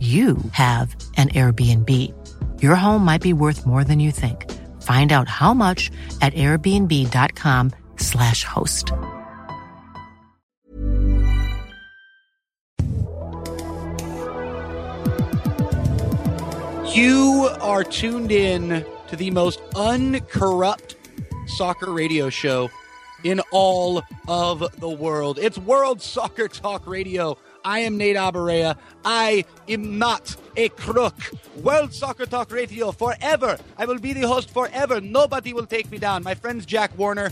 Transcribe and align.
you 0.00 0.38
have 0.52 0.94
an 1.16 1.30
Airbnb. 1.30 2.14
Your 2.62 2.76
home 2.76 3.04
might 3.04 3.20
be 3.20 3.32
worth 3.32 3.66
more 3.66 3.82
than 3.82 3.98
you 3.98 4.12
think. 4.12 4.48
Find 4.82 5.10
out 5.10 5.28
how 5.28 5.52
much 5.54 5.90
at 6.22 6.32
airbnb.com/slash 6.34 8.44
host. 8.44 8.92
You 16.94 17.50
are 17.60 17.84
tuned 17.84 18.32
in 18.32 18.82
to 19.08 19.16
the 19.16 19.30
most 19.30 19.60
uncorrupt 19.74 20.96
soccer 21.46 21.92
radio 21.92 22.30
show 22.30 22.70
in 23.24 23.40
all 23.50 24.02
of 24.26 24.80
the 24.80 24.88
world. 24.88 25.38
It's 25.38 25.58
World 25.58 26.00
Soccer 26.00 26.48
Talk 26.48 26.86
Radio. 26.86 27.36
I 27.68 27.80
am 27.80 27.98
Nate 27.98 28.16
Abarea. 28.16 28.78
I 29.04 29.44
am 29.68 29.98
not 29.98 30.34
a 30.56 30.70
crook. 30.70 31.14
World 31.56 31.92
Soccer 31.92 32.24
Talk 32.24 32.50
Radio 32.50 32.92
forever. 32.92 33.58
I 33.76 33.84
will 33.84 33.98
be 33.98 34.14
the 34.14 34.26
host 34.26 34.50
forever. 34.50 35.02
Nobody 35.02 35.52
will 35.52 35.66
take 35.66 35.90
me 35.90 35.98
down. 35.98 36.22
My 36.22 36.34
friends 36.34 36.64
Jack 36.64 36.96
Warner, 36.96 37.30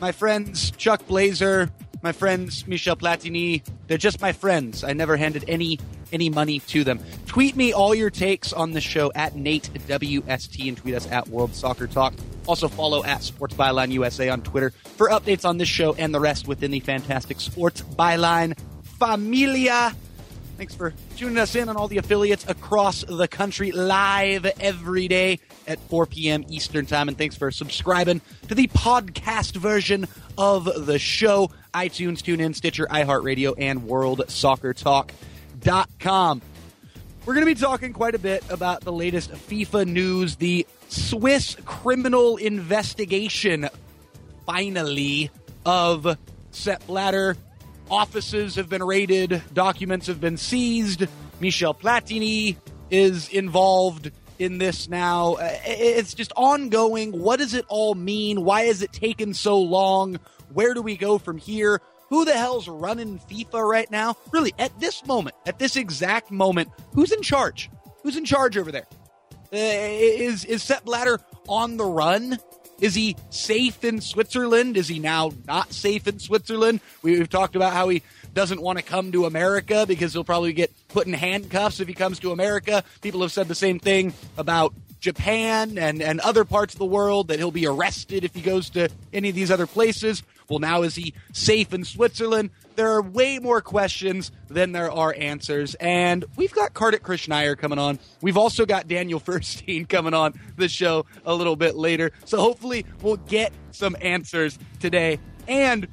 my 0.00 0.10
friends 0.10 0.72
Chuck 0.72 1.06
Blazer, 1.06 1.70
my 2.02 2.10
friends 2.10 2.66
Michel 2.66 2.96
Platini. 2.96 3.62
They're 3.86 3.98
just 3.98 4.20
my 4.20 4.32
friends. 4.32 4.82
I 4.82 4.94
never 4.94 5.16
handed 5.16 5.44
any 5.46 5.78
any 6.12 6.28
money 6.28 6.58
to 6.58 6.82
them. 6.82 6.98
Tweet 7.26 7.54
me 7.54 7.72
all 7.72 7.94
your 7.94 8.10
takes 8.10 8.52
on 8.52 8.72
the 8.72 8.80
show 8.80 9.12
at 9.14 9.36
Nate 9.36 9.70
WST 9.86 10.66
and 10.66 10.76
tweet 10.76 10.94
us 10.96 11.06
at 11.06 11.28
World 11.28 11.54
Soccer 11.54 11.86
Talk. 11.86 12.14
Also 12.48 12.66
follow 12.66 13.04
at 13.04 13.22
Sports 13.22 13.54
Byline 13.54 13.92
USA 13.92 14.28
on 14.30 14.42
Twitter 14.42 14.70
for 14.96 15.10
updates 15.10 15.44
on 15.44 15.58
this 15.58 15.68
show 15.68 15.94
and 15.94 16.12
the 16.12 16.18
rest 16.18 16.48
within 16.48 16.72
the 16.72 16.80
fantastic 16.80 17.40
Sports 17.40 17.82
Byline 17.82 18.58
familia. 18.98 19.94
Thanks 20.56 20.74
for 20.74 20.92
tuning 21.16 21.38
us 21.38 21.54
in 21.54 21.68
on 21.68 21.76
all 21.76 21.86
the 21.86 21.98
affiliates 21.98 22.44
across 22.48 23.04
the 23.04 23.28
country 23.28 23.70
live 23.70 24.44
every 24.58 25.06
day 25.06 25.38
at 25.68 25.78
4 25.88 26.06
p.m. 26.06 26.44
Eastern 26.48 26.84
Time. 26.84 27.06
And 27.06 27.16
thanks 27.16 27.36
for 27.36 27.52
subscribing 27.52 28.20
to 28.48 28.56
the 28.56 28.66
podcast 28.66 29.54
version 29.54 30.08
of 30.36 30.86
the 30.86 30.98
show. 30.98 31.52
iTunes, 31.72 32.22
TuneIn, 32.22 32.56
Stitcher, 32.56 32.88
iHeartRadio, 32.90 33.54
and 33.56 33.82
WorldSoccerTalk.com. 33.82 36.42
We're 37.24 37.34
going 37.34 37.46
to 37.46 37.54
be 37.54 37.60
talking 37.60 37.92
quite 37.92 38.16
a 38.16 38.18
bit 38.18 38.42
about 38.50 38.80
the 38.80 38.92
latest 38.92 39.30
FIFA 39.30 39.86
news, 39.86 40.34
the 40.36 40.66
Swiss 40.88 41.56
criminal 41.66 42.36
investigation, 42.36 43.68
finally, 44.44 45.30
of 45.64 46.18
Sepp 46.50 46.84
Blatter 46.88 47.36
offices 47.90 48.56
have 48.56 48.68
been 48.68 48.82
raided, 48.82 49.42
documents 49.52 50.06
have 50.06 50.20
been 50.20 50.36
seized. 50.36 51.06
Michel 51.40 51.74
Platini 51.74 52.56
is 52.90 53.28
involved 53.28 54.10
in 54.38 54.58
this 54.58 54.88
now. 54.88 55.34
Uh, 55.34 55.58
it's 55.64 56.14
just 56.14 56.32
ongoing. 56.36 57.12
What 57.12 57.38
does 57.38 57.54
it 57.54 57.64
all 57.68 57.94
mean? 57.94 58.44
Why 58.44 58.62
has 58.64 58.82
it 58.82 58.92
taken 58.92 59.34
so 59.34 59.58
long? 59.58 60.18
Where 60.52 60.74
do 60.74 60.82
we 60.82 60.96
go 60.96 61.18
from 61.18 61.38
here? 61.38 61.80
Who 62.08 62.24
the 62.24 62.32
hell's 62.32 62.68
running 62.68 63.18
FIFA 63.18 63.68
right 63.68 63.90
now? 63.90 64.16
Really, 64.32 64.54
at 64.58 64.78
this 64.80 65.04
moment, 65.06 65.36
at 65.46 65.58
this 65.58 65.76
exact 65.76 66.30
moment, 66.30 66.70
who's 66.94 67.12
in 67.12 67.22
charge? 67.22 67.70
Who's 68.02 68.16
in 68.16 68.24
charge 68.24 68.56
over 68.56 68.72
there? 68.72 68.86
Uh, 69.52 69.56
is 69.56 70.44
is 70.44 70.62
Sepp 70.62 70.84
Blatter 70.84 71.20
on 71.48 71.76
the 71.76 71.84
run? 71.84 72.38
Is 72.80 72.94
he 72.94 73.16
safe 73.30 73.82
in 73.82 74.00
Switzerland? 74.00 74.76
Is 74.76 74.86
he 74.88 74.98
now 74.98 75.32
not 75.46 75.72
safe 75.72 76.06
in 76.06 76.18
Switzerland? 76.20 76.80
We've 77.02 77.28
talked 77.28 77.56
about 77.56 77.72
how 77.72 77.88
he 77.88 78.02
doesn't 78.34 78.62
want 78.62 78.78
to 78.78 78.84
come 78.84 79.10
to 79.12 79.26
America 79.26 79.84
because 79.86 80.12
he'll 80.12 80.24
probably 80.24 80.52
get 80.52 80.72
put 80.88 81.06
in 81.06 81.12
handcuffs 81.12 81.80
if 81.80 81.88
he 81.88 81.94
comes 81.94 82.20
to 82.20 82.30
America. 82.30 82.84
People 83.00 83.22
have 83.22 83.32
said 83.32 83.48
the 83.48 83.54
same 83.54 83.80
thing 83.80 84.14
about 84.36 84.74
Japan 85.00 85.76
and, 85.78 86.02
and 86.02 86.20
other 86.20 86.44
parts 86.44 86.74
of 86.74 86.78
the 86.78 86.84
world 86.84 87.28
that 87.28 87.38
he'll 87.38 87.50
be 87.50 87.66
arrested 87.66 88.24
if 88.24 88.34
he 88.34 88.40
goes 88.40 88.70
to 88.70 88.88
any 89.12 89.28
of 89.28 89.34
these 89.34 89.50
other 89.50 89.66
places. 89.66 90.22
Well, 90.48 90.60
now 90.60 90.82
is 90.82 90.94
he 90.94 91.14
safe 91.32 91.74
in 91.74 91.84
Switzerland? 91.84 92.50
There 92.78 92.92
are 92.92 93.02
way 93.02 93.40
more 93.40 93.60
questions 93.60 94.30
than 94.46 94.70
there 94.70 94.88
are 94.88 95.12
answers. 95.18 95.74
And 95.80 96.24
we've 96.36 96.54
got 96.54 96.74
Kartik 96.74 97.02
Krishnaiyer 97.02 97.58
coming 97.58 97.76
on. 97.76 97.98
We've 98.20 98.36
also 98.36 98.64
got 98.64 98.86
Daniel 98.86 99.18
Feuerstein 99.26 99.84
coming 99.84 100.14
on 100.14 100.38
the 100.56 100.68
show 100.68 101.04
a 101.24 101.34
little 101.34 101.56
bit 101.56 101.74
later. 101.74 102.12
So 102.24 102.38
hopefully 102.38 102.86
we'll 103.02 103.16
get 103.16 103.52
some 103.72 103.96
answers 104.00 104.60
today. 104.78 105.18
And 105.48 105.88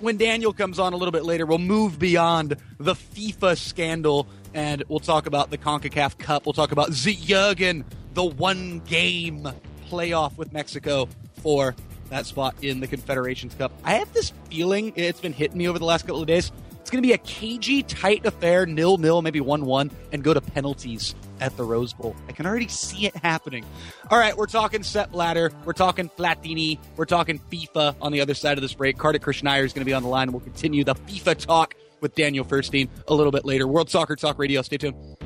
when 0.00 0.16
Daniel 0.16 0.54
comes 0.54 0.78
on 0.78 0.94
a 0.94 0.96
little 0.96 1.12
bit 1.12 1.26
later, 1.26 1.44
we'll 1.44 1.58
move 1.58 1.98
beyond 1.98 2.56
the 2.78 2.94
FIFA 2.94 3.58
scandal 3.58 4.26
and 4.54 4.82
we'll 4.88 5.00
talk 5.00 5.26
about 5.26 5.50
the 5.50 5.58
CONCACAF 5.58 6.16
Cup. 6.16 6.46
We'll 6.46 6.54
talk 6.54 6.72
about 6.72 6.92
Jürgen, 6.92 7.84
the 8.14 8.24
one 8.24 8.78
game 8.86 9.46
playoff 9.90 10.38
with 10.38 10.54
Mexico 10.54 11.06
for 11.42 11.74
that 12.10 12.26
spot 12.26 12.54
in 12.62 12.80
the 12.80 12.86
Confederations 12.86 13.54
Cup. 13.54 13.72
I 13.84 13.94
have 13.94 14.12
this 14.12 14.32
feeling 14.50 14.92
it's 14.96 15.20
been 15.20 15.32
hitting 15.32 15.58
me 15.58 15.68
over 15.68 15.78
the 15.78 15.84
last 15.84 16.02
couple 16.06 16.20
of 16.20 16.26
days. 16.26 16.52
It's 16.80 16.90
going 16.90 17.02
to 17.02 17.06
be 17.06 17.14
a 17.14 17.18
cagey, 17.18 17.82
tight 17.82 18.26
affair, 18.26 18.66
nil 18.66 18.98
nil, 18.98 19.22
maybe 19.22 19.40
one 19.40 19.64
one, 19.64 19.90
and 20.12 20.22
go 20.22 20.34
to 20.34 20.40
penalties 20.40 21.14
at 21.40 21.56
the 21.56 21.64
Rose 21.64 21.94
Bowl. 21.94 22.14
I 22.28 22.32
can 22.32 22.44
already 22.44 22.68
see 22.68 23.06
it 23.06 23.16
happening. 23.16 23.64
All 24.10 24.18
right, 24.18 24.36
we're 24.36 24.46
talking 24.46 24.82
Sepp 24.82 25.10
Blatter, 25.10 25.50
we're 25.64 25.72
talking 25.72 26.10
Platini, 26.10 26.78
we're 26.96 27.06
talking 27.06 27.40
FIFA 27.50 27.96
on 28.02 28.12
the 28.12 28.20
other 28.20 28.34
side 28.34 28.58
of 28.58 28.62
this 28.62 28.74
break. 28.74 28.98
Kartik 28.98 29.22
Krishnaiyer 29.22 29.64
is 29.64 29.72
going 29.72 29.80
to 29.80 29.86
be 29.86 29.94
on 29.94 30.02
the 30.02 30.10
line, 30.10 30.24
and 30.28 30.34
we'll 30.34 30.44
continue 30.44 30.84
the 30.84 30.94
FIFA 30.94 31.38
talk 31.38 31.74
with 32.02 32.14
Daniel 32.14 32.44
Feuerstein 32.44 32.90
a 33.08 33.14
little 33.14 33.32
bit 33.32 33.46
later. 33.46 33.66
World 33.66 33.88
Soccer 33.88 34.14
Talk 34.14 34.38
Radio. 34.38 34.60
Stay 34.60 34.76
tuned. 34.76 35.23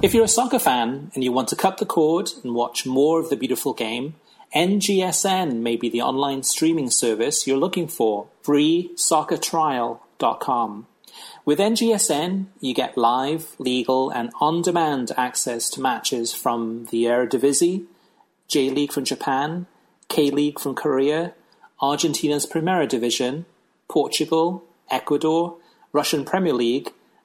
If 0.00 0.14
you're 0.14 0.26
a 0.26 0.28
soccer 0.28 0.60
fan 0.60 1.10
and 1.16 1.24
you 1.24 1.32
want 1.32 1.48
to 1.48 1.56
cut 1.56 1.78
the 1.78 1.86
cord 1.86 2.30
and 2.44 2.54
watch 2.54 2.86
more 2.86 3.18
of 3.18 3.30
the 3.30 3.36
beautiful 3.36 3.74
game, 3.74 4.14
NGSN 4.54 5.56
may 5.56 5.74
be 5.74 5.88
the 5.88 6.02
online 6.02 6.44
streaming 6.44 6.88
service 6.88 7.48
you're 7.48 7.58
looking 7.58 7.88
for. 7.88 8.28
FreeSoccerTrial.com. 8.44 10.86
With 11.44 11.58
NGSN, 11.58 12.46
you 12.60 12.74
get 12.74 12.96
live, 12.96 13.56
legal, 13.58 14.10
and 14.10 14.30
on 14.40 14.62
demand 14.62 15.10
access 15.16 15.68
to 15.70 15.80
matches 15.80 16.32
from 16.32 16.84
the 16.92 17.06
Eredivisie, 17.06 17.86
J 18.46 18.70
League 18.70 18.92
from 18.92 19.04
Japan, 19.04 19.66
K 20.08 20.30
League 20.30 20.60
from 20.60 20.76
Korea, 20.76 21.34
Argentina's 21.82 22.46
Primera 22.46 22.88
Division, 22.88 23.46
Portugal, 23.88 24.62
Ecuador, 24.92 25.56
Russian 25.92 26.24
Premier 26.24 26.52
League, 26.52 26.92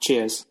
Cheers. 0.00 0.46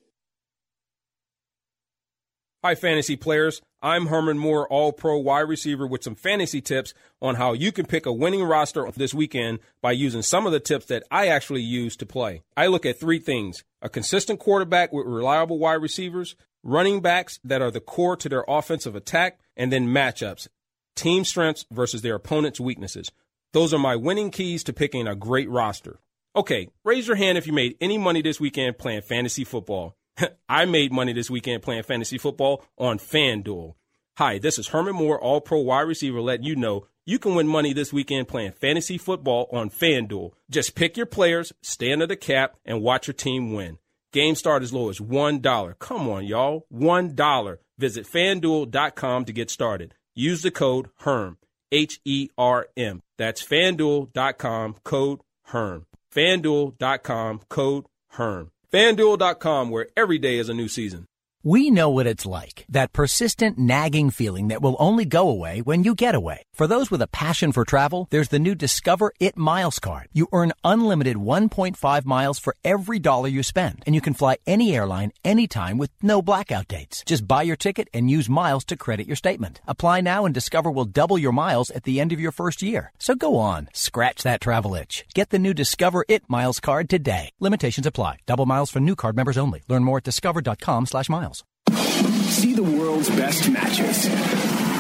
Hi, 2.64 2.76
fantasy 2.76 3.16
players. 3.16 3.62
I'm 3.82 4.08
Herman 4.08 4.38
Moore, 4.38 4.68
all 4.70 4.94
pro 4.94 5.18
wide 5.18 5.42
receiver, 5.42 5.86
with 5.86 6.02
some 6.02 6.16
fantasy 6.16 6.62
tips 6.62 6.94
on 7.22 7.36
how 7.36 7.54
you 7.54 7.72
can 7.72 7.86
pick 7.86 8.06
a 8.06 8.14
winning 8.14 8.44
roster 8.44 8.90
this 8.96 9.14
weekend 9.14 9.60
by 9.82 9.92
using 9.92 10.22
some 10.22 10.46
of 10.46 10.54
the 10.54 10.62
tips 10.62 10.86
that 10.86 11.04
I 11.12 11.28
actually 11.28 11.62
use 11.62 11.98
to 11.98 12.06
play. 12.06 12.42
I 12.56 12.68
look 12.68 12.86
at 12.86 13.00
three 13.00 13.20
things 13.20 13.64
a 13.82 13.90
consistent 13.90 14.40
quarterback 14.40 14.94
with 14.94 15.06
reliable 15.06 15.60
wide 15.60 15.82
receivers, 15.82 16.36
running 16.64 17.02
backs 17.02 17.38
that 17.44 17.62
are 17.62 17.72
the 17.72 17.82
core 17.82 18.16
to 18.16 18.30
their 18.30 18.46
offensive 18.48 18.96
attack, 18.96 19.42
and 19.58 19.72
then 19.72 19.90
matchups, 19.90 20.48
team 20.96 21.26
strengths 21.26 21.66
versus 21.70 22.02
their 22.02 22.16
opponent's 22.16 22.60
weaknesses. 22.62 23.12
Those 23.52 23.74
are 23.74 23.80
my 23.80 23.98
winning 23.98 24.32
keys 24.32 24.64
to 24.64 24.74
picking 24.74 25.06
a 25.06 25.16
great 25.16 25.50
roster. 25.50 26.00
Okay, 26.36 26.68
raise 26.84 27.06
your 27.06 27.16
hand 27.16 27.38
if 27.38 27.46
you 27.46 27.54
made 27.54 27.78
any 27.80 28.00
money 28.00 28.24
this 28.24 28.40
weekend 28.40 28.80
playing 28.80 29.04
fantasy 29.04 29.44
football. 29.44 29.96
I 30.50 30.66
made 30.66 30.92
money 30.92 31.14
this 31.14 31.30
weekend 31.30 31.62
playing 31.62 31.84
fantasy 31.84 32.18
football 32.18 32.66
on 32.76 32.98
FanDuel. 32.98 33.76
Hi, 34.18 34.40
this 34.40 34.58
is 34.58 34.70
Herman 34.70 34.96
Moore, 34.96 35.22
all 35.22 35.42
pro 35.42 35.60
wide 35.60 35.82
receiver, 35.82 36.22
letting 36.22 36.46
you 36.46 36.56
know 36.56 36.88
you 37.06 37.20
can 37.20 37.36
win 37.36 37.48
money 37.48 37.72
this 37.72 37.94
weekend 37.94 38.28
playing 38.28 38.54
fantasy 38.54 38.98
football 38.98 39.48
on 39.52 39.70
FanDuel. 39.70 40.32
Just 40.50 40.74
pick 40.74 40.98
your 40.98 41.06
players, 41.06 41.54
stay 41.62 41.94
under 41.94 42.08
the 42.08 42.16
cap, 42.16 42.56
and 42.66 42.82
watch 42.82 43.06
your 43.06 43.14
team 43.14 43.54
win. 43.54 43.78
Game 44.12 44.34
start 44.34 44.64
as 44.64 44.74
low 44.74 44.90
as 44.90 45.00
$1. 45.00 45.80
Come 45.80 46.10
on, 46.10 46.26
y'all. 46.26 46.66
$1. 46.74 47.58
Visit 47.78 48.08
fanduel.com 48.08 49.26
to 49.26 49.34
get 49.34 49.52
started. 49.52 49.94
Use 50.16 50.42
the 50.42 50.52
code 50.52 50.90
HERM, 51.02 51.38
H 51.72 52.00
E 52.06 52.30
R 52.40 52.68
M. 52.76 53.04
That's 53.20 53.44
fanduel.com, 53.44 54.78
code 54.84 55.22
HERM. 55.46 55.86
Fanduel.com, 56.14 57.42
code 57.50 57.86
HERM. 58.12 58.50
FanDuel.com, 58.72 59.70
where 59.70 59.88
every 59.96 60.18
day 60.18 60.38
is 60.38 60.50
a 60.50 60.54
new 60.54 60.68
season. 60.68 61.06
We 61.46 61.70
know 61.70 61.90
what 61.90 62.08
it's 62.08 62.26
like. 62.26 62.64
That 62.70 62.94
persistent 62.94 63.58
nagging 63.58 64.12
feeling 64.12 64.48
that 64.48 64.62
will 64.62 64.78
only 64.80 65.04
go 65.04 65.28
away 65.28 65.62
when 65.62 65.84
you 65.84 65.94
get 65.94 66.16
away. 66.16 66.44
For 66.54 66.68
those 66.68 66.90
with 66.90 67.02
a 67.02 67.08
passion 67.08 67.52
for 67.52 67.66
travel, 67.66 68.08
there's 68.12 68.30
the 68.30 68.40
new 68.40 68.56
Discover 68.56 69.12
It 69.20 69.36
Miles 69.36 69.78
card. 69.78 70.08
You 70.14 70.30
earn 70.32 70.54
unlimited 70.64 71.18
1.5 71.18 72.06
miles 72.06 72.40
for 72.40 72.56
every 72.64 72.98
dollar 72.98 73.28
you 73.28 73.44
spend, 73.44 73.84
and 73.86 73.94
you 73.94 74.00
can 74.00 74.14
fly 74.14 74.38
any 74.48 74.74
airline 74.74 75.12
anytime 75.26 75.78
with 75.78 75.92
no 76.02 76.22
blackout 76.22 76.70
dates. 76.70 77.04
Just 77.06 77.28
buy 77.28 77.42
your 77.42 77.58
ticket 77.58 77.90
and 77.94 78.10
use 78.10 78.30
miles 78.30 78.64
to 78.66 78.78
credit 78.78 79.06
your 79.06 79.18
statement. 79.18 79.60
Apply 79.68 80.00
now 80.00 80.24
and 80.24 80.34
Discover 80.34 80.72
will 80.72 80.86
double 80.86 81.18
your 81.18 81.34
miles 81.34 81.70
at 81.72 81.84
the 81.84 82.00
end 82.00 82.14
of 82.14 82.22
your 82.22 82.32
first 82.32 82.62
year. 82.62 82.94
So 83.00 83.16
go 83.16 83.36
on, 83.36 83.68
scratch 83.74 84.24
that 84.24 84.40
travel 84.40 84.76
itch. 84.76 85.04
Get 85.14 85.32
the 85.32 85.40
new 85.40 85.54
Discover 85.54 86.06
It 86.08 86.24
Miles 86.30 86.62
card 86.62 86.90
today. 86.90 87.32
Limitations 87.42 87.86
apply. 87.86 88.20
Double 88.28 88.46
miles 88.46 88.72
for 88.72 88.80
new 88.80 88.96
card 88.96 89.18
members 89.18 89.38
only. 89.38 89.62
Learn 89.68 89.84
more 89.84 89.98
at 89.98 90.06
discover.com/miles. 90.06 91.33
See 91.72 92.54
the 92.54 92.64
world's 92.64 93.10
best 93.10 93.50
matches 93.50 94.08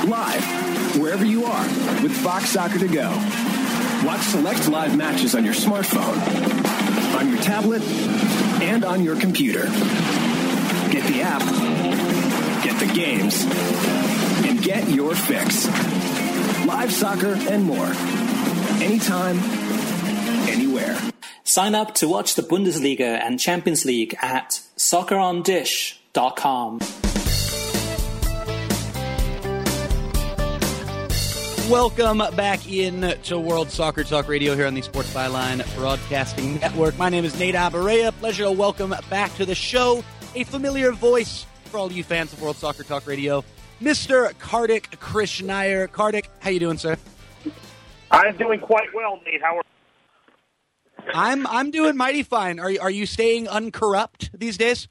live 0.05 0.44
wherever 1.00 1.25
you 1.25 1.45
are 1.45 1.63
with 2.01 2.15
Fox 2.17 2.50
Soccer 2.50 2.79
to 2.79 2.88
go. 2.88 3.09
Watch 4.05 4.21
select 4.21 4.67
live 4.67 4.97
matches 4.97 5.33
on 5.33 5.45
your 5.45 5.53
smartphone, 5.53 6.17
on 7.17 7.29
your 7.29 7.41
tablet, 7.41 7.81
and 8.61 8.83
on 8.83 9.03
your 9.03 9.15
computer. 9.19 9.63
Get 10.91 11.07
the 11.07 11.21
app, 11.21 11.41
get 12.63 12.79
the 12.79 12.94
games, 12.94 13.45
and 14.45 14.61
get 14.61 14.89
your 14.89 15.15
fix. 15.15 15.65
Live 16.65 16.91
soccer 16.91 17.35
and 17.50 17.63
more. 17.63 17.91
Anytime, 18.83 19.39
anywhere. 20.50 20.97
Sign 21.44 21.75
up 21.75 21.95
to 21.95 22.07
watch 22.07 22.35
the 22.35 22.41
Bundesliga 22.41 23.19
and 23.21 23.39
Champions 23.39 23.85
League 23.85 24.15
at 24.21 24.61
soccerondish.com. 26.13 26.80
Welcome 31.69 32.18
back 32.36 32.69
in 32.69 33.18
to 33.24 33.39
World 33.39 33.69
Soccer 33.69 34.04
Talk 34.04 34.27
Radio 34.27 34.56
here 34.56 34.68
on 34.68 34.74
the 34.74 34.81
Sports 34.81 35.13
Byline 35.13 35.63
Broadcasting 35.75 36.60
Network. 36.60 36.98
My 36.98 37.10
name 37.10 37.25
is 37.25 37.39
Nate 37.39 37.56
Abaurrea. 37.56 38.12
Pleasure 38.19 38.44
to 38.44 38.51
welcome 38.51 38.94
back 39.10 39.33
to 39.36 39.45
the 39.45 39.56
show 39.56 40.04
a 40.36 40.44
familiar 40.44 40.92
voice 40.92 41.45
for 41.65 41.77
all 41.77 41.92
you 41.92 42.04
fans 42.04 42.33
of 42.33 42.42
World 42.42 42.57
Soccer 42.57 42.83
Talk 42.83 43.07
Radio, 43.07 43.44
Mr. 43.81 44.38
Kartik 44.39 44.89
Krishnaiyer. 45.00 45.92
Kartik, 45.92 46.30
how 46.39 46.50
you 46.50 46.60
doing, 46.60 46.77
sir? 46.77 46.98
I'm 48.12 48.36
doing 48.38 48.60
quite 48.60 48.94
well, 48.94 49.19
Nate. 49.25 49.42
How 49.42 49.57
are 49.57 49.63
I'm 51.13 51.45
I'm 51.48 51.71
doing 51.71 51.98
mighty 51.98 52.24
fine. 52.24 52.60
Are 52.60 52.69
you, 52.69 52.80
are 52.80 52.92
you 52.92 53.06
staying 53.06 53.48
uncorrupt 53.48 54.31
these 54.38 54.57
days? 54.57 54.88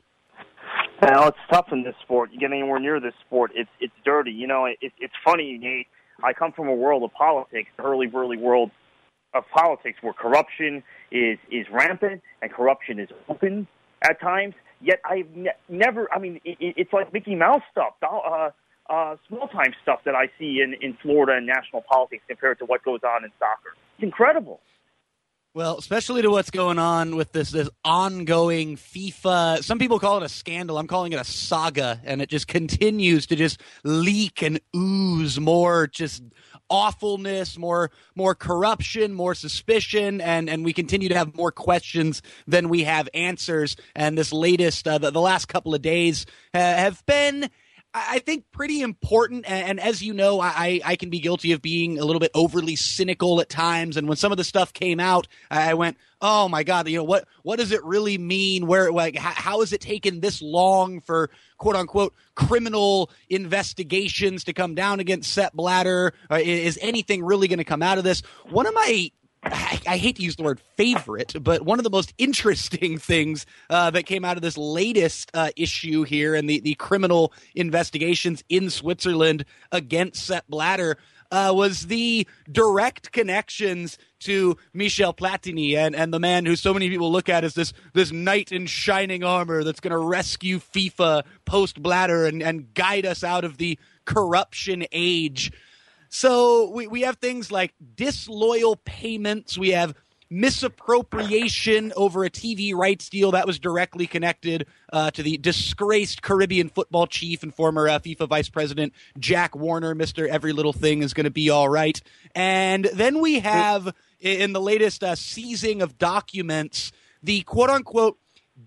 Well, 1.03 1.29
it's 1.29 1.39
tough 1.51 1.67
in 1.73 1.83
this 1.83 1.97
sport. 2.03 2.31
You 2.33 2.39
get 2.39 2.53
anywhere 2.53 2.79
near 2.79 3.01
this 3.01 3.15
sport, 3.27 3.51
it's 3.55 3.71
it's 3.81 3.93
dirty. 4.05 4.31
You 4.31 4.47
know, 4.47 4.67
it, 4.67 4.79
it's 4.81 5.15
funny, 5.25 5.59
Nate. 5.61 5.89
I 6.23 6.33
come 6.33 6.53
from 6.53 6.69
a 6.69 6.75
world 6.75 7.03
of 7.03 7.13
politics, 7.13 7.69
the 7.77 7.83
early, 7.83 8.09
early 8.15 8.37
world 8.37 8.71
of 9.35 9.43
politics, 9.53 9.99
where 10.01 10.13
corruption 10.13 10.85
is 11.11 11.39
is 11.51 11.67
rampant 11.73 12.23
and 12.41 12.53
corruption 12.53 13.01
is 13.01 13.09
open 13.29 13.67
at 14.05 14.21
times. 14.21 14.55
Yet 14.81 15.01
I've 15.05 15.29
ne- 15.35 15.59
never. 15.69 16.13
I 16.13 16.21
mean, 16.21 16.41
it, 16.45 16.57
it's 16.61 16.93
like 16.93 17.13
Mickey 17.13 17.35
Mouse 17.35 17.63
stuff, 17.73 17.95
uh, 18.03 18.51
uh, 18.89 19.17
small 19.29 19.49
time 19.49 19.75
stuff 19.83 20.01
that 20.05 20.15
I 20.15 20.27
see 20.39 20.61
in 20.63 20.75
in 20.81 20.97
Florida 21.03 21.33
and 21.37 21.47
national 21.47 21.83
politics 21.83 22.23
compared 22.29 22.61
to 22.61 22.65
what 22.65 22.85
goes 22.85 23.01
on 23.05 23.25
in 23.25 23.31
soccer. 23.41 23.75
It's 23.97 24.05
incredible. 24.05 24.61
Well, 25.55 25.77
especially 25.77 26.23
to 26.23 26.31
what's 26.31 26.51
going 26.51 26.79
on 26.79 27.15
with 27.15 27.33
this 27.33 27.51
this 27.51 27.69
ongoing 27.85 28.77
FIFA. 28.77 29.63
Some 29.63 29.79
people 29.79 29.99
call 29.99 30.17
it 30.17 30.23
a 30.23 30.29
scandal. 30.31 30.79
I'm 30.79 30.87
calling 30.87 31.13
it 31.13 31.21
a 31.21 31.25
saga, 31.25 32.01
and 32.05 32.23
it 32.23 32.31
just 32.31 32.49
continues 32.49 33.27
to 33.27 33.37
just 33.37 33.61
leak 33.85 34.41
and 34.41 34.63
ooze 34.75 35.39
more 35.39 35.89
just 35.89 36.23
awfulness, 36.71 37.59
more 37.59 37.91
more 38.15 38.35
corruption, 38.35 39.13
more 39.13 39.35
suspicion, 39.35 40.23
and 40.23 40.49
and 40.49 40.65
we 40.65 40.73
continue 40.73 41.11
to 41.11 41.19
have 41.19 41.37
more 41.37 41.53
questions 41.53 42.23
than 42.47 42.71
we 42.71 42.85
have 42.85 43.11
answers. 43.13 43.77
And 43.95 44.17
this 44.17 44.33
latest, 44.33 44.89
uh, 44.89 44.97
the, 44.97 45.11
the 45.11 45.21
last 45.21 45.49
couple 45.49 45.75
of 45.75 45.83
days 45.83 46.25
have 46.55 47.05
been 47.05 47.51
I 47.95 48.21
think 48.21 48.51
pretty 48.53 48.81
important. 48.81 49.45
And, 49.47 49.79
as 49.79 50.03
you 50.03 50.15
know, 50.15 50.41
I, 50.41 50.81
I 50.83 50.97
can 50.97 51.11
be 51.11 51.21
guilty 51.21 51.53
of 51.53 51.61
being 51.61 51.99
a 51.99 52.05
little 52.05 52.21
bit 52.21 52.31
overly 52.35 52.75
cynical 52.75 53.41
at 53.41 53.51
times. 53.51 53.99
And 53.99 54.09
when 54.09 54.17
some 54.17 54.33
of 54.33 54.39
the 54.39 54.45
stuff 54.45 54.73
came 54.73 54.99
out, 54.99 55.29
I 55.51 55.75
went, 55.75 55.99
"Oh 56.21 56.49
my 56.49 56.63
God! 56.63 56.89
You 56.89 56.99
know 56.99 57.05
what? 57.05 57.29
What 57.43 57.59
does 57.59 57.71
it 57.71 57.85
really 57.85 58.17
mean? 58.17 58.67
Where 58.67 58.91
like 58.91 59.17
how, 59.17 59.61
has 59.61 59.75
it 59.75 59.83
taken 59.83 60.21
this 60.21 60.41
long 60.41 61.01
for 61.01 61.29
quote 61.59 61.77
unquote 61.77 62.15
criminal 62.35 63.11
investigations 63.29 64.45
to 64.45 64.55
come 64.55 64.75
down 64.75 64.99
against 64.99 65.31
Sepp 65.31 65.53
Blatter? 65.53 66.15
Uh, 66.31 66.41
is 66.43 66.79
anything 66.81 67.23
really 67.23 67.47
going 67.47 67.59
to 67.59 67.65
come 67.65 67.83
out 67.83 67.99
of 67.99 68.05
this? 68.05 68.23
One 68.49 68.67
of 68.67 68.73
my 68.73 69.11
I, 69.45 69.81
I, 69.89 69.97
hate 69.97 70.17
to 70.17 70.23
use 70.23 70.37
the 70.37 70.45
word 70.45 70.61
favorite, 70.77 71.35
but 71.41 71.63
one 71.63 71.79
of 71.79 71.85
the 71.85 71.91
most 71.91 72.15
interesting 72.17 72.99
things 73.01 73.45
uh, 73.71 73.91
that 73.91 74.07
came 74.07 74.25
out 74.25 74.37
of 74.37 74.43
this 74.43 74.57
latest 74.57 75.31
uh, 75.35 75.51
issue 75.57 76.05
here 76.05 76.35
and 76.35 76.49
the, 76.49 76.61
the 76.61 76.75
criminal 76.75 77.33
investigations 77.55 78.45
in 78.49 78.71
Switzerland 78.71 79.45
against 79.73 80.25
Sepp 80.25 80.47
Blatter 80.49 80.97
uh, 81.33 81.51
was 81.55 81.87
the 81.87 82.27
direct 82.51 83.11
connections 83.11 83.97
to 84.21 84.57
Michel 84.75 85.15
Platini 85.15 85.77
and, 85.77 85.97
and 85.97 86.13
the 86.13 86.21
man 86.21 86.45
who 86.45 86.55
so 86.55 86.75
many 86.75 86.91
people 86.91 87.11
look 87.11 87.29
at 87.29 87.43
as 87.43 87.55
this 87.55 87.73
this 87.95 88.13
knight 88.13 88.53
in 88.53 88.67
shining 88.67 89.25
armor 89.25 89.65
that's 89.65 89.81
going 89.81 89.93
to 89.93 89.99
rescue 89.99 90.59
FIFA 90.59 91.25
post 91.47 91.83
Blatter 91.83 92.27
and, 92.27 92.43
and 92.43 92.73
guide 92.75 93.07
us 93.07 93.25
out 93.25 93.45
of 93.45 93.57
the 93.57 93.79
corruption 94.05 94.85
age. 94.93 95.51
So 96.15 96.69
we, 96.69 96.87
we 96.87 97.01
have 97.03 97.17
things 97.17 97.51
like 97.51 97.73
disloyal 97.95 98.77
payments. 98.77 99.57
We 99.57 99.71
have 99.71 99.95
misappropriation 100.29 101.91
over 101.97 102.23
a 102.25 102.31
TV 102.31 102.75
rights 102.75 103.09
deal 103.09 103.31
that 103.31 103.47
was 103.47 103.59
directly 103.59 104.07
connected 104.07 104.67
uh, 104.93 105.11
to 105.13 105.23
the 105.23 105.39
disgraced 105.39 106.21
Caribbean 106.21 106.69
football 106.69 107.07
chief 107.07 107.43
and 107.43 107.55
former 107.55 107.89
uh, 107.89 107.99
FIFA 107.99 108.29
vice 108.29 108.51
president 108.51 108.93
Jack 109.19 109.57
Warner. 109.57 109.95
Mister 109.95 110.29
Every 110.29 110.53
Little 110.53 110.75
Thing 110.75 111.03
is 111.03 111.15
going 111.15 111.25
to 111.25 111.31
be 111.31 111.49
all 111.49 111.71
right. 111.71 111.99
And 112.35 112.85
then 112.93 113.23
we 113.23 113.41
have 113.41 113.95
in 114.21 114.53
the 114.53 114.61
latest 114.61 115.03
uh, 115.03 115.15
seizing 115.15 115.81
of 115.81 115.97
documents 115.97 116.93
the 117.23 117.41
quote 117.43 117.71
unquote 117.71 118.19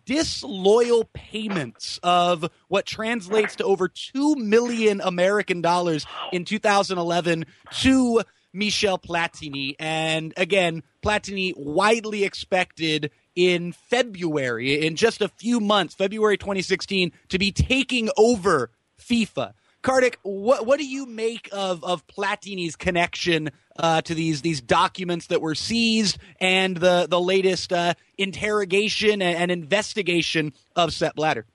disloyal 0.06 1.10
payments 1.14 2.00
of 2.04 2.50
what 2.68 2.86
translates 2.86 3.56
to 3.58 3.64
over 3.64 3.88
2 3.88 4.36
million 4.36 5.02
American 5.02 5.62
dollars 5.62 6.06
in 6.32 6.46
2011 6.46 7.46
to 7.80 8.22
Michel 8.54 8.98
Platini. 8.98 9.76
And 9.80 10.34
again, 10.38 10.84
Platini 11.04 11.54
widely 11.58 12.24
expected 12.24 13.12
in 13.36 13.74
February, 13.74 14.86
in 14.86 14.96
just 14.96 15.22
a 15.22 15.28
few 15.28 15.60
months, 15.60 15.94
February 15.94 16.38
2016, 16.38 17.12
to 17.30 17.38
be 17.38 17.52
taking 17.52 18.10
over 18.18 18.72
FIFA. 19.00 19.54
Kartik, 19.82 20.18
what 20.24 20.66
what 20.66 20.80
do 20.80 20.88
you 20.88 21.06
make 21.06 21.48
of 21.52 21.84
of 21.84 22.08
Platini's 22.08 22.76
connection 22.76 23.52
uh, 23.78 24.02
to 24.02 24.16
these 24.16 24.42
these 24.42 24.62
documents 24.62 25.28
that 25.28 25.42
were 25.42 25.56
seized 25.56 26.18
and 26.40 26.78
the 26.78 27.08
the 27.10 27.20
latest 27.20 27.74
uh, 27.74 27.94
interrogation 28.18 29.22
and, 29.22 29.38
and, 29.38 29.52
investigation 29.52 30.54
of 30.76 30.94
Sepp 30.94 31.16
Blatter? 31.16 31.46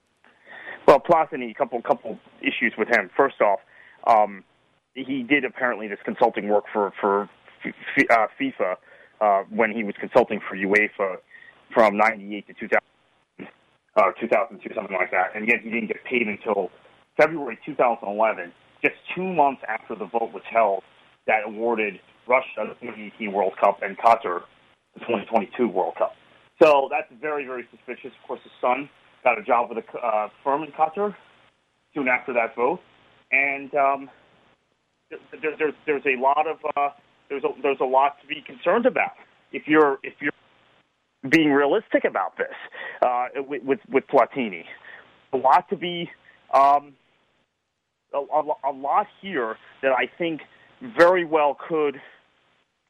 Well, 0.86 1.00
Platini, 1.00 1.50
a 1.50 1.54
couple 1.54 1.80
couple 1.82 2.18
issues 2.40 2.74
with 2.76 2.88
him. 2.88 3.10
First 3.16 3.40
off, 3.40 3.60
um, 4.06 4.44
he 4.94 5.22
did 5.22 5.44
apparently 5.44 5.88
this 5.88 5.98
consulting 6.04 6.48
work 6.48 6.64
for 6.72 6.92
for 7.00 7.28
uh, 7.64 8.26
FIFA 8.40 8.76
uh, 9.20 9.42
when 9.50 9.72
he 9.72 9.84
was 9.84 9.94
consulting 9.98 10.40
for 10.48 10.56
UEFA 10.56 11.16
from 11.72 11.96
'98 11.96 12.46
to 12.48 12.54
2000, 12.54 13.48
uh, 13.96 14.12
2002, 14.20 14.74
something 14.74 14.96
like 14.96 15.10
that, 15.10 15.34
and 15.34 15.46
yet 15.48 15.60
he 15.62 15.70
didn't 15.70 15.88
get 15.88 16.02
paid 16.04 16.26
until 16.26 16.70
February 17.16 17.58
2011, 17.64 18.52
just 18.82 18.94
two 19.14 19.32
months 19.32 19.62
after 19.68 19.94
the 19.94 20.06
vote 20.06 20.32
was 20.32 20.42
held 20.50 20.82
that 21.26 21.40
awarded 21.46 22.00
Russia 22.26 22.68
the 22.68 22.74
2018 22.86 23.32
World 23.32 23.52
Cup 23.60 23.80
and 23.82 23.96
Qatar 23.98 24.42
the 24.94 25.00
2022 25.00 25.68
World 25.68 25.94
Cup. 25.96 26.14
So 26.62 26.88
that's 26.90 27.08
very, 27.20 27.44
very 27.44 27.66
suspicious. 27.70 28.12
Of 28.20 28.26
course, 28.26 28.40
his 28.42 28.52
son 28.60 28.88
got 29.24 29.38
a 29.38 29.42
job 29.42 29.70
with 29.70 29.84
a 29.84 29.98
uh, 29.98 30.28
firm 30.44 30.62
in 30.62 30.70
Qatar 30.72 31.14
soon 31.94 32.08
after 32.08 32.32
that 32.34 32.54
vote, 32.54 32.80
and 33.32 33.74
um, 33.74 34.10
there, 35.10 35.54
there's 35.58 35.74
there's 35.86 36.02
a 36.06 36.20
lot 36.20 36.46
of 36.46 36.58
uh, 36.76 36.90
there's 37.28 37.44
a, 37.44 37.48
there's 37.62 37.80
a 37.80 37.84
lot 37.84 38.20
to 38.20 38.26
be 38.26 38.42
concerned 38.46 38.86
about 38.86 39.12
if 39.52 39.66
you're 39.66 39.98
if 40.02 40.14
you're 40.20 40.32
being 41.28 41.50
realistic 41.50 42.04
about 42.04 42.36
this 42.36 42.54
uh, 43.02 43.26
with, 43.36 43.62
with 43.62 43.80
with 43.88 44.04
Platini. 44.08 44.64
A 45.32 45.36
lot 45.36 45.68
to 45.70 45.76
be 45.76 46.10
um, 46.52 46.94
a, 48.12 48.18
a, 48.18 48.70
a 48.70 48.72
lot 48.72 49.06
here 49.20 49.56
that 49.82 49.92
I 49.92 50.10
think 50.18 50.40
very 50.96 51.24
well 51.24 51.56
could 51.68 52.00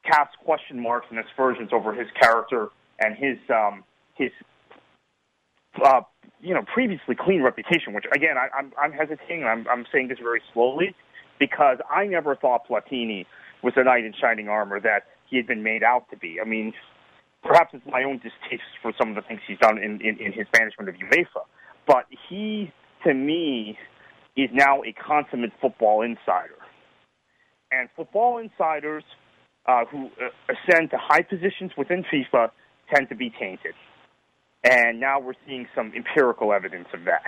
cast 0.05 0.37
question 0.43 0.81
marks 0.81 1.07
and 1.09 1.19
aspersions 1.19 1.69
over 1.73 1.93
his 1.93 2.07
character 2.19 2.69
and 2.99 3.15
his 3.15 3.37
um, 3.49 3.83
his 4.15 4.31
uh, 5.83 6.01
you 6.41 6.53
know 6.53 6.63
previously 6.73 7.15
clean 7.19 7.41
reputation. 7.41 7.93
Which 7.93 8.05
again, 8.13 8.35
I, 8.37 8.47
I'm 8.57 8.71
I'm 8.81 8.91
hesitating. 8.91 9.43
I'm 9.43 9.67
I'm 9.67 9.85
saying 9.91 10.07
this 10.07 10.19
very 10.19 10.41
slowly 10.53 10.95
because 11.39 11.77
I 11.89 12.05
never 12.05 12.35
thought 12.35 12.67
Platini 12.67 13.25
was 13.63 13.73
a 13.75 13.83
knight 13.83 14.05
in 14.05 14.13
shining 14.19 14.47
armor 14.47 14.79
that 14.79 15.07
he 15.27 15.37
had 15.37 15.47
been 15.47 15.63
made 15.63 15.83
out 15.83 16.09
to 16.11 16.17
be. 16.17 16.39
I 16.39 16.45
mean, 16.45 16.73
perhaps 17.43 17.73
it's 17.73 17.85
my 17.85 18.03
own 18.03 18.17
distaste 18.17 18.63
for 18.81 18.93
some 18.97 19.09
of 19.09 19.15
the 19.15 19.21
things 19.21 19.41
he's 19.47 19.57
done 19.59 19.77
in, 19.77 20.01
in, 20.01 20.17
in 20.19 20.31
his 20.33 20.45
management 20.53 20.89
of 20.89 20.95
UEFA, 20.95 21.43
but 21.87 22.05
he, 22.29 22.71
to 23.05 23.13
me, 23.13 23.77
is 24.35 24.49
now 24.53 24.83
a 24.83 24.93
consummate 24.93 25.51
football 25.61 26.01
insider. 26.01 26.60
And 27.71 27.89
football 27.95 28.37
insiders 28.37 29.03
uh, 29.65 29.85
who 29.85 30.07
uh, 30.07 30.29
ascend 30.49 30.89
to 30.91 30.97
high 30.97 31.21
positions 31.21 31.71
within 31.77 32.03
FIFA 32.03 32.51
tend 32.93 33.09
to 33.09 33.15
be 33.15 33.31
tainted. 33.39 33.73
And 34.63 34.99
now 34.99 35.19
we're 35.19 35.33
seeing 35.47 35.67
some 35.73 35.91
empirical 35.95 36.53
evidence 36.53 36.87
of 36.93 37.05
that. 37.05 37.23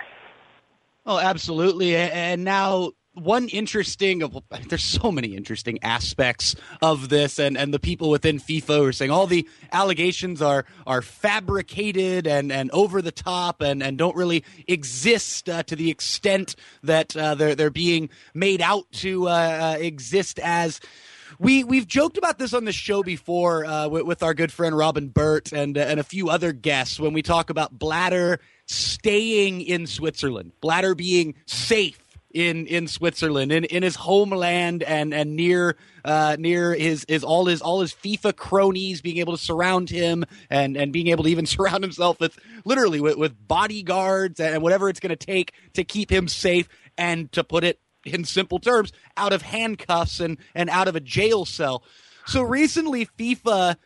Oh, 1.06 1.18
absolutely. 1.18 1.96
And 1.96 2.44
now 2.44 2.92
one 3.14 3.48
interesting 3.48 4.22
there's 4.68 4.82
so 4.84 5.12
many 5.12 5.36
interesting 5.36 5.78
aspects 5.82 6.54
of 6.82 7.08
this 7.08 7.38
and 7.38 7.56
and 7.56 7.72
the 7.72 7.78
people 7.78 8.10
within 8.10 8.38
FIFA 8.38 8.88
are 8.88 8.92
saying 8.92 9.10
all 9.10 9.26
the 9.26 9.48
allegations 9.72 10.42
are 10.42 10.64
are 10.86 11.00
fabricated 11.00 12.26
and 12.26 12.50
and 12.50 12.70
over 12.72 13.00
the 13.00 13.12
top 13.12 13.60
and 13.60 13.82
and 13.82 13.98
don't 13.98 14.16
really 14.16 14.44
exist 14.66 15.48
uh, 15.48 15.62
to 15.62 15.76
the 15.76 15.90
extent 15.90 16.56
that 16.82 17.16
uh, 17.16 17.34
they're 17.34 17.54
they're 17.54 17.70
being 17.70 18.10
made 18.34 18.60
out 18.60 18.90
to 18.92 19.28
uh, 19.28 19.30
uh 19.30 19.76
exist 19.78 20.38
as. 20.42 20.80
We 21.40 21.64
we've 21.64 21.88
joked 21.88 22.16
about 22.16 22.38
this 22.38 22.54
on 22.54 22.64
the 22.64 22.70
show 22.70 23.02
before 23.02 23.64
uh, 23.64 23.88
with, 23.88 24.04
with, 24.04 24.22
our 24.22 24.34
good 24.34 24.52
friend 24.52 24.76
Robin 24.76 25.08
Burt 25.08 25.52
and 25.52 25.76
uh, 25.76 25.80
and 25.80 25.98
a 25.98 26.04
few 26.04 26.28
other 26.30 26.52
guests 26.52 27.00
when 27.00 27.12
we 27.12 27.22
talk 27.22 27.50
about 27.50 27.76
Blatter 27.76 28.38
staying 28.66 29.60
in 29.60 29.88
Switzerland, 29.88 30.52
Blatter 30.60 30.94
being 30.94 31.34
safe 31.46 32.03
in 32.34 32.66
in 32.66 32.88
Switzerland, 32.88 33.52
in, 33.52 33.64
in 33.64 33.82
his 33.82 33.94
homeland, 33.94 34.82
and 34.82 35.14
and 35.14 35.36
near 35.36 35.76
uh, 36.04 36.36
near 36.38 36.74
his 36.74 37.06
his 37.08 37.24
all 37.24 37.46
his 37.46 37.62
all 37.62 37.80
his 37.80 37.94
FIFA 37.94 38.36
cronies 38.36 39.00
being 39.00 39.18
able 39.18 39.34
to 39.36 39.42
surround 39.42 39.88
him, 39.88 40.24
and 40.50 40.76
and 40.76 40.92
being 40.92 41.06
able 41.06 41.24
to 41.24 41.30
even 41.30 41.46
surround 41.54 41.82
himself 41.82 42.20
with 42.20 42.36
literally 42.64 43.00
with, 43.00 43.16
with 43.16 43.48
bodyguards 43.48 44.40
and 44.40 44.62
whatever 44.62 44.88
it's 44.88 45.00
going 45.00 45.16
to 45.16 45.26
take 45.26 45.52
to 45.72 45.84
keep 45.84 46.10
him 46.10 46.28
safe, 46.28 46.68
and 46.98 47.30
to 47.32 47.44
put 47.44 47.64
it 47.64 47.80
in 48.04 48.24
simple 48.24 48.58
terms, 48.58 48.92
out 49.16 49.32
of 49.32 49.42
handcuffs 49.42 50.20
and 50.20 50.36
and 50.54 50.68
out 50.68 50.88
of 50.88 50.96
a 50.96 51.00
jail 51.00 51.44
cell. 51.44 51.84
So 52.26 52.42
recently, 52.42 53.06
FIFA 53.06 53.76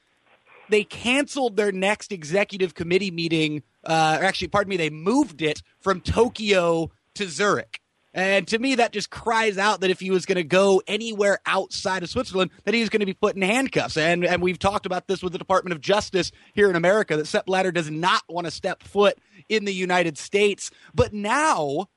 they 0.70 0.84
canceled 0.84 1.56
their 1.56 1.72
next 1.72 2.12
executive 2.12 2.74
committee 2.74 3.10
meeting. 3.10 3.62
Uh, 3.84 4.18
actually, 4.20 4.48
pardon 4.48 4.70
me, 4.70 4.76
they 4.76 4.90
moved 4.90 5.42
it 5.42 5.62
from 5.80 6.00
Tokyo 6.00 6.90
to 7.14 7.28
Zurich. 7.28 7.80
And 8.14 8.48
to 8.48 8.58
me, 8.58 8.76
that 8.76 8.92
just 8.92 9.10
cries 9.10 9.58
out 9.58 9.80
that 9.80 9.90
if 9.90 10.00
he 10.00 10.10
was 10.10 10.26
going 10.26 10.36
to 10.36 10.44
go 10.44 10.82
anywhere 10.86 11.38
outside 11.46 12.02
of 12.02 12.08
Switzerland, 12.08 12.50
that 12.64 12.74
he 12.74 12.80
was 12.80 12.88
going 12.88 13.00
to 13.00 13.06
be 13.06 13.14
put 13.14 13.36
in 13.36 13.42
handcuffs. 13.42 13.96
And 13.96 14.24
and 14.24 14.42
we've 14.42 14.58
talked 14.58 14.86
about 14.86 15.06
this 15.06 15.22
with 15.22 15.32
the 15.32 15.38
Department 15.38 15.72
of 15.74 15.80
Justice 15.80 16.32
here 16.54 16.70
in 16.70 16.76
America 16.76 17.16
that 17.16 17.26
Sepp 17.26 17.46
Blatter 17.46 17.70
does 17.70 17.90
not 17.90 18.22
want 18.28 18.46
to 18.46 18.50
step 18.50 18.82
foot 18.82 19.18
in 19.48 19.64
the 19.64 19.74
United 19.74 20.16
States. 20.16 20.70
But 20.94 21.12
now 21.12 21.88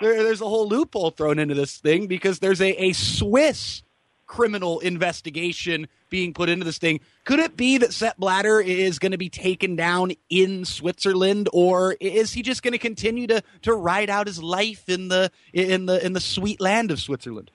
there, 0.00 0.22
there's 0.22 0.40
a 0.40 0.48
whole 0.48 0.68
loophole 0.68 1.10
thrown 1.10 1.38
into 1.38 1.54
this 1.54 1.76
thing 1.76 2.06
because 2.06 2.38
there's 2.38 2.60
a, 2.60 2.82
a 2.82 2.92
Swiss 2.92 3.82
criminal 4.28 4.78
investigation 4.78 5.88
being 6.10 6.32
put 6.32 6.48
into 6.48 6.64
this 6.64 6.78
thing. 6.78 7.00
Could 7.24 7.40
it 7.40 7.56
be 7.56 7.78
that 7.78 7.92
Sepp 7.92 8.16
Blatter 8.18 8.60
is 8.60 9.00
going 9.00 9.12
to 9.12 9.18
be 9.18 9.28
taken 9.28 9.74
down 9.74 10.12
in 10.30 10.64
Switzerland, 10.64 11.48
or 11.52 11.96
is 12.00 12.32
he 12.32 12.42
just 12.42 12.62
going 12.62 12.72
to 12.72 12.78
continue 12.78 13.26
to 13.26 13.42
to 13.62 13.74
ride 13.74 14.10
out 14.10 14.28
his 14.28 14.40
life 14.40 14.88
in 14.88 15.08
the 15.08 15.32
in 15.52 15.86
the 15.86 16.04
in 16.04 16.12
the 16.12 16.20
sweet 16.20 16.60
land 16.60 16.92
of 16.92 17.00
Switzerland? 17.00 17.50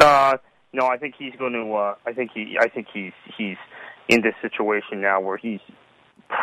Uh, 0.00 0.38
no, 0.72 0.86
I 0.86 0.96
think 0.96 1.14
he's 1.16 1.34
going 1.38 1.52
to. 1.52 1.72
Uh, 1.74 1.94
I 2.06 2.12
think 2.12 2.30
he. 2.34 2.56
I 2.58 2.68
think 2.68 2.88
he's 2.92 3.12
he's 3.36 3.58
in 4.08 4.22
this 4.22 4.34
situation 4.42 5.00
now 5.00 5.20
where 5.20 5.36
he's 5.36 5.60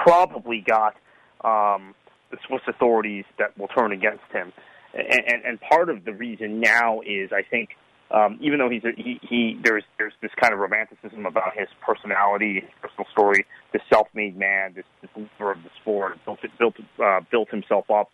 probably 0.04 0.64
got 0.66 0.96
um, 1.44 1.96
the 2.32 2.38
Swiss 2.48 2.62
authorities 2.68 3.26
that 3.40 3.58
will 3.58 3.68
turn 3.70 3.92
against 3.92 4.24
him, 4.32 4.54
and, 4.94 5.24
and 5.28 5.46
and 5.46 5.60
part 5.62 5.90
of 5.90 6.06
the 6.06 6.14
reason 6.14 6.60
now 6.60 7.02
is 7.02 7.32
I 7.32 7.42
think 7.42 7.70
um, 8.12 8.38
even 8.42 8.60
though 8.60 8.70
he's 8.70 8.84
a, 8.84 8.92
he, 8.96 9.20
he 9.22 9.60
there's 9.64 9.84
there's 9.98 10.14
this 10.22 10.32
kind 10.40 10.54
of 10.54 10.60
romanticism 10.60 11.26
about 11.26 11.58
his 11.58 11.68
personality, 11.86 12.62
his 12.62 12.70
personal 12.82 13.06
story, 13.12 13.46
this 13.74 13.82
self-made 13.92 14.38
man, 14.38 14.74
this, 14.76 14.86
this 15.02 15.12
leader 15.16 15.52
of 15.52 15.64
the 15.64 15.70
sport, 15.82 16.18
built 16.26 16.40
built 16.58 16.76
uh, 17.04 17.20
built 17.30 17.50
himself 17.50 17.90
up 17.92 18.10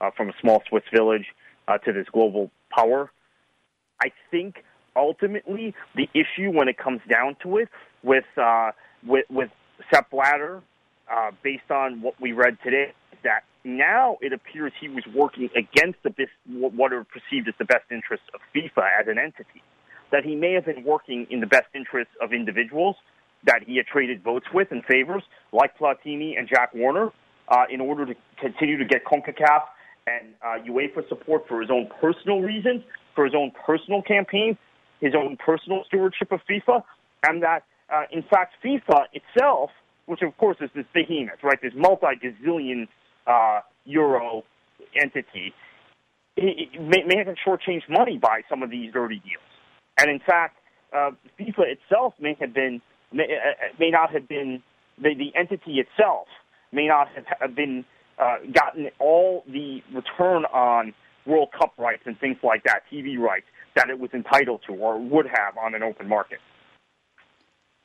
uh, 0.00 0.10
from 0.16 0.30
a 0.30 0.32
small 0.40 0.62
Swiss 0.68 0.84
village 0.92 1.26
uh, 1.68 1.78
to 1.78 1.92
this 1.92 2.06
global 2.12 2.50
power. 2.70 3.10
I 4.02 4.12
think 4.30 4.64
ultimately 4.96 5.74
the 5.94 6.08
issue 6.14 6.50
when 6.50 6.68
it 6.68 6.78
comes 6.78 7.00
down 7.10 7.36
to 7.42 7.58
it 7.58 7.68
with 8.02 8.24
uh, 8.36 8.70
with 9.06 9.26
with 9.28 9.50
Sepp 9.92 10.10
Blatter, 10.10 10.62
uh, 11.12 11.30
based 11.42 11.70
on 11.70 12.00
what 12.02 12.14
we 12.20 12.32
read 12.32 12.58
today, 12.62 12.92
that 13.22 13.44
now 13.64 14.18
it 14.20 14.32
appears 14.32 14.72
he 14.80 14.88
was 14.88 15.04
working 15.14 15.48
against 15.56 16.02
the 16.02 16.10
best, 16.10 16.30
what 16.46 16.92
are 16.92 17.04
perceived 17.04 17.48
as 17.48 17.54
the 17.58 17.64
best 17.64 17.84
interests 17.90 18.26
of 18.34 18.40
FIFA 18.54 19.00
as 19.00 19.08
an 19.08 19.18
entity. 19.18 19.62
That 20.12 20.24
he 20.24 20.36
may 20.36 20.52
have 20.52 20.66
been 20.66 20.84
working 20.84 21.26
in 21.30 21.40
the 21.40 21.46
best 21.46 21.66
interests 21.74 22.14
of 22.20 22.32
individuals 22.32 22.96
that 23.46 23.62
he 23.66 23.76
had 23.76 23.86
traded 23.86 24.22
votes 24.22 24.46
with 24.52 24.68
and 24.70 24.84
favors, 24.84 25.22
like 25.52 25.76
Platini 25.78 26.38
and 26.38 26.48
Jack 26.48 26.74
Warner, 26.74 27.10
uh, 27.48 27.64
in 27.70 27.80
order 27.80 28.06
to 28.06 28.14
continue 28.40 28.78
to 28.78 28.84
get 28.84 29.04
CONCACAF 29.04 29.62
and 30.06 30.34
uh, 30.42 30.62
UEFA 30.66 31.08
support 31.08 31.46
for 31.48 31.60
his 31.60 31.70
own 31.70 31.88
personal 32.00 32.40
reasons, 32.40 32.82
for 33.14 33.24
his 33.24 33.34
own 33.34 33.52
personal 33.66 34.02
campaign, 34.02 34.56
his 35.00 35.14
own 35.14 35.36
personal 35.36 35.84
stewardship 35.86 36.32
of 36.32 36.40
FIFA, 36.48 36.82
and 37.26 37.42
that, 37.42 37.64
uh, 37.92 38.02
in 38.10 38.22
fact, 38.22 38.54
FIFA 38.64 39.04
itself, 39.12 39.70
which 40.06 40.22
of 40.22 40.36
course 40.38 40.56
is 40.60 40.70
this 40.74 40.86
behemoth, 40.94 41.42
right, 41.42 41.58
this 41.62 41.72
multi-gazillion 41.74 42.88
uh, 43.26 43.60
euro 43.84 44.42
entity 45.00 45.54
it, 46.36 46.80
may, 46.80 47.24
have 47.24 47.36
shortchanged 47.46 47.88
money 47.88 48.18
by 48.18 48.42
some 48.48 48.62
of 48.62 48.70
these 48.70 48.92
dirty 48.92 49.16
deals. 49.16 49.42
And 49.98 50.10
in 50.10 50.18
fact, 50.18 50.56
uh, 50.92 51.10
FIFA 51.38 51.76
itself 51.78 52.14
may 52.20 52.36
have 52.40 52.52
been 52.52 52.80
may, 53.12 53.24
uh, 53.24 53.66
may 53.78 53.90
not 53.90 54.12
have 54.12 54.28
been 54.28 54.62
the, 54.98 55.14
the 55.14 55.38
entity 55.38 55.80
itself 55.80 56.26
may 56.72 56.88
not 56.88 57.08
have 57.40 57.54
been 57.54 57.84
uh, 58.18 58.36
gotten 58.52 58.90
all 58.98 59.44
the 59.46 59.82
return 59.92 60.44
on 60.46 60.92
World 61.26 61.48
Cup 61.56 61.72
rights 61.78 62.02
and 62.06 62.18
things 62.18 62.36
like 62.42 62.64
that, 62.64 62.82
TV 62.92 63.18
rights 63.18 63.46
that 63.76 63.90
it 63.90 63.98
was 63.98 64.10
entitled 64.12 64.60
to 64.68 64.74
or 64.74 64.98
would 64.98 65.26
have 65.26 65.56
on 65.56 65.74
an 65.74 65.82
open 65.82 66.08
market. 66.08 66.38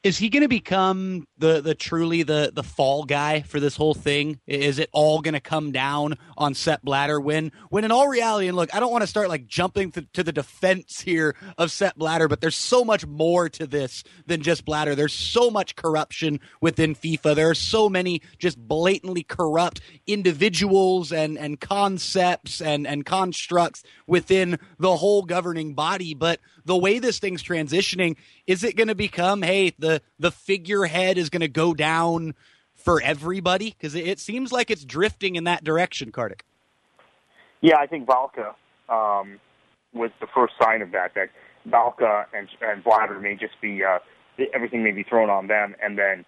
Is 0.01 0.17
he 0.17 0.29
going 0.29 0.43
to 0.43 0.49
become 0.49 1.27
the 1.37 1.59
the 1.59 1.75
truly 1.75 2.23
the 2.23 2.51
the 2.53 2.63
fall 2.63 3.03
guy 3.03 3.41
for 3.41 3.59
this 3.59 3.75
whole 3.75 3.93
thing? 3.93 4.39
Is 4.47 4.79
it 4.79 4.89
all 4.93 5.19
going 5.19 5.33
to 5.33 5.41
come 5.41 5.73
down 5.73 6.17
on 6.37 6.53
Sepp 6.53 6.81
Blatter? 6.83 7.19
When 7.19 7.51
when 7.69 7.83
in 7.83 7.91
all 7.91 8.07
reality, 8.07 8.47
and 8.47 8.55
look, 8.55 8.73
I 8.73 8.79
don't 8.79 8.93
want 8.93 9.01
to 9.01 9.07
start 9.07 9.27
like 9.27 9.45
jumping 9.45 9.91
to, 9.91 10.01
to, 10.13 10.23
the 10.23 10.31
defense 10.31 11.01
here 11.01 11.35
of 11.57 11.69
Sepp 11.71 11.95
Blatter, 11.95 12.29
but 12.29 12.39
there's 12.39 12.55
so 12.55 12.85
much 12.85 13.05
more 13.05 13.49
to 13.49 13.67
this 13.67 14.03
than 14.25 14.41
just 14.41 14.63
Blatter. 14.63 14.95
There's 14.95 15.13
so 15.13 15.49
much 15.49 15.75
corruption 15.75 16.39
within 16.61 16.95
FIFA. 16.95 17.35
There 17.35 17.49
are 17.49 17.55
so 17.55 17.89
many 17.89 18.21
just 18.37 18.57
blatantly 18.57 19.23
corrupt 19.23 19.81
individuals 20.07 21.11
and 21.11 21.37
and 21.37 21.59
concepts 21.59 22.61
and 22.61 22.87
and 22.87 23.05
constructs 23.05 23.83
within 24.07 24.59
the 24.77 24.95
whole 24.95 25.23
governing 25.23 25.73
body. 25.73 26.13
But 26.13 26.39
the 26.65 26.77
way 26.77 26.99
this 26.99 27.19
thing's 27.19 27.43
transitioning, 27.43 28.15
is 28.47 28.63
it 28.63 28.75
going 28.75 28.87
to 28.87 28.95
become, 28.95 29.41
hey, 29.41 29.73
the 29.77 30.01
the 30.19 30.31
figurehead 30.31 31.17
is 31.17 31.29
going 31.29 31.41
to 31.41 31.47
go 31.47 31.73
down 31.73 32.35
for 32.75 33.01
everybody? 33.01 33.71
Because 33.71 33.95
it, 33.95 34.07
it, 34.07 34.19
seems 34.19 34.51
like 34.51 34.71
it's 34.71 34.85
drifting 34.85 35.35
in 35.35 35.45
that 35.45 35.63
direction, 35.63 36.11
Kartik. 36.11 36.43
Yeah, 37.61 37.77
I 37.79 37.87
think 37.87 38.07
Valcke 38.07 38.53
um, 38.89 39.39
was 39.93 40.11
the 40.21 40.27
first 40.33 40.53
sign 40.61 40.81
of 40.81 40.91
that. 40.91 41.13
That 41.15 41.29
Valcke 41.67 42.25
and 42.33 42.47
and 42.61 42.83
Blatter 42.83 43.19
may 43.19 43.35
just 43.35 43.59
be 43.61 43.81
uh, 43.83 43.99
everything 44.53 44.83
may 44.83 44.91
be 44.91 45.03
thrown 45.03 45.29
on 45.29 45.47
them, 45.47 45.75
and 45.81 45.97
then, 45.97 46.25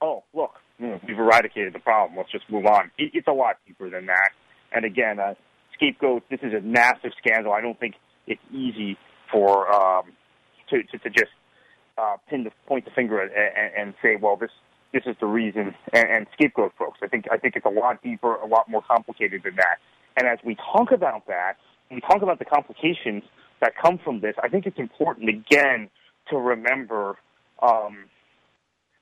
oh 0.00 0.24
look, 0.34 0.52
we've 0.78 1.18
eradicated 1.18 1.74
the 1.74 1.78
problem. 1.78 2.16
Let's 2.16 2.32
just 2.32 2.48
move 2.50 2.66
on. 2.66 2.90
It, 2.98 3.10
it's 3.14 3.28
a 3.28 3.32
lot 3.32 3.56
deeper 3.66 3.90
than 3.90 4.06
that. 4.06 4.30
And 4.72 4.84
again, 4.84 5.18
uh, 5.18 5.34
scapegoat. 5.74 6.22
This 6.30 6.40
is 6.42 6.52
a 6.54 6.60
massive 6.60 7.12
scandal. 7.18 7.52
I 7.52 7.60
don't 7.60 7.78
think 7.78 7.94
it's 8.26 8.40
easy 8.52 8.96
for 9.30 9.72
um, 9.72 10.04
to, 10.68 10.82
to 10.82 10.98
to 10.98 11.10
just 11.10 11.32
uh, 11.98 12.16
pin 12.28 12.44
the 12.44 12.50
point 12.66 12.84
the 12.84 12.90
finger 12.90 13.20
at, 13.20 13.30
and, 13.32 13.74
and 13.76 13.94
say, 14.02 14.16
well, 14.16 14.36
this 14.36 14.50
this 14.92 15.02
is 15.06 15.16
the 15.20 15.26
reason, 15.26 15.74
and, 15.92 16.08
and 16.08 16.26
scapegoat 16.32 16.72
folks. 16.78 16.98
I 17.02 17.08
think 17.08 17.26
I 17.30 17.36
think 17.36 17.56
it's 17.56 17.66
a 17.66 17.70
lot 17.70 18.02
deeper, 18.02 18.34
a 18.34 18.46
lot 18.46 18.68
more 18.68 18.82
complicated 18.82 19.42
than 19.44 19.56
that. 19.56 19.78
And 20.16 20.26
as 20.26 20.38
we 20.44 20.56
talk 20.56 20.92
about 20.92 21.26
that, 21.28 21.54
we 21.90 22.00
talk 22.00 22.22
about 22.22 22.38
the 22.38 22.44
complications 22.44 23.22
that 23.60 23.72
come 23.80 23.98
from 24.02 24.20
this. 24.20 24.34
I 24.42 24.48
think 24.48 24.66
it's 24.66 24.78
important 24.78 25.28
again 25.28 25.90
to 26.30 26.36
remember 26.36 27.16
um, 27.62 28.04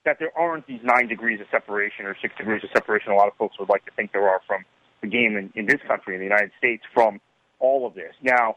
that 0.04 0.18
there 0.18 0.36
aren't 0.36 0.66
these 0.66 0.80
nine 0.82 1.08
degrees 1.08 1.40
of 1.40 1.46
separation 1.50 2.06
or 2.06 2.16
six 2.20 2.34
degrees 2.36 2.62
of 2.64 2.70
separation. 2.74 3.12
A 3.12 3.14
lot 3.14 3.28
of 3.28 3.34
folks 3.34 3.58
would 3.58 3.68
like 3.68 3.84
to 3.84 3.90
think 3.92 4.12
there 4.12 4.28
are 4.28 4.40
from 4.46 4.64
the 5.00 5.06
game 5.06 5.36
in, 5.36 5.52
in 5.54 5.66
this 5.66 5.80
country, 5.86 6.14
in 6.14 6.20
the 6.20 6.26
United 6.26 6.50
States, 6.58 6.82
from 6.92 7.20
all 7.60 7.86
of 7.86 7.94
this. 7.94 8.12
Now, 8.22 8.56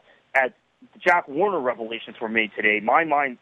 as 0.94 1.00
Jack 1.00 1.28
Warner 1.28 1.60
revelations 1.60 2.16
were 2.20 2.28
made 2.28 2.50
today, 2.56 2.80
my 2.82 3.04
mind 3.04 3.38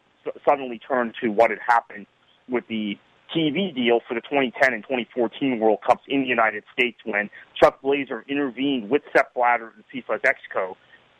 suddenly 0.47 0.79
turned 0.79 1.15
to 1.21 1.29
what 1.29 1.49
had 1.49 1.59
happened 1.65 2.05
with 2.49 2.67
the 2.67 2.97
TV 3.35 3.73
deal 3.73 4.01
for 4.07 4.13
the 4.13 4.21
2010 4.21 4.73
and 4.73 4.83
2014 4.83 5.59
World 5.59 5.79
Cups 5.85 6.03
in 6.07 6.21
the 6.21 6.27
United 6.27 6.63
States 6.73 6.97
when 7.05 7.29
Chuck 7.61 7.81
Blazer 7.81 8.25
intervened 8.27 8.89
with 8.89 9.03
Sepp 9.15 9.33
Blatter 9.33 9.73
and 9.75 9.83
FIFA's 9.93 10.21
Exco 10.21 10.75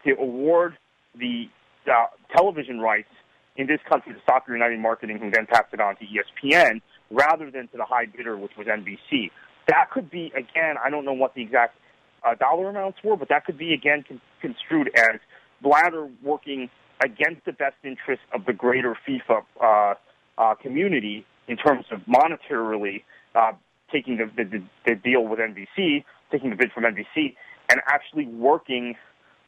to 0.06 0.14
award 0.20 0.78
the 1.18 1.46
uh, 1.88 2.06
television 2.36 2.80
rights 2.80 3.10
in 3.56 3.68
this 3.68 3.80
country 3.90 4.14
to 4.14 4.20
Soccer 4.26 4.54
United 4.54 4.80
Marketing, 4.80 5.20
who 5.20 5.30
then 5.32 5.46
passed 5.46 5.74
it 5.74 5.80
on 5.80 5.96
to 5.98 6.06
ESPN, 6.06 6.82
rather 7.10 7.52
than 7.52 7.68
to 7.70 7.78
the 7.78 7.86
high 7.86 8.06
bidder, 8.06 8.38
which 8.38 8.52
was 8.58 8.68
NBC. 8.68 9.30
That 9.68 9.90
could 9.92 10.10
be, 10.10 10.32
again, 10.36 10.76
I 10.84 10.90
don't 10.90 11.06
know 11.06 11.14
what 11.14 11.36
the 11.36 11.42
exact 11.42 11.78
uh, 12.24 12.36
dollar 12.36 12.70
amounts 12.70 13.00
were, 13.04 13.18
but 13.18 13.30
that 13.30 13.46
could 13.46 13.58
be, 13.58 13.74
again, 13.74 14.04
con- 14.08 14.22
construed 14.42 14.92
as 14.96 15.20
Blatter 15.62 16.10
working 16.24 16.70
against 17.04 17.46
the 17.46 17.52
best 17.52 17.76
interests 17.84 18.26
of 18.34 18.46
the 18.46 18.54
greater 18.54 18.96
FIFA 19.08 19.44
uh, 19.62 19.94
uh, 20.38 20.56
community 20.56 21.26
in 21.48 21.58
terms 21.58 21.86
of 21.92 22.02
monetarily 22.02 23.04
uh, 23.36 23.52
taking 23.92 24.18
the, 24.18 24.44
the, 24.44 24.64
the 24.86 24.96
deal 24.96 25.24
with 25.26 25.40
NBC, 25.40 26.04
taking 26.32 26.50
the 26.50 26.56
bid 26.56 26.72
from 26.72 26.84
NBC, 26.84 27.36
and 27.70 27.82
actually 27.88 28.26
working 28.28 28.96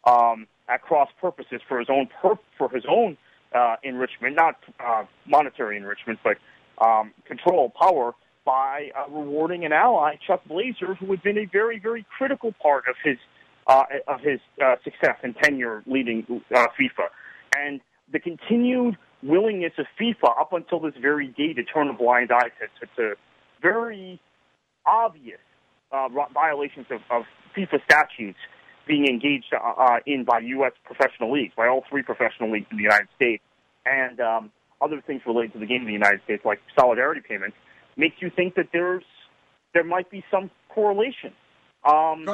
um, 0.05 0.48
at 0.67 0.82
cross 0.82 1.10
purposes 1.20 1.62
for 1.67 1.79
his 1.79 1.88
own 1.89 2.08
per- 2.22 2.39
for 2.58 2.70
his 2.70 2.84
own 2.89 3.17
uh, 3.53 3.75
enrichment, 3.84 4.36
not 4.36 4.55
uh, 4.79 5.03
monetary 5.27 5.77
enrichment, 5.77 6.20
but 6.24 6.38
um, 6.84 7.12
control 7.25 7.72
power 7.79 8.13
by 8.46 8.89
uh, 8.98 9.10
rewarding 9.10 9.64
an 9.64 9.72
ally, 9.72 10.16
Chuck 10.25 10.42
Blazer, 10.46 10.96
who 10.96 11.09
had 11.11 11.24
been 11.24 11.38
a 11.38 11.46
very 11.46 11.79
very 11.79 12.05
critical 12.18 12.53
part 12.61 12.85
of 12.90 12.96
his 13.03 13.18
uh, 13.68 13.84
of 14.08 14.20
his 14.22 14.40
uh, 14.64 14.76
success 14.84 15.18
and 15.24 15.36
tenure 15.42 15.84
leading 15.86 16.26
uh, 16.54 16.68
FIFA. 16.80 17.08
And 17.58 17.82
the 18.12 18.20
continued 18.20 18.98
willingness 19.22 19.74
of 19.78 19.86
FIFA 20.00 20.40
up 20.40 20.54
until 20.54 20.80
this 20.80 20.94
very 21.02 21.28
day 21.28 21.54
to 21.54 21.64
turn 21.64 21.88
a 21.90 21.94
blind 21.94 22.32
eye 22.32 22.50
to, 22.60 22.86
to, 22.86 22.96
to 22.96 23.16
very 23.62 24.20
obvious 24.86 25.40
uh, 25.92 26.08
violations 26.34 26.88
of, 26.92 27.00
of 27.10 27.24
FIFA 27.56 27.84
statutes 27.86 28.40
being 28.86 29.08
engaged 29.08 29.54
uh, 29.54 29.82
uh, 29.82 30.00
in 30.06 30.26
by 30.26 30.40
U.S. 30.40 30.74
professional 30.84 31.32
leagues, 31.32 31.54
by 31.56 31.68
all 31.68 31.84
three 31.90 32.04
professional 32.04 32.52
leagues 32.52 32.66
in 32.72 32.78
the 32.78 32.84
United 32.84 33.08
States, 33.16 33.44
and 33.86 34.20
um, 34.20 34.52
other 34.82 35.02
things 35.06 35.22
related 35.26 35.54
to 35.54 35.60
the 35.60 35.66
game 35.66 35.82
in 35.82 35.88
the 35.88 35.94
United 35.94 36.22
States, 36.26 36.44
like 36.44 36.60
solidarity 36.78 37.22
payments, 37.28 37.56
makes 37.96 38.16
you 38.20 38.30
think 38.36 38.56
that 38.56 38.68
there's 38.74 39.04
there 39.74 39.84
might 39.84 40.10
be 40.12 40.24
some 40.30 40.52
correlation. 40.70 41.34
Um, 41.86 42.26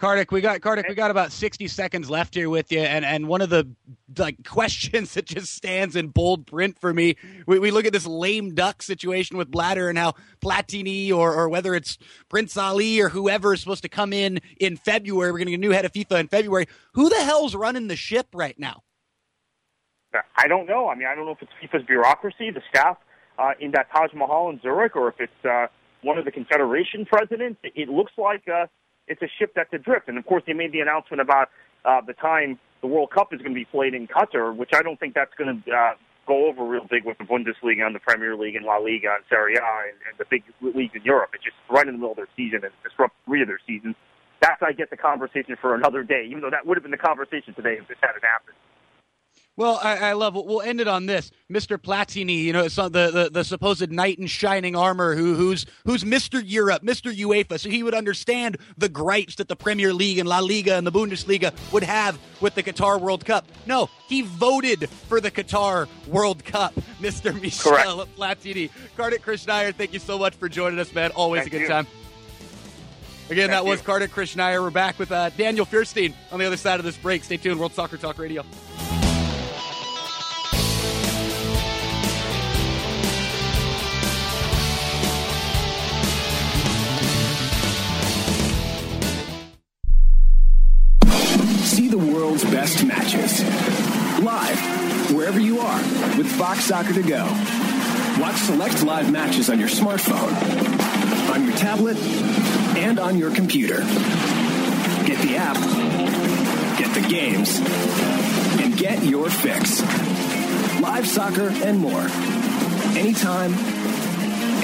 Kartik, 0.00 0.32
we 0.32 0.40
got 0.40 0.62
Kartik, 0.62 0.88
we 0.88 0.94
got 0.94 1.10
about 1.10 1.30
sixty 1.30 1.68
seconds 1.68 2.08
left 2.08 2.34
here 2.34 2.48
with 2.48 2.72
you, 2.72 2.80
and 2.80 3.04
and 3.04 3.28
one 3.28 3.42
of 3.42 3.50
the 3.50 3.68
like 4.16 4.42
questions 4.48 5.12
that 5.12 5.26
just 5.26 5.52
stands 5.52 5.94
in 5.94 6.08
bold 6.08 6.46
print 6.46 6.78
for 6.80 6.94
me. 6.94 7.16
We, 7.46 7.58
we 7.58 7.70
look 7.70 7.84
at 7.84 7.92
this 7.92 8.06
lame 8.06 8.54
duck 8.54 8.82
situation 8.82 9.36
with 9.36 9.50
Blatter 9.50 9.90
and 9.90 9.98
how 9.98 10.14
Platini 10.40 11.12
or 11.12 11.34
or 11.34 11.50
whether 11.50 11.74
it's 11.74 11.98
Prince 12.30 12.56
Ali 12.56 12.98
or 12.98 13.10
whoever 13.10 13.52
is 13.52 13.60
supposed 13.60 13.82
to 13.82 13.90
come 13.90 14.14
in 14.14 14.40
in 14.58 14.78
February. 14.78 15.32
We're 15.32 15.38
going 15.38 15.48
to 15.48 15.52
get 15.52 15.58
a 15.58 15.68
new 15.68 15.72
head 15.72 15.84
of 15.84 15.92
FIFA 15.92 16.20
in 16.20 16.28
February. 16.28 16.66
Who 16.94 17.10
the 17.10 17.22
hell's 17.22 17.54
running 17.54 17.88
the 17.88 17.96
ship 17.96 18.28
right 18.32 18.58
now? 18.58 18.84
I 20.34 20.48
don't 20.48 20.66
know. 20.66 20.88
I 20.88 20.94
mean, 20.94 21.08
I 21.08 21.14
don't 21.14 21.26
know 21.26 21.32
if 21.32 21.42
it's 21.42 21.52
FIFA's 21.62 21.84
bureaucracy, 21.86 22.50
the 22.50 22.62
staff 22.70 22.96
uh, 23.38 23.50
in 23.60 23.72
that 23.72 23.88
Taj 23.94 24.14
Mahal 24.14 24.48
in 24.48 24.62
Zurich, 24.62 24.96
or 24.96 25.08
if 25.08 25.20
it's 25.20 25.44
uh, 25.44 25.66
one 26.00 26.16
of 26.16 26.24
the 26.24 26.32
Confederation 26.32 27.04
presidents. 27.04 27.60
It 27.62 27.90
looks 27.90 28.12
like. 28.16 28.48
Uh, 28.48 28.64
it's 29.10 29.20
a 29.20 29.28
ship 29.38 29.52
that's 29.54 29.72
adrift. 29.74 30.08
And 30.08 30.16
of 30.16 30.24
course, 30.24 30.44
they 30.46 30.54
made 30.54 30.72
the 30.72 30.80
announcement 30.80 31.20
about 31.20 31.48
uh, 31.84 32.00
the 32.06 32.14
time 32.14 32.58
the 32.80 32.86
World 32.86 33.10
Cup 33.10 33.34
is 33.34 33.40
going 33.40 33.52
to 33.52 33.58
be 33.58 33.66
played 33.66 33.92
in 33.92 34.06
Qatar, 34.06 34.56
which 34.56 34.70
I 34.72 34.82
don't 34.82 34.98
think 34.98 35.14
that's 35.14 35.34
going 35.36 35.62
to 35.66 35.72
uh, 35.72 35.94
go 36.26 36.46
over 36.46 36.64
real 36.64 36.86
big 36.88 37.04
with 37.04 37.18
the 37.18 37.24
Bundesliga 37.24 37.84
and 37.84 37.94
the 37.94 38.00
Premier 38.00 38.36
League 38.36 38.54
and 38.54 38.64
La 38.64 38.78
Liga 38.78 39.18
and 39.18 39.24
Serie 39.28 39.56
A 39.56 39.60
and, 39.60 39.98
and 40.08 40.14
the 40.16 40.24
big 40.30 40.44
leagues 40.62 40.94
in 40.94 41.02
Europe. 41.02 41.30
It's 41.34 41.44
just 41.44 41.56
right 41.68 41.86
in 41.86 41.94
the 41.94 41.98
middle 41.98 42.12
of 42.12 42.16
their 42.16 42.30
season 42.36 42.60
and 42.62 42.72
disrupt 42.86 43.14
three 43.26 43.42
of 43.42 43.48
their 43.48 43.60
seasons. 43.66 43.96
That's 44.40 44.62
I 44.62 44.72
get 44.72 44.88
the 44.88 44.96
conversation 44.96 45.56
for 45.60 45.74
another 45.74 46.02
day, 46.02 46.24
even 46.30 46.40
though 46.40 46.50
that 46.50 46.64
would 46.64 46.78
have 46.78 46.82
been 46.82 46.92
the 46.94 47.02
conversation 47.02 47.52
today 47.52 47.76
if 47.76 47.88
this 47.88 47.98
hadn't 48.00 48.24
happened. 48.24 48.56
Well, 49.60 49.78
I, 49.82 49.98
I, 49.98 50.12
love. 50.14 50.34
We'll 50.36 50.62
end 50.62 50.80
it 50.80 50.88
on 50.88 51.04
this, 51.04 51.30
Mr. 51.52 51.76
Platini. 51.76 52.44
You 52.44 52.54
know, 52.54 52.66
the, 52.66 52.88
the 52.88 53.28
the 53.30 53.44
supposed 53.44 53.92
knight 53.92 54.18
in 54.18 54.26
shining 54.26 54.74
armor, 54.74 55.14
who 55.14 55.34
who's 55.34 55.66
who's 55.84 56.02
Mr. 56.02 56.42
Europe, 56.42 56.82
Mr. 56.82 57.14
UEFA, 57.14 57.60
so 57.60 57.68
he 57.68 57.82
would 57.82 57.92
understand 57.92 58.56
the 58.78 58.88
gripes 58.88 59.34
that 59.34 59.48
the 59.48 59.56
Premier 59.56 59.92
League 59.92 60.16
and 60.16 60.26
La 60.26 60.38
Liga 60.38 60.76
and 60.76 60.86
the 60.86 60.90
Bundesliga 60.90 61.52
would 61.74 61.82
have 61.82 62.18
with 62.40 62.54
the 62.54 62.62
Qatar 62.62 62.98
World 62.98 63.26
Cup. 63.26 63.46
No, 63.66 63.90
he 64.08 64.22
voted 64.22 64.88
for 64.88 65.20
the 65.20 65.30
Qatar 65.30 65.88
World 66.06 66.42
Cup, 66.42 66.72
Mr. 67.02 67.38
Michel 67.38 67.98
Correct. 67.98 68.16
Platini. 68.16 68.70
Kartik 68.96 69.22
Krishnaiyer, 69.22 69.74
thank 69.74 69.92
you 69.92 69.98
so 69.98 70.18
much 70.18 70.36
for 70.36 70.48
joining 70.48 70.78
us, 70.78 70.94
man. 70.94 71.10
Always 71.10 71.42
thank 71.42 71.52
a 71.52 71.56
good 71.58 71.62
you. 71.64 71.68
time. 71.68 71.86
Again, 73.28 73.50
Thank 73.50 73.62
that 73.62 73.66
was 73.66 73.82
Kartik 73.82 74.10
Krishnaiyer. 74.10 74.62
We're 74.62 74.70
back 74.70 74.98
with 74.98 75.12
uh, 75.12 75.28
Daniel 75.36 75.66
Feuerstein 75.66 76.14
on 76.32 76.38
the 76.38 76.46
other 76.46 76.56
side 76.56 76.80
of 76.80 76.86
this 76.86 76.96
break. 76.96 77.24
Stay 77.24 77.36
tuned. 77.36 77.60
World 77.60 77.74
Soccer 77.74 77.98
Talk 77.98 78.18
Radio. 78.18 78.42
Fox 96.40 96.64
Soccer 96.64 96.94
to 96.94 97.02
go. 97.02 97.24
Watch 98.18 98.36
select 98.36 98.82
live 98.82 99.12
matches 99.12 99.50
on 99.50 99.60
your 99.60 99.68
smartphone, 99.68 100.32
on 101.34 101.44
your 101.44 101.54
tablet, 101.54 101.98
and 102.78 102.98
on 102.98 103.18
your 103.18 103.30
computer. 103.30 103.80
Get 105.04 105.20
the 105.20 105.36
app, 105.36 105.56
get 106.78 106.94
the 106.94 107.02
games, 107.10 107.60
and 108.58 108.74
get 108.74 109.04
your 109.04 109.28
fix. 109.28 109.82
Live 110.80 111.06
soccer 111.06 111.50
and 111.62 111.78
more. 111.78 112.06
Anytime, 112.96 113.52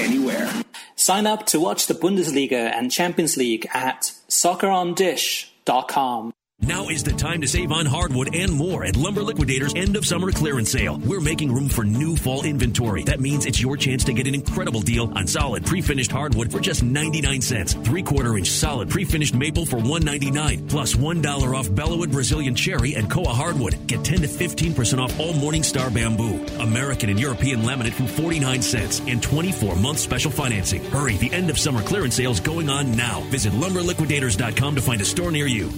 anywhere. 0.01 0.49
Sign 0.95 1.27
up 1.27 1.45
to 1.47 1.59
watch 1.59 1.85
the 1.85 1.93
Bundesliga 1.93 2.71
and 2.73 2.91
Champions 2.91 3.37
League 3.37 3.67
at 3.71 4.13
soccerondish.com. 4.29 6.33
Now 6.61 6.89
is 6.89 7.03
the 7.03 7.11
time 7.11 7.41
to 7.41 7.47
save 7.47 7.71
on 7.71 7.85
hardwood 7.85 8.33
and 8.33 8.51
more 8.51 8.83
at 8.83 8.97
Lumber 8.97 9.21
Liquidators 9.21 9.75
end 9.75 9.95
of 9.95 10.07
summer 10.07 10.31
clearance 10.31 10.71
sale. 10.71 10.99
We're 11.05 11.21
making 11.21 11.53
room 11.53 11.69
for 11.69 11.83
new 11.83 12.15
fall 12.15 12.43
inventory. 12.43 13.03
That 13.03 13.19
means 13.19 13.45
it's 13.45 13.61
your 13.61 13.77
chance 13.77 14.03
to 14.05 14.13
get 14.13 14.25
an 14.27 14.33
incredible 14.33 14.81
deal 14.81 15.11
on 15.13 15.27
solid 15.27 15.65
pre-finished 15.67 16.11
hardwood 16.11 16.51
for 16.51 16.59
just 16.59 16.81
99 16.81 17.41
cents. 17.41 17.73
Three 17.73 18.01
quarter 18.01 18.37
inch 18.37 18.49
solid 18.49 18.89
pre-finished 18.89 19.35
maple 19.35 19.67
for 19.67 19.77
199 19.77 20.67
plus 20.67 20.95
1 20.95 21.25
off 21.25 21.69
Bellawood 21.69 22.11
Brazilian 22.11 22.55
cherry 22.55 22.95
and 22.95 23.09
Koa 23.09 23.33
hardwood. 23.33 23.87
Get 23.87 24.03
10 24.03 24.21
to 24.21 24.27
15% 24.27 24.99
off 24.99 25.19
all 25.19 25.33
Morningstar 25.33 25.93
bamboo. 25.93 26.43
American 26.59 27.11
and 27.11 27.19
European 27.19 27.61
laminate 27.61 27.93
from 27.93 28.07
49 28.07 28.63
cents 28.63 28.99
and 29.01 29.21
24 29.21 29.75
month 29.75 29.99
special 29.99 30.31
financing. 30.31 30.83
Hurry, 30.85 31.17
the 31.17 31.31
end 31.31 31.51
of 31.51 31.59
summer 31.59 31.83
clearance 31.83 32.15
sale 32.15 32.31
is 32.31 32.39
going 32.39 32.67
on 32.67 32.97
now. 32.97 33.21
Visit 33.29 33.53
lumberliquidators.com 33.53 34.75
to 34.75 34.81
find 34.81 35.01
a 35.01 35.05
store 35.05 35.31
near 35.31 35.45
you. 35.45 35.69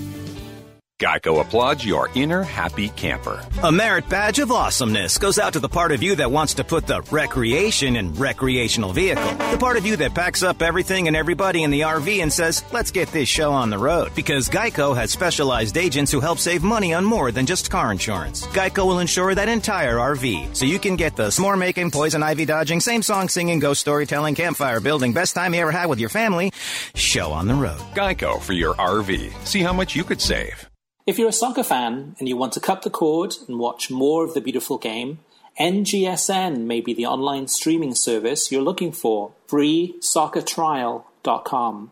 Geico 1.00 1.40
applauds 1.40 1.86
your 1.86 2.10
inner 2.14 2.44
happy 2.44 2.90
camper. 2.90 3.42
A 3.64 3.72
merit 3.72 4.10
badge 4.10 4.40
of 4.40 4.52
awesomeness 4.52 5.18
goes 5.18 5.40
out 5.40 5.54
to 5.54 5.62
the 5.62 5.70
part 5.70 5.94
of 5.94 6.04
you 6.04 6.14
that 6.18 6.30
wants 6.30 6.56
to 6.56 6.66
put 6.66 6.88
the 6.88 7.02
recreation 7.04 7.96
in 7.96 8.14
recreational 8.16 8.92
vehicle. 8.92 9.24
The 9.52 9.58
part 9.58 9.78
of 9.78 9.86
you 9.86 9.96
that 9.96 10.14
packs 10.14 10.44
up 10.44 10.62
everything 10.62 11.08
and 11.08 11.16
everybody 11.16 11.64
in 11.64 11.72
the 11.72 11.82
RV 11.82 12.22
and 12.22 12.34
says, 12.34 12.66
let's 12.74 12.92
get 12.92 13.08
this 13.14 13.30
show 13.30 13.54
on 13.54 13.70
the 13.70 13.78
road. 13.78 14.14
Because 14.14 14.50
Geico 14.50 14.94
has 14.94 15.10
specialized 15.10 15.78
agents 15.78 16.12
who 16.12 16.20
help 16.20 16.38
save 16.38 16.64
money 16.64 16.94
on 16.94 17.06
more 17.06 17.32
than 17.32 17.46
just 17.46 17.72
car 17.72 17.94
insurance. 17.94 18.46
Geico 18.48 18.86
will 18.86 19.00
insure 19.00 19.34
that 19.34 19.48
entire 19.48 19.96
RV, 19.96 20.54
so 20.54 20.66
you 20.66 20.80
can 20.80 20.98
get 20.98 21.16
the 21.16 21.28
s'more 21.28 21.58
making, 21.58 21.92
poison 21.92 22.24
ivy 22.24 22.44
dodging, 22.44 22.82
same 22.82 23.04
song 23.04 23.30
singing, 23.30 23.60
ghost 23.60 23.80
storytelling, 23.80 24.36
campfire 24.36 24.82
building, 24.82 25.14
best 25.14 25.34
time 25.34 25.54
you 25.54 25.62
ever 25.62 25.72
had 25.72 25.86
with 25.86 26.00
your 26.00 26.10
family 26.10 26.52
show 26.94 27.32
on 27.32 27.48
the 27.48 27.54
road. 27.54 27.80
Geico 27.96 28.42
for 28.42 28.52
your 28.52 28.74
RV. 28.74 29.34
See 29.46 29.62
how 29.62 29.72
much 29.72 29.96
you 29.96 30.04
could 30.04 30.20
save. 30.20 30.70
If 31.10 31.18
you're 31.18 31.30
a 31.30 31.34
soccer 31.34 31.64
fan 31.64 32.16
and 32.20 32.30
you 32.30 32.38
want 32.38 32.54
to 32.54 32.60
cut 32.60 32.84
the 32.84 32.92
cord 32.92 33.34
and 33.48 33.58
watch 33.58 33.90
more 33.90 34.24
of 34.24 34.36
the 34.36 34.42
beautiful 34.42 34.78
game, 34.78 35.18
NGSN 35.60 36.66
may 36.66 36.82
be 36.82 36.94
the 36.94 37.08
online 37.08 37.48
streaming 37.48 37.96
service 37.96 38.52
you're 38.52 38.62
looking 38.62 38.92
for. 38.92 39.32
FreeSoccerTrial.com. 39.48 41.92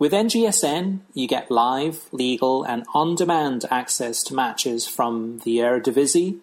With 0.00 0.10
NGSN, 0.10 0.98
you 1.14 1.28
get 1.28 1.52
live, 1.52 2.08
legal, 2.10 2.64
and 2.64 2.84
on 2.92 3.14
demand 3.14 3.64
access 3.70 4.24
to 4.24 4.34
matches 4.34 4.88
from 4.88 5.38
the 5.44 5.58
Eredivisie, 5.58 6.40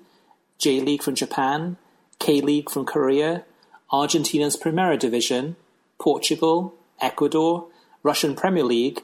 J 0.58 0.80
League 0.80 1.04
from 1.04 1.16
Japan, 1.16 1.76
K 2.20 2.40
League 2.40 2.70
from 2.70 2.86
Korea, 2.86 3.44
Argentina's 3.92 4.56
Primera 4.56 4.98
Division, 4.98 5.58
Portugal, 6.00 6.76
Ecuador, 7.02 7.68
Russian 8.04 8.36
Premier 8.36 8.64
League, 8.64 9.04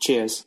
Cheers. 0.00 0.46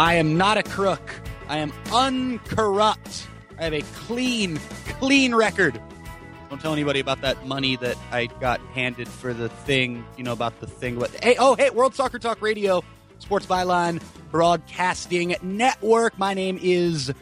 I 0.00 0.14
am 0.14 0.38
not 0.38 0.56
a 0.56 0.62
crook. 0.62 1.12
I 1.46 1.58
am 1.58 1.74
uncorrupt. 1.92 3.28
I 3.58 3.64
have 3.64 3.74
a 3.74 3.82
clean, 3.82 4.58
clean 4.98 5.34
record. 5.34 5.78
Don't 6.48 6.58
tell 6.58 6.72
anybody 6.72 7.00
about 7.00 7.20
that 7.20 7.46
money 7.46 7.76
that 7.76 7.98
I 8.10 8.24
got 8.40 8.62
handed 8.72 9.08
for 9.08 9.34
the 9.34 9.50
thing. 9.50 10.02
You 10.16 10.24
know 10.24 10.32
about 10.32 10.58
the 10.58 10.66
thing. 10.66 10.98
What? 10.98 11.10
Hey, 11.22 11.36
oh, 11.38 11.54
hey, 11.54 11.68
World 11.68 11.94
Soccer 11.94 12.18
Talk 12.18 12.40
Radio, 12.40 12.82
Sports 13.18 13.44
Byline 13.44 14.02
Broadcasting 14.30 15.36
Network. 15.42 16.18
My 16.18 16.32
name 16.32 16.58
is 16.62 17.12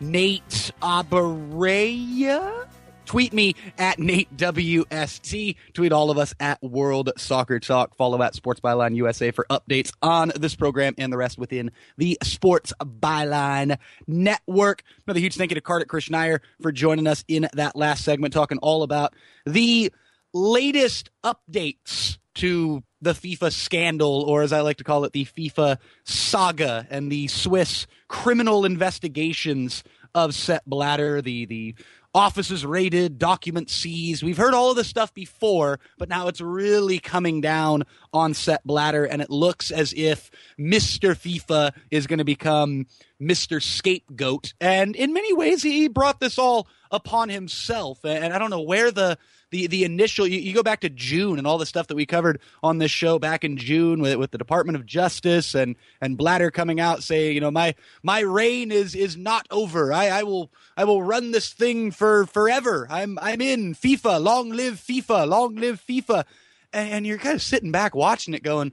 Nate 0.00 0.72
Abareya. 0.82 2.66
Tweet 3.06 3.32
me 3.32 3.54
at 3.78 3.98
Nate 4.00 4.36
WST. 4.36 5.56
Tweet 5.72 5.92
all 5.92 6.10
of 6.10 6.18
us 6.18 6.34
at 6.40 6.60
World 6.62 7.12
Soccer 7.16 7.60
Talk. 7.60 7.96
Follow 7.96 8.20
at 8.20 8.34
Sports 8.34 8.60
Byline 8.60 8.96
USA 8.96 9.30
for 9.30 9.46
updates 9.48 9.92
on 10.02 10.32
this 10.34 10.56
program 10.56 10.94
and 10.98 11.12
the 11.12 11.16
rest 11.16 11.38
within 11.38 11.70
the 11.96 12.18
Sports 12.22 12.72
Byline 12.80 13.78
Network. 14.08 14.82
Another 15.06 15.20
huge 15.20 15.36
thank 15.36 15.52
you 15.52 15.54
to 15.54 15.60
Kartik 15.60 15.88
Krishnaiyer 15.88 16.40
for 16.60 16.72
joining 16.72 17.06
us 17.06 17.24
in 17.28 17.48
that 17.54 17.76
last 17.76 18.04
segment, 18.04 18.34
talking 18.34 18.58
all 18.58 18.82
about 18.82 19.14
the 19.44 19.92
latest 20.34 21.10
updates 21.24 22.18
to 22.34 22.82
the 23.00 23.12
FIFA 23.12 23.52
scandal, 23.52 24.22
or 24.22 24.42
as 24.42 24.52
I 24.52 24.60
like 24.60 24.78
to 24.78 24.84
call 24.84 25.04
it, 25.04 25.12
the 25.12 25.24
FIFA 25.24 25.78
saga 26.04 26.86
and 26.90 27.10
the 27.10 27.28
Swiss 27.28 27.86
criminal 28.08 28.64
investigations 28.64 29.84
of 30.14 30.34
Sepp 30.34 30.64
Blatter, 30.66 31.20
the 31.20 31.46
the 31.46 31.74
offices 32.16 32.64
raided, 32.64 33.18
documents 33.18 33.74
seized. 33.74 34.22
We've 34.22 34.38
heard 34.38 34.54
all 34.54 34.70
of 34.70 34.76
this 34.76 34.88
stuff 34.88 35.12
before, 35.12 35.78
but 35.98 36.08
now 36.08 36.28
it's 36.28 36.40
really 36.40 36.98
coming 36.98 37.42
down 37.42 37.84
on 38.10 38.32
Sepp 38.32 38.64
Blatter, 38.64 39.04
and 39.04 39.20
it 39.20 39.28
looks 39.28 39.70
as 39.70 39.92
if 39.94 40.30
Mr. 40.58 41.14
FIFA 41.14 41.72
is 41.90 42.06
going 42.06 42.18
to 42.18 42.24
become 42.24 42.86
Mr. 43.20 43.62
Scapegoat. 43.62 44.54
And 44.60 44.94
in 44.94 45.12
many 45.12 45.32
ways, 45.32 45.62
he 45.62 45.88
brought 45.88 46.20
this 46.20 46.38
all 46.38 46.68
upon 46.90 47.28
himself. 47.28 48.04
And 48.04 48.32
I 48.32 48.38
don't 48.38 48.50
know 48.50 48.60
where 48.60 48.90
the 48.90 49.18
the 49.50 49.66
the 49.68 49.84
initial 49.84 50.26
you, 50.26 50.38
you, 50.38 50.52
go 50.52 50.62
back 50.62 50.80
to 50.80 50.90
June 50.90 51.38
and 51.38 51.46
all 51.46 51.58
the 51.58 51.66
stuff 51.66 51.86
that 51.86 51.94
we 51.94 52.04
covered 52.04 52.40
on 52.62 52.78
this 52.78 52.90
show 52.90 53.18
back 53.18 53.44
in 53.44 53.56
June 53.56 54.00
with 54.00 54.16
with 54.16 54.30
the 54.32 54.38
Department 54.38 54.76
of 54.76 54.84
Justice 54.84 55.54
and 55.54 55.76
and 56.00 56.18
Blatter 56.18 56.50
coming 56.50 56.80
out 56.80 57.02
saying 57.02 57.34
you 57.34 57.40
know 57.40 57.50
my 57.50 57.74
my 58.02 58.20
reign 58.20 58.72
is 58.72 58.94
is 58.94 59.16
not 59.16 59.46
over 59.50 59.92
I 59.92 60.08
I 60.08 60.22
will 60.24 60.50
I 60.76 60.84
will 60.84 61.02
run 61.02 61.30
this 61.30 61.52
thing 61.52 61.90
for 61.92 62.26
forever 62.26 62.86
I'm 62.90 63.18
I'm 63.22 63.40
in 63.40 63.74
FIFA 63.74 64.20
long 64.20 64.50
live 64.50 64.74
FIFA 64.74 65.28
long 65.28 65.54
live 65.56 65.80
FIFA 65.86 66.24
and, 66.72 66.90
and 66.90 67.06
you're 67.06 67.18
kind 67.18 67.36
of 67.36 67.42
sitting 67.42 67.72
back 67.72 67.94
watching 67.94 68.34
it 68.34 68.42
going 68.42 68.72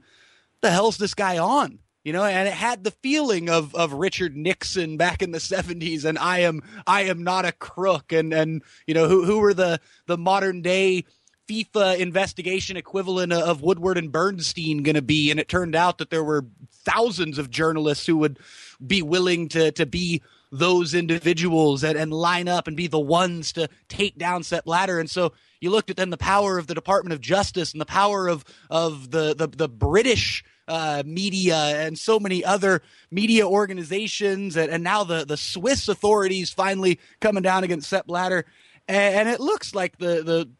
the 0.60 0.70
hell's 0.70 0.98
this 0.98 1.14
guy 1.14 1.38
on 1.38 1.78
you 2.04 2.12
know 2.12 2.22
and 2.22 2.46
it 2.46 2.54
had 2.54 2.84
the 2.84 2.90
feeling 2.90 3.48
of 3.48 3.74
of 3.74 3.94
Richard 3.94 4.36
Nixon 4.36 4.96
back 4.96 5.22
in 5.22 5.32
the 5.32 5.38
70s 5.38 6.04
and 6.04 6.18
I 6.18 6.40
am 6.40 6.62
I 6.86 7.02
am 7.04 7.24
not 7.24 7.46
a 7.46 7.52
crook. 7.52 8.12
And 8.12 8.32
and 8.32 8.62
you 8.86 8.94
know 8.94 9.08
who 9.08 9.24
who 9.24 9.40
were 9.40 9.54
the 9.54 9.80
the 10.06 10.18
modern 10.18 10.62
day 10.62 11.04
FIFA 11.48 11.98
investigation 11.98 12.76
equivalent 12.76 13.32
of 13.32 13.62
Woodward 13.62 13.98
and 13.98 14.12
Bernstein 14.12 14.82
going 14.82 14.94
to 14.94 15.02
be? 15.02 15.30
And 15.30 15.40
it 15.40 15.48
turned 15.48 15.74
out 15.74 15.98
that 15.98 16.10
there 16.10 16.24
were 16.24 16.46
thousands 16.70 17.38
of 17.38 17.50
journalists 17.50 18.06
who 18.06 18.18
would 18.18 18.38
be 18.86 19.02
willing 19.02 19.48
to 19.48 19.72
to 19.72 19.86
be 19.86 20.22
those 20.52 20.94
individuals 20.94 21.82
and, 21.82 21.98
and 21.98 22.12
line 22.12 22.46
up 22.46 22.68
and 22.68 22.76
be 22.76 22.86
the 22.86 23.00
ones 23.00 23.52
to 23.52 23.68
take 23.88 24.16
down 24.16 24.44
Sepp 24.44 24.66
Blatter 24.66 25.00
and 25.00 25.10
so 25.10 25.32
you 25.60 25.70
looked 25.70 25.90
at 25.90 25.96
then 25.96 26.10
the 26.10 26.16
power 26.16 26.58
of 26.58 26.66
the 26.66 26.74
Department 26.74 27.12
of 27.12 27.20
Justice 27.20 27.72
and 27.72 27.80
the 27.80 27.86
power 27.86 28.28
of 28.28 28.44
of 28.70 29.10
the 29.10 29.34
the, 29.34 29.48
the 29.48 29.68
British 29.68 30.44
uh, 30.66 31.02
media 31.04 31.56
and 31.56 31.98
so 31.98 32.18
many 32.18 32.44
other 32.44 32.82
media 33.10 33.46
organizations, 33.46 34.56
and, 34.56 34.70
and, 34.70 34.82
now 34.82 35.04
the 35.04 35.24
the 35.24 35.36
Swiss 35.36 35.88
authorities 35.88 36.50
finally 36.50 36.98
coming 37.20 37.42
down 37.42 37.64
against 37.64 37.88
Sepp 37.88 38.06
Blatter, 38.06 38.44
and, 38.88 39.14
and, 39.14 39.28
it 39.28 39.40
looks 39.40 39.74
like 39.74 39.98
the 39.98 40.22
the 40.22 40.50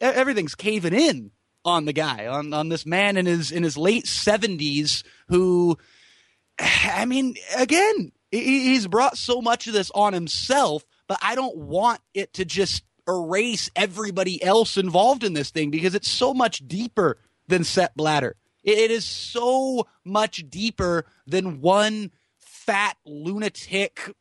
everything's 0.00 0.54
caving 0.54 0.94
in 0.94 1.30
on 1.64 1.84
the 1.84 1.92
guy 1.92 2.26
on 2.26 2.52
on 2.52 2.68
this 2.68 2.84
man 2.84 3.16
in 3.16 3.26
his 3.26 3.52
in 3.52 3.62
his 3.62 3.76
late 3.76 4.06
seventies 4.06 5.04
who, 5.28 5.78
I 6.58 7.04
mean, 7.04 7.36
again, 7.56 8.12
he's 8.30 8.86
brought 8.88 9.16
so 9.16 9.40
much 9.40 9.66
of 9.66 9.74
this 9.74 9.90
on 9.94 10.12
himself, 10.12 10.84
but 11.06 11.18
I 11.22 11.34
don't 11.34 11.56
want 11.56 12.00
it 12.14 12.32
to 12.34 12.44
just 12.44 12.82
erase 13.08 13.70
everybody 13.76 14.42
else 14.42 14.76
involved 14.76 15.24
in 15.24 15.34
this 15.34 15.50
thing 15.50 15.70
because 15.70 15.94
it's 15.94 16.10
so 16.10 16.32
much 16.34 16.66
deeper 16.66 17.18
than 17.48 17.64
Sepp 17.64 17.94
Blatter. 17.94 18.36
It 18.62 18.90
is 18.90 19.04
so 19.04 19.86
much 20.04 20.44
deeper 20.48 21.04
than 21.26 21.60
one 21.60 22.12
fat 22.38 22.96
lunatic, 23.04 24.14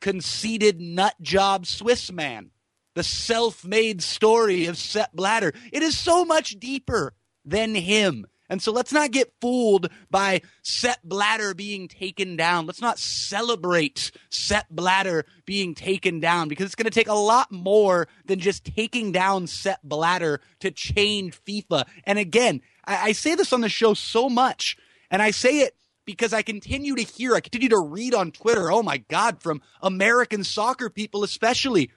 conceited 0.00 0.80
nut 0.80 1.14
job 1.20 1.66
Swiss 1.66 2.12
man. 2.12 2.50
The 2.94 3.02
self 3.02 3.64
made 3.64 4.02
story 4.02 4.66
of 4.66 4.76
Sepp 4.76 5.12
Blatter. 5.12 5.52
It 5.72 5.82
is 5.82 5.96
so 5.96 6.24
much 6.24 6.60
deeper 6.60 7.14
than 7.44 7.74
him. 7.74 8.26
And 8.52 8.60
so 8.60 8.70
let's 8.70 8.92
not 8.92 9.12
get 9.12 9.32
fooled 9.40 9.88
by 10.10 10.42
Sepp 10.62 11.02
Blatter 11.02 11.54
being 11.54 11.88
taken 11.88 12.36
down. 12.36 12.66
Let's 12.66 12.82
not 12.82 12.98
celebrate 12.98 14.10
Sepp 14.28 14.68
Blatter 14.68 15.24
being 15.46 15.74
taken 15.74 16.20
down 16.20 16.48
because 16.48 16.66
it's 16.66 16.74
going 16.74 16.84
to 16.84 16.90
take 16.90 17.08
a 17.08 17.14
lot 17.14 17.50
more 17.50 18.08
than 18.26 18.40
just 18.40 18.66
taking 18.66 19.10
down 19.10 19.46
Sepp 19.46 19.80
Blatter 19.82 20.40
to 20.60 20.70
change 20.70 21.42
FIFA. 21.44 21.86
And 22.04 22.18
again, 22.18 22.60
I, 22.84 23.08
I 23.08 23.12
say 23.12 23.34
this 23.34 23.52
on 23.52 23.60
the 23.60 23.68
show 23.68 23.94
so 23.94 24.28
much, 24.28 24.76
and 25.10 25.22
I 25.22 25.30
say 25.30 25.60
it 25.60 25.76
because 26.04 26.32
I 26.32 26.42
continue 26.42 26.94
to 26.96 27.02
hear, 27.02 27.34
I 27.34 27.40
continue 27.40 27.68
to 27.68 27.78
read 27.78 28.14
on 28.14 28.32
Twitter, 28.32 28.70
oh 28.72 28.82
my 28.82 28.98
God, 28.98 29.42
from 29.42 29.62
American 29.82 30.44
soccer 30.44 30.90
people 30.90 31.24
especially, 31.24 31.90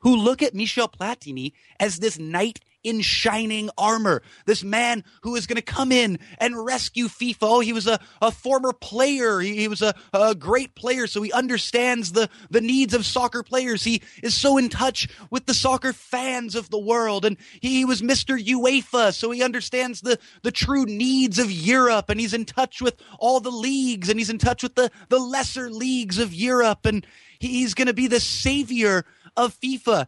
who 0.00 0.16
look 0.16 0.42
at 0.42 0.54
Michel 0.54 0.88
Platini 0.88 1.52
as 1.78 1.98
this 1.98 2.18
knight 2.18 2.60
in 2.84 3.00
shining 3.00 3.70
armor. 3.78 4.22
This 4.46 4.64
man 4.64 5.04
who 5.22 5.36
is 5.36 5.46
going 5.46 5.56
to 5.56 5.62
come 5.62 5.92
in 5.92 6.18
and 6.38 6.64
rescue 6.64 7.08
FIFA. 7.08 7.36
Oh, 7.42 7.60
he 7.60 7.72
was 7.72 7.86
a, 7.86 8.00
a 8.20 8.30
former 8.30 8.72
player. 8.72 9.40
He, 9.40 9.56
he 9.56 9.68
was 9.68 9.82
a, 9.82 9.94
a 10.12 10.34
great 10.34 10.74
player, 10.74 11.06
so 11.06 11.22
he 11.22 11.32
understands 11.32 12.12
the, 12.12 12.28
the 12.50 12.60
needs 12.60 12.94
of 12.94 13.06
soccer 13.06 13.42
players. 13.42 13.84
He 13.84 14.02
is 14.22 14.34
so 14.34 14.58
in 14.58 14.68
touch 14.68 15.08
with 15.30 15.46
the 15.46 15.54
soccer 15.54 15.92
fans 15.92 16.54
of 16.54 16.70
the 16.70 16.78
world. 16.78 17.24
And 17.24 17.36
he 17.60 17.84
was 17.84 18.02
Mr. 18.02 18.38
UEFA, 18.38 19.14
so 19.14 19.30
he 19.30 19.42
understands 19.42 20.00
the, 20.00 20.18
the 20.42 20.52
true 20.52 20.84
needs 20.84 21.38
of 21.38 21.50
Europe. 21.50 22.08
And 22.08 22.18
he's 22.18 22.34
in 22.34 22.44
touch 22.44 22.80
with 22.80 23.00
all 23.18 23.40
the 23.40 23.50
leagues, 23.50 24.08
and 24.08 24.18
he's 24.18 24.30
in 24.30 24.38
touch 24.38 24.62
with 24.62 24.74
the, 24.74 24.90
the 25.08 25.18
lesser 25.18 25.70
leagues 25.70 26.18
of 26.18 26.34
Europe. 26.34 26.86
And 26.86 27.06
he's 27.38 27.74
going 27.74 27.88
to 27.88 27.94
be 27.94 28.06
the 28.06 28.20
savior 28.20 29.04
of 29.36 29.58
FIFA. 29.60 30.06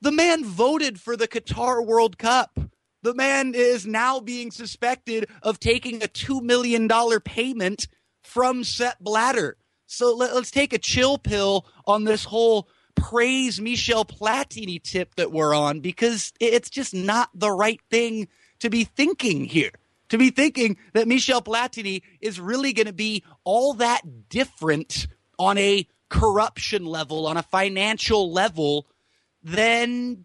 The 0.00 0.12
man 0.12 0.44
voted 0.44 1.00
for 1.00 1.16
the 1.16 1.26
Qatar 1.26 1.84
World 1.84 2.18
Cup. 2.18 2.58
The 3.02 3.14
man 3.14 3.54
is 3.54 3.84
now 3.84 4.20
being 4.20 4.52
suspected 4.52 5.28
of 5.42 5.58
taking 5.58 6.02
a 6.02 6.08
$2 6.08 6.40
million 6.42 6.88
payment 7.20 7.88
from 8.22 8.62
Sepp 8.62 9.00
Blatter. 9.00 9.56
So 9.86 10.14
let, 10.14 10.30
us 10.30 10.50
take 10.50 10.72
a 10.72 10.78
chill 10.78 11.18
pill 11.18 11.66
on 11.84 12.04
this 12.04 12.24
whole 12.24 12.68
praise 12.94 13.60
Michel 13.60 14.04
Platini 14.04 14.80
tip 14.80 15.16
that 15.16 15.32
we're 15.32 15.54
on 15.54 15.80
because 15.80 16.32
it's 16.38 16.70
just 16.70 16.94
not 16.94 17.30
the 17.34 17.50
right 17.50 17.80
thing 17.90 18.28
to 18.60 18.70
be 18.70 18.84
thinking 18.84 19.44
here. 19.44 19.72
To 20.10 20.18
be 20.18 20.30
thinking 20.30 20.78
that 20.94 21.08
Michel 21.08 21.42
Platini 21.42 22.02
is 22.20 22.40
really 22.40 22.72
going 22.72 22.86
to 22.86 22.92
be 22.92 23.24
all 23.44 23.74
that 23.74 24.28
different 24.28 25.06
on 25.38 25.58
a 25.58 25.86
corruption 26.08 26.86
level, 26.86 27.26
on 27.26 27.36
a 27.36 27.42
financial 27.42 28.32
level 28.32 28.86
then 29.48 30.24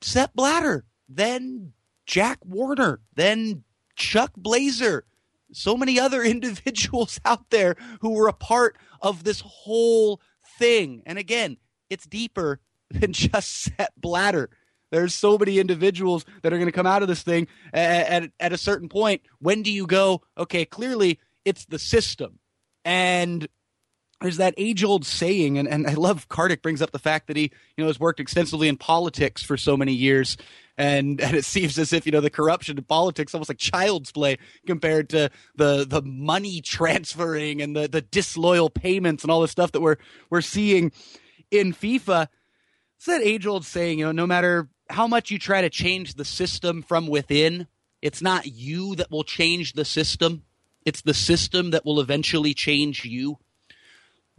Sepp 0.00 0.34
Blatter, 0.34 0.84
then 1.08 1.72
Jack 2.06 2.38
Warner, 2.44 3.00
then 3.14 3.64
Chuck 3.96 4.32
Blazer, 4.36 5.04
so 5.52 5.76
many 5.76 5.98
other 5.98 6.22
individuals 6.34 7.20
out 7.24 7.50
there 7.50 7.76
who 8.00 8.10
were 8.10 8.28
a 8.28 8.32
part 8.32 8.76
of 9.00 9.24
this 9.24 9.40
whole 9.40 10.20
thing. 10.58 11.02
And 11.06 11.18
again, 11.18 11.56
it's 11.90 12.06
deeper 12.06 12.60
than 12.90 13.12
just 13.12 13.50
Sepp 13.50 13.92
Blatter. 13.96 14.50
There's 14.90 15.14
so 15.14 15.36
many 15.36 15.58
individuals 15.58 16.24
that 16.42 16.52
are 16.52 16.56
going 16.56 16.68
to 16.68 16.72
come 16.72 16.86
out 16.86 17.02
of 17.02 17.08
this 17.08 17.22
thing 17.22 17.46
at, 17.74 18.22
at, 18.22 18.30
at 18.40 18.52
a 18.54 18.58
certain 18.58 18.88
point. 18.88 19.20
When 19.38 19.62
do 19.62 19.70
you 19.70 19.86
go, 19.86 20.22
okay, 20.36 20.64
clearly 20.64 21.20
it's 21.44 21.66
the 21.66 21.78
system. 21.78 22.38
And 22.86 23.48
there's 24.20 24.38
that 24.38 24.54
age 24.56 24.82
old 24.82 25.06
saying, 25.06 25.58
and, 25.58 25.68
and 25.68 25.86
I 25.86 25.94
love 25.94 26.28
Kartik 26.28 26.62
brings 26.62 26.82
up 26.82 26.90
the 26.90 26.98
fact 26.98 27.28
that 27.28 27.36
he, 27.36 27.52
you 27.76 27.84
know, 27.84 27.86
has 27.86 28.00
worked 28.00 28.18
extensively 28.18 28.68
in 28.68 28.76
politics 28.76 29.42
for 29.42 29.56
so 29.56 29.76
many 29.76 29.92
years. 29.92 30.36
And, 30.76 31.20
and 31.20 31.36
it 31.36 31.44
seems 31.44 31.78
as 31.78 31.92
if, 31.92 32.04
you 32.04 32.12
know, 32.12 32.20
the 32.20 32.30
corruption 32.30 32.78
in 32.78 32.84
politics 32.84 33.34
almost 33.34 33.48
like 33.48 33.58
child's 33.58 34.10
play 34.10 34.38
compared 34.66 35.08
to 35.10 35.30
the 35.56 35.86
the 35.88 36.02
money 36.02 36.60
transferring 36.60 37.62
and 37.62 37.76
the, 37.76 37.88
the 37.88 38.00
disloyal 38.00 38.70
payments 38.70 39.22
and 39.22 39.30
all 39.30 39.40
the 39.40 39.48
stuff 39.48 39.72
that 39.72 39.80
we're 39.80 39.96
we're 40.30 40.40
seeing 40.40 40.92
in 41.50 41.72
FIFA. 41.72 42.28
It's 42.96 43.06
that 43.06 43.22
age 43.22 43.46
old 43.46 43.64
saying, 43.64 44.00
you 44.00 44.06
know, 44.06 44.12
no 44.12 44.26
matter 44.26 44.68
how 44.90 45.06
much 45.06 45.30
you 45.30 45.38
try 45.38 45.60
to 45.62 45.70
change 45.70 46.14
the 46.14 46.24
system 46.24 46.82
from 46.82 47.06
within, 47.06 47.68
it's 48.02 48.22
not 48.22 48.46
you 48.46 48.96
that 48.96 49.10
will 49.10 49.24
change 49.24 49.74
the 49.74 49.84
system. 49.84 50.42
It's 50.84 51.02
the 51.02 51.14
system 51.14 51.70
that 51.70 51.84
will 51.84 52.00
eventually 52.00 52.54
change 52.54 53.04
you 53.04 53.38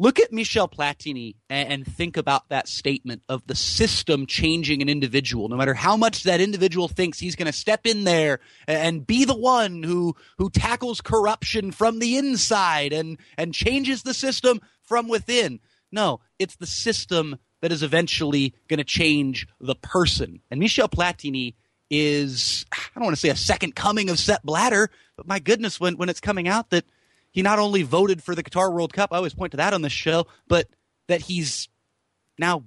Look 0.02 0.18
at 0.18 0.32
Michel 0.32 0.70
Platini 0.70 1.36
and 1.50 1.86
think 1.86 2.16
about 2.16 2.48
that 2.48 2.70
statement 2.70 3.22
of 3.28 3.46
the 3.48 3.56
system 3.56 4.28
changing 4.28 4.82
an 4.82 4.88
individual. 4.88 5.50
No 5.50 5.58
matter 5.58 5.74
how 5.74 5.98
much 5.98 6.24
that 6.24 6.40
individual 6.40 6.88
thinks 6.88 7.20
he's 7.20 7.36
going 7.36 7.48
to 7.48 7.52
step 7.52 7.86
in 7.86 8.06
there 8.06 8.40
and 8.66 9.06
be 9.06 9.26
the 9.26 9.36
one 9.36 9.84
who 9.84 10.16
who 10.38 10.50
tackles 10.50 11.02
corruption 11.02 11.72
from 11.72 12.00
the 12.00 12.16
inside 12.16 12.94
and 12.94 13.20
and 13.38 13.54
changes 13.54 14.04
the 14.04 14.14
system 14.14 14.62
from 14.84 15.10
within. 15.10 15.60
No, 15.92 16.22
it's 16.40 16.56
the 16.56 16.66
system 16.66 17.38
that 17.62 17.74
is 17.74 17.84
eventually 17.84 18.54
going 18.70 18.78
to 18.78 18.86
change 18.86 19.48
the 19.60 19.76
person. 19.76 20.40
And 20.50 20.62
Michel 20.62 20.88
Platini 20.88 21.56
is 21.90 22.66
I 22.72 22.78
don't 22.96 23.04
want 23.04 23.18
to 23.18 23.22
say 23.22 23.30
a 23.30 23.36
second 23.36 23.76
coming 23.76 24.10
of 24.10 24.18
Sepp 24.18 24.44
Blatter, 24.44 24.92
but 25.18 25.28
my 25.28 25.40
goodness, 25.40 25.78
when 25.78 25.98
when 25.98 26.08
it's 26.08 26.22
coming 26.22 26.48
out 26.48 26.70
that 26.70 26.86
he 27.40 27.44
not 27.44 27.58
only 27.58 27.84
voted 27.84 28.22
for 28.22 28.36
the 28.36 28.44
Qatar 28.44 28.70
World 28.70 28.92
Cup, 28.92 29.14
I 29.14 29.16
always 29.16 29.34
point 29.34 29.52
to 29.52 29.58
that 29.58 29.74
on 29.74 29.82
the 29.82 29.90
show, 29.90 30.28
but 30.50 30.68
that 31.08 31.22
he's 31.22 31.70
now 32.38 32.66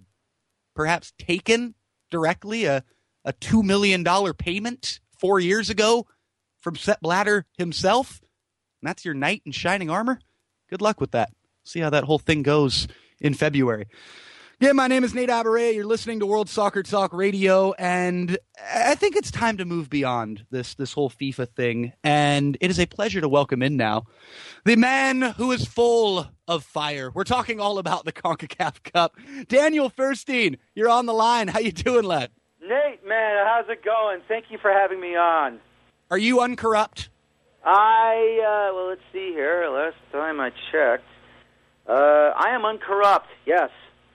perhaps 0.75 1.13
taken 1.19 1.75
directly 2.11 2.65
a, 2.65 2.83
a 3.23 3.35
$2 3.35 3.63
million 3.63 4.03
payment 4.33 5.01
four 5.19 5.39
years 5.39 5.69
ago 5.69 6.07
from 6.63 6.75
Sepp 6.75 7.03
Blatter 7.03 7.45
himself. 7.59 8.23
And 8.81 8.89
that's 8.89 9.05
your 9.05 9.13
knight 9.13 9.43
in 9.45 9.53
shining 9.53 9.91
armor. 9.91 10.21
Good 10.71 10.81
luck 10.81 11.03
with 11.03 11.11
that. 11.11 11.35
See 11.67 11.81
how 11.81 11.91
that 11.91 12.05
whole 12.05 12.19
thing 12.19 12.43
goes 12.43 12.89
in 13.21 13.35
February. 13.35 13.89
Yeah, 14.63 14.71
my 14.71 14.87
name 14.87 15.03
is 15.03 15.13
Nate 15.13 15.29
Aberray. 15.29 15.75
You're 15.75 15.85
listening 15.85 16.21
to 16.21 16.27
World 16.27 16.49
Soccer 16.49 16.85
Talk 16.85 17.13
Radio, 17.13 17.73
and 17.73 18.39
I 18.73 18.95
think 18.95 19.17
it's 19.17 19.33
time 19.33 19.57
to 19.57 19.65
move 19.65 19.91
beyond 19.91 20.47
this 20.53 20.75
this 20.77 20.93
whole 20.93 21.11
FIFA 21.11 21.49
thing. 21.49 21.93
And 22.05 22.57
it 22.61 22.71
is 22.71 22.79
a 22.79 22.87
pleasure 22.87 23.21
to 23.21 23.29
welcome 23.29 23.61
in 23.61 23.77
now 23.77 24.05
the 24.65 24.77
man 24.77 25.21
who 25.21 25.51
is 25.51 25.67
full 25.67 26.29
of 26.47 26.63
fire. 26.63 27.11
We're 27.13 27.25
talking 27.25 27.59
all 27.59 27.79
about 27.79 28.05
the 28.05 28.13
CONCACAF 28.13 28.85
Cup. 28.85 29.17
Daniel 29.49 29.89
Feuerstein, 29.89 30.59
you're 30.77 30.89
on 30.89 31.07
the 31.07 31.13
line. 31.13 31.49
How 31.49 31.59
you 31.59 31.73
doing, 31.73 32.05
lad? 32.05 32.31
Nate, 32.61 33.05
man, 33.05 33.45
how's 33.45 33.69
it 33.69 33.85
going? 33.85 34.21
Thank 34.29 34.45
you 34.51 34.59
for 34.59 34.71
having 34.71 35.01
me 35.01 35.17
on. 35.17 35.59
Are 36.09 36.19
you 36.19 36.41
uncorrupt? 36.41 37.09
I 37.65 38.69
uh, 38.71 38.75
well, 38.77 38.91
let's 38.91 39.01
see 39.13 39.33
here. 39.33 39.69
Last 39.69 39.97
time 40.13 40.39
I 40.39 40.51
checked, 40.71 41.09
uh, 41.89 42.31
I 42.37 42.51
am 42.55 42.65
uncorrupt. 42.65 43.27
Yes. 43.45 43.71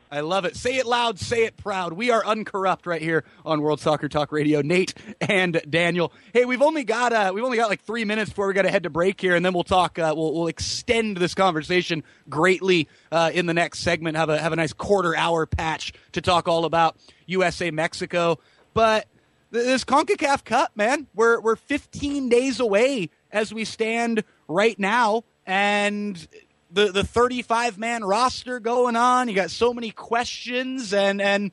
I 0.10 0.22
love 0.22 0.46
it. 0.46 0.56
Say 0.56 0.78
it 0.78 0.86
loud, 0.86 1.20
say 1.20 1.44
it 1.44 1.58
proud. 1.58 1.94
We 1.94 2.12
are 2.12 2.26
uncorrupt 2.26 2.86
right 2.86 3.02
here 3.02 3.26
on 3.46 3.62
World 3.62 3.82
Soccer 3.82 4.08
Talk 4.08 4.32
Radio. 4.32 4.62
Nate 4.62 4.94
and 5.20 5.62
Daniel. 5.70 6.14
Hey, 6.32 6.46
we've 6.46 6.62
only 6.62 6.86
got 6.86 7.12
uh, 7.12 7.32
we've 7.34 7.44
only 7.44 7.58
got 7.58 7.70
like 7.70 7.82
three 7.82 8.06
minutes 8.06 8.30
before 8.30 8.48
we 8.48 8.54
got 8.54 8.62
to 8.62 8.72
head 8.72 8.84
to 8.84 8.90
break 8.90 9.20
here, 9.20 9.36
and 9.36 9.46
then 9.46 9.54
we'll 9.54 9.66
talk. 9.66 10.00
Uh, 10.00 10.14
we'll 10.16 10.34
we'll 10.34 10.48
extend 10.48 11.18
this 11.18 11.34
conversation 11.34 12.04
greatly 12.30 12.88
uh, 13.12 13.32
in 13.34 13.48
the 13.48 13.54
next 13.54 13.80
segment. 13.80 14.16
Have 14.16 14.30
a 14.30 14.38
have 14.38 14.54
a 14.54 14.56
nice 14.56 14.72
quarter 14.72 15.16
hour 15.16 15.46
patch 15.46 15.92
to 16.14 16.22
talk 16.22 16.48
all 16.48 16.64
about 16.64 16.96
USA 17.26 17.70
Mexico. 17.70 18.40
But 18.74 19.08
this 19.52 19.84
Concacaf 19.84 20.46
Cup, 20.46 20.72
man, 20.76 21.08
we're 21.16 21.42
we're 21.42 21.58
15 21.58 22.30
days 22.30 22.62
away 22.62 23.10
as 23.30 23.54
we 23.54 23.66
stand 23.66 24.24
right 24.48 24.80
now, 24.80 25.26
and 25.46 26.28
the 26.72 26.92
the 26.92 27.04
35 27.04 27.78
man 27.78 28.04
roster 28.04 28.60
going 28.60 28.96
on. 28.96 29.28
You 29.28 29.36
got 29.36 29.52
so 29.52 29.74
many 29.74 29.92
questions, 29.92 30.94
and 30.94 31.22
and 31.22 31.52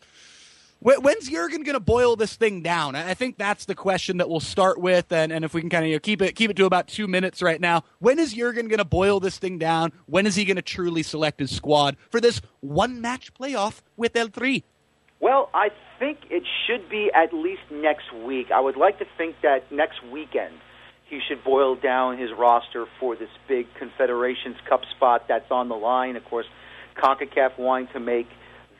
when's 0.80 1.28
Jurgen 1.30 1.62
going 1.62 1.74
to 1.74 1.80
boil 1.80 2.16
this 2.16 2.36
thing 2.36 2.62
down? 2.62 2.94
I 2.94 3.14
think 3.14 3.38
that's 3.38 3.64
the 3.64 3.74
question 3.74 4.18
that 4.18 4.28
we'll 4.28 4.40
start 4.40 4.78
with, 4.78 5.10
and, 5.12 5.32
and 5.32 5.44
if 5.44 5.54
we 5.54 5.60
can 5.60 5.70
kind 5.70 5.84
of 5.84 5.88
you 5.88 5.96
know, 5.96 6.00
keep 6.00 6.20
it 6.20 6.34
keep 6.36 6.50
it 6.50 6.56
to 6.56 6.66
about 6.66 6.88
two 6.88 7.08
minutes 7.08 7.42
right 7.42 7.60
now. 7.60 7.84
When 7.98 8.18
is 8.18 8.34
Jurgen 8.34 8.68
going 8.68 8.78
to 8.78 8.84
boil 8.84 9.20
this 9.20 9.38
thing 9.38 9.58
down? 9.58 9.92
When 10.06 10.26
is 10.26 10.34
he 10.34 10.44
going 10.44 10.56
to 10.56 10.62
truly 10.62 11.02
select 11.02 11.40
his 11.40 11.54
squad 11.54 11.96
for 12.10 12.20
this 12.20 12.40
one 12.60 13.00
match 13.00 13.32
playoff 13.34 13.80
with 13.96 14.14
El 14.16 14.28
Tri? 14.28 14.62
Well, 15.20 15.48
I 15.54 15.70
think 15.98 16.18
it 16.28 16.42
should 16.66 16.88
be 16.90 17.10
at 17.14 17.32
least 17.32 17.62
next 17.70 18.12
week. 18.12 18.50
I 18.50 18.60
would 18.60 18.76
like 18.76 18.98
to 18.98 19.06
think 19.16 19.36
that 19.42 19.70
next 19.72 20.04
weekend 20.04 20.54
he 21.06 21.20
should 21.28 21.44
boil 21.44 21.76
down 21.76 22.18
his 22.18 22.30
roster 22.36 22.86
for 22.98 23.16
this 23.16 23.28
big 23.46 23.66
Confederations 23.78 24.56
Cup 24.68 24.82
spot 24.96 25.26
that's 25.28 25.50
on 25.50 25.68
the 25.68 25.74
line. 25.74 26.16
Of 26.16 26.24
course, 26.24 26.46
CONCACAF 26.96 27.58
wanting 27.58 27.88
to 27.92 28.00
make 28.00 28.28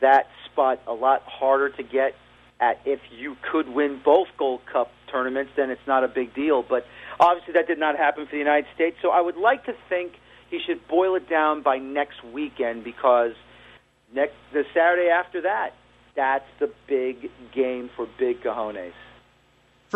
that 0.01 0.27
spot 0.45 0.81
a 0.87 0.93
lot 0.93 1.21
harder 1.23 1.69
to 1.69 1.83
get 1.83 2.15
at 2.59 2.79
if 2.85 2.99
you 3.11 3.35
could 3.51 3.69
win 3.69 3.99
both 4.03 4.27
Gold 4.37 4.61
Cup 4.71 4.89
tournaments, 5.11 5.51
then 5.55 5.69
it's 5.69 5.85
not 5.85 6.03
a 6.03 6.07
big 6.07 6.33
deal. 6.33 6.63
But 6.63 6.85
obviously, 7.19 7.53
that 7.53 7.67
did 7.67 7.79
not 7.79 7.97
happen 7.97 8.25
for 8.25 8.31
the 8.31 8.37
United 8.37 8.67
States. 8.73 8.97
So 9.01 9.11
I 9.11 9.21
would 9.21 9.37
like 9.37 9.65
to 9.65 9.73
think 9.89 10.13
he 10.49 10.59
should 10.65 10.87
boil 10.87 11.15
it 11.15 11.29
down 11.29 11.61
by 11.61 11.77
next 11.77 12.23
weekend 12.23 12.83
because 12.83 13.33
next 14.13 14.35
the 14.53 14.63
Saturday 14.73 15.09
after 15.09 15.41
that, 15.41 15.71
that's 16.15 16.47
the 16.59 16.71
big 16.87 17.29
game 17.53 17.89
for 17.95 18.07
big 18.17 18.41
cojones 18.41 18.93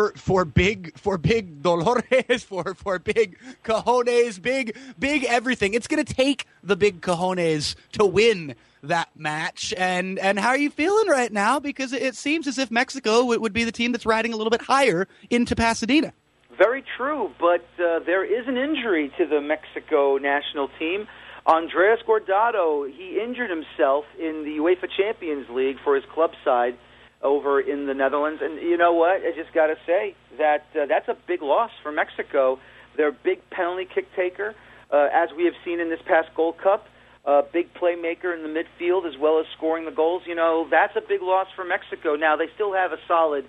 for 0.00 0.12
for 0.16 0.44
big 0.44 0.98
for 0.98 1.18
big 1.18 1.62
Dolores 1.62 2.42
for 2.44 2.74
for 2.74 2.98
big 2.98 3.36
cojones, 3.64 4.40
big 4.40 4.76
big 4.98 5.24
everything. 5.24 5.74
It's 5.74 5.86
going 5.86 6.04
to 6.04 6.14
take 6.14 6.46
the 6.62 6.76
big 6.76 7.00
cojones 7.00 7.74
to 7.92 8.06
win 8.06 8.54
that 8.82 9.08
match. 9.14 9.74
And 9.76 10.18
and 10.18 10.38
how 10.38 10.48
are 10.48 10.58
you 10.58 10.70
feeling 10.70 11.08
right 11.08 11.32
now? 11.32 11.60
Because 11.60 11.92
it 11.92 12.16
seems 12.16 12.46
as 12.46 12.58
if 12.58 12.70
Mexico 12.70 13.24
would 13.24 13.52
be 13.52 13.64
the 13.64 13.72
team 13.72 13.92
that's 13.92 14.06
riding 14.06 14.32
a 14.32 14.36
little 14.36 14.50
bit 14.50 14.62
higher 14.62 15.06
into 15.28 15.54
Pasadena. 15.54 16.12
Very 16.56 16.84
true, 16.96 17.30
but 17.38 17.64
uh, 17.82 18.00
there 18.00 18.24
is 18.24 18.46
an 18.46 18.56
injury 18.56 19.12
to 19.18 19.26
the 19.26 19.40
Mexico 19.40 20.18
national 20.18 20.68
team. 20.78 21.06
Andres 21.46 22.00
Guardado, 22.06 22.90
he 22.90 23.18
injured 23.18 23.48
himself 23.48 24.04
in 24.18 24.44
the 24.44 24.58
UEFA 24.58 24.88
Champions 24.94 25.48
League 25.48 25.78
for 25.82 25.94
his 25.94 26.04
club 26.12 26.32
side 26.44 26.76
over 27.22 27.60
in 27.60 27.86
the 27.86 27.94
Netherlands. 27.94 28.40
And 28.42 28.60
you 28.60 28.76
know 28.76 28.92
what? 28.92 29.22
I 29.22 29.32
just 29.36 29.52
got 29.54 29.66
to 29.66 29.76
say 29.86 30.14
that 30.38 30.64
uh, 30.74 30.86
that's 30.86 31.08
a 31.08 31.16
big 31.26 31.42
loss 31.42 31.70
for 31.82 31.92
Mexico. 31.92 32.58
Their 32.96 33.12
big 33.12 33.38
penalty 33.50 33.86
kick 33.92 34.06
taker, 34.16 34.54
uh, 34.92 35.08
as 35.12 35.28
we 35.36 35.44
have 35.44 35.54
seen 35.64 35.80
in 35.80 35.90
this 35.90 36.00
past 36.06 36.28
Gold 36.34 36.56
Cup, 36.58 36.86
uh, 37.24 37.42
big 37.52 37.72
playmaker 37.74 38.34
in 38.34 38.42
the 38.42 38.48
midfield 38.48 39.06
as 39.06 39.18
well 39.20 39.38
as 39.38 39.46
scoring 39.56 39.84
the 39.84 39.90
goals. 39.90 40.22
You 40.26 40.34
know, 40.34 40.66
that's 40.70 40.96
a 40.96 41.02
big 41.06 41.22
loss 41.22 41.46
for 41.54 41.64
Mexico. 41.64 42.16
Now 42.16 42.36
they 42.36 42.46
still 42.54 42.72
have 42.72 42.92
a 42.92 42.98
solid 43.06 43.44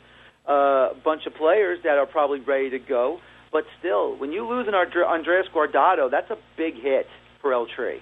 uh, 0.46 0.90
bunch 1.04 1.26
of 1.26 1.34
players 1.36 1.80
that 1.84 1.98
are 1.98 2.06
probably 2.06 2.40
ready 2.40 2.70
to 2.72 2.80
go, 2.80 3.20
but 3.52 3.64
still, 3.80 4.18
when 4.18 4.32
you 4.32 4.48
lose 4.48 4.68
an 4.68 4.74
Andres 4.74 5.46
Guardado, 5.54 6.10
that's 6.10 6.30
a 6.30 6.38
big 6.58 6.76
hit 6.76 7.08
for 7.42 7.54
El 7.54 7.68
Tri. 7.68 8.00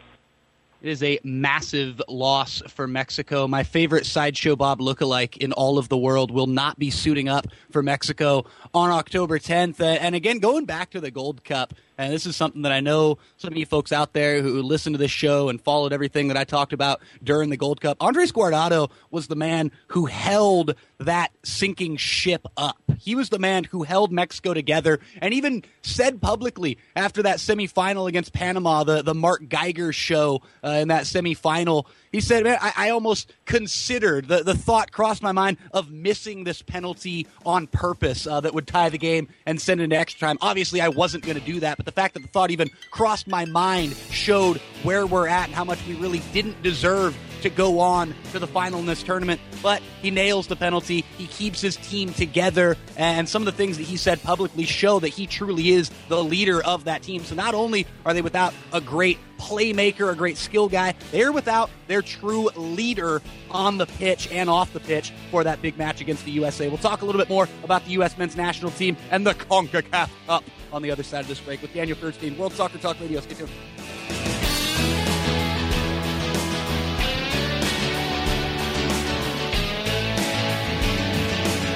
It 0.81 0.91
is 0.91 1.03
a 1.03 1.19
massive 1.25 2.01
loss 2.07 2.61
for 2.69 2.87
Mexico. 2.87 3.49
My 3.49 3.63
favorite 3.63 4.05
Sideshow 4.05 4.55
Bob 4.55 4.79
lookalike 4.79 5.35
in 5.35 5.51
all 5.51 5.77
of 5.77 5.89
the 5.89 5.97
world 5.97 6.31
will 6.31 6.47
not 6.47 6.79
be 6.79 6.89
suiting 6.89 7.27
up 7.27 7.47
for 7.69 7.83
Mexico 7.83 8.45
on 8.73 8.89
October 8.89 9.39
10th. 9.39 9.81
And 9.81 10.15
again, 10.15 10.39
going 10.39 10.63
back 10.63 10.91
to 10.91 11.01
the 11.01 11.11
Gold 11.11 11.43
Cup, 11.43 11.73
and 11.99 12.13
this 12.13 12.25
is 12.25 12.35
something 12.37 12.61
that 12.61 12.71
I 12.71 12.79
know 12.79 13.17
some 13.35 13.51
of 13.51 13.57
you 13.57 13.65
folks 13.65 13.91
out 13.91 14.13
there 14.13 14.41
who 14.41 14.61
listened 14.61 14.93
to 14.93 14.97
this 14.97 15.11
show 15.11 15.49
and 15.49 15.61
followed 15.61 15.91
everything 15.91 16.29
that 16.29 16.37
I 16.37 16.45
talked 16.45 16.71
about 16.71 17.01
during 17.21 17.49
the 17.49 17.57
Gold 17.57 17.81
Cup. 17.81 17.97
Andres 17.99 18.31
Guardado 18.31 18.89
was 19.11 19.27
the 19.27 19.35
man 19.35 19.71
who 19.87 20.05
held 20.05 20.75
that 20.99 21.31
sinking 21.43 21.97
ship 21.97 22.47
up. 22.55 22.77
He 22.97 23.15
was 23.15 23.27
the 23.29 23.37
man 23.37 23.65
who 23.65 23.83
held 23.83 24.13
Mexico 24.13 24.53
together 24.53 25.01
and 25.21 25.33
even 25.33 25.63
said 25.81 26.21
publicly 26.21 26.77
after 26.95 27.23
that 27.23 27.39
semifinal 27.39 28.07
against 28.07 28.31
Panama, 28.31 28.85
the, 28.85 29.01
the 29.01 29.13
Mark 29.13 29.49
Geiger 29.49 29.91
show 29.91 30.41
uh, 30.63 30.69
in 30.69 30.87
that 30.87 31.03
semifinal, 31.03 31.85
he 32.11 32.21
said, 32.21 32.43
man, 32.43 32.57
I, 32.61 32.73
I 32.75 32.89
almost 32.89 33.31
considered, 33.45 34.27
the, 34.27 34.43
the 34.43 34.55
thought 34.55 34.91
crossed 34.91 35.21
my 35.21 35.31
mind 35.31 35.57
of 35.71 35.91
missing 35.91 36.43
this 36.43 36.61
penalty 36.61 37.27
on 37.45 37.67
purpose 37.67 38.25
uh, 38.25 38.41
that 38.41 38.53
would 38.53 38.67
tie 38.67 38.89
the 38.89 38.97
game 38.97 39.29
and 39.45 39.61
send 39.61 39.81
it 39.81 39.85
into 39.85 39.97
extra 39.97 40.27
time. 40.27 40.37
Obviously, 40.41 40.81
I 40.81 40.89
wasn't 40.89 41.23
going 41.23 41.39
to 41.39 41.45
do 41.45 41.59
that, 41.59 41.77
but 41.77 41.85
the 41.85 41.91
fact 41.91 42.15
that 42.15 42.21
the 42.21 42.27
thought 42.27 42.51
even 42.51 42.69
crossed 42.91 43.27
my 43.27 43.45
mind 43.45 43.95
showed 44.09 44.57
where 44.83 45.05
we're 45.05 45.27
at 45.27 45.47
and 45.47 45.55
how 45.55 45.63
much 45.63 45.85
we 45.87 45.95
really 45.95 46.21
didn't 46.33 46.61
deserve 46.63 47.15
to 47.41 47.49
go 47.49 47.79
on 47.79 48.13
to 48.31 48.39
the 48.39 48.47
final 48.47 48.79
in 48.79 48.85
this 48.85 49.03
tournament. 49.03 49.41
But 49.61 49.81
he 50.01 50.11
nails 50.11 50.47
the 50.47 50.55
penalty. 50.55 51.05
He 51.17 51.27
keeps 51.27 51.61
his 51.61 51.75
team 51.75 52.13
together. 52.13 52.77
And 52.97 53.27
some 53.27 53.41
of 53.41 53.45
the 53.45 53.51
things 53.51 53.77
that 53.77 53.83
he 53.83 53.97
said 53.97 54.21
publicly 54.21 54.65
show 54.65 54.99
that 54.99 55.09
he 55.09 55.27
truly 55.27 55.69
is 55.69 55.89
the 56.07 56.23
leader 56.23 56.63
of 56.63 56.85
that 56.85 57.03
team. 57.03 57.23
So 57.23 57.35
not 57.35 57.53
only 57.53 57.85
are 58.05 58.13
they 58.13 58.21
without 58.21 58.53
a 58.73 58.81
great 58.81 59.17
playmaker, 59.37 60.11
a 60.11 60.15
great 60.15 60.37
skill 60.37 60.69
guy, 60.69 60.93
they're 61.11 61.31
without 61.31 61.69
their 61.87 62.01
true 62.01 62.49
leader 62.55 63.21
on 63.49 63.77
the 63.77 63.85
pitch 63.85 64.29
and 64.31 64.49
off 64.49 64.71
the 64.73 64.79
pitch 64.79 65.13
for 65.31 65.43
that 65.43 65.61
big 65.61 65.77
match 65.77 66.01
against 66.01 66.25
the 66.25 66.31
USA. 66.31 66.67
We'll 66.67 66.77
talk 66.77 67.01
a 67.01 67.05
little 67.05 67.19
bit 67.19 67.29
more 67.29 67.47
about 67.63 67.85
the 67.85 67.91
U.S. 67.91 68.17
men's 68.17 68.35
national 68.35 68.71
team 68.71 68.97
and 69.11 69.25
the 69.25 69.33
CONCACAF 69.33 70.09
Cup 70.27 70.43
on 70.71 70.81
the 70.81 70.91
other 70.91 71.03
side 71.03 71.21
of 71.21 71.27
this 71.27 71.39
break 71.39 71.61
with 71.61 71.73
Daniel 71.73 71.97
Feuerstein, 71.97 72.37
World 72.37 72.53
Soccer 72.53 72.77
Talk 72.77 72.99
Radio. 72.99 73.21
Stay 73.21 73.35
tuned. 73.35 74.38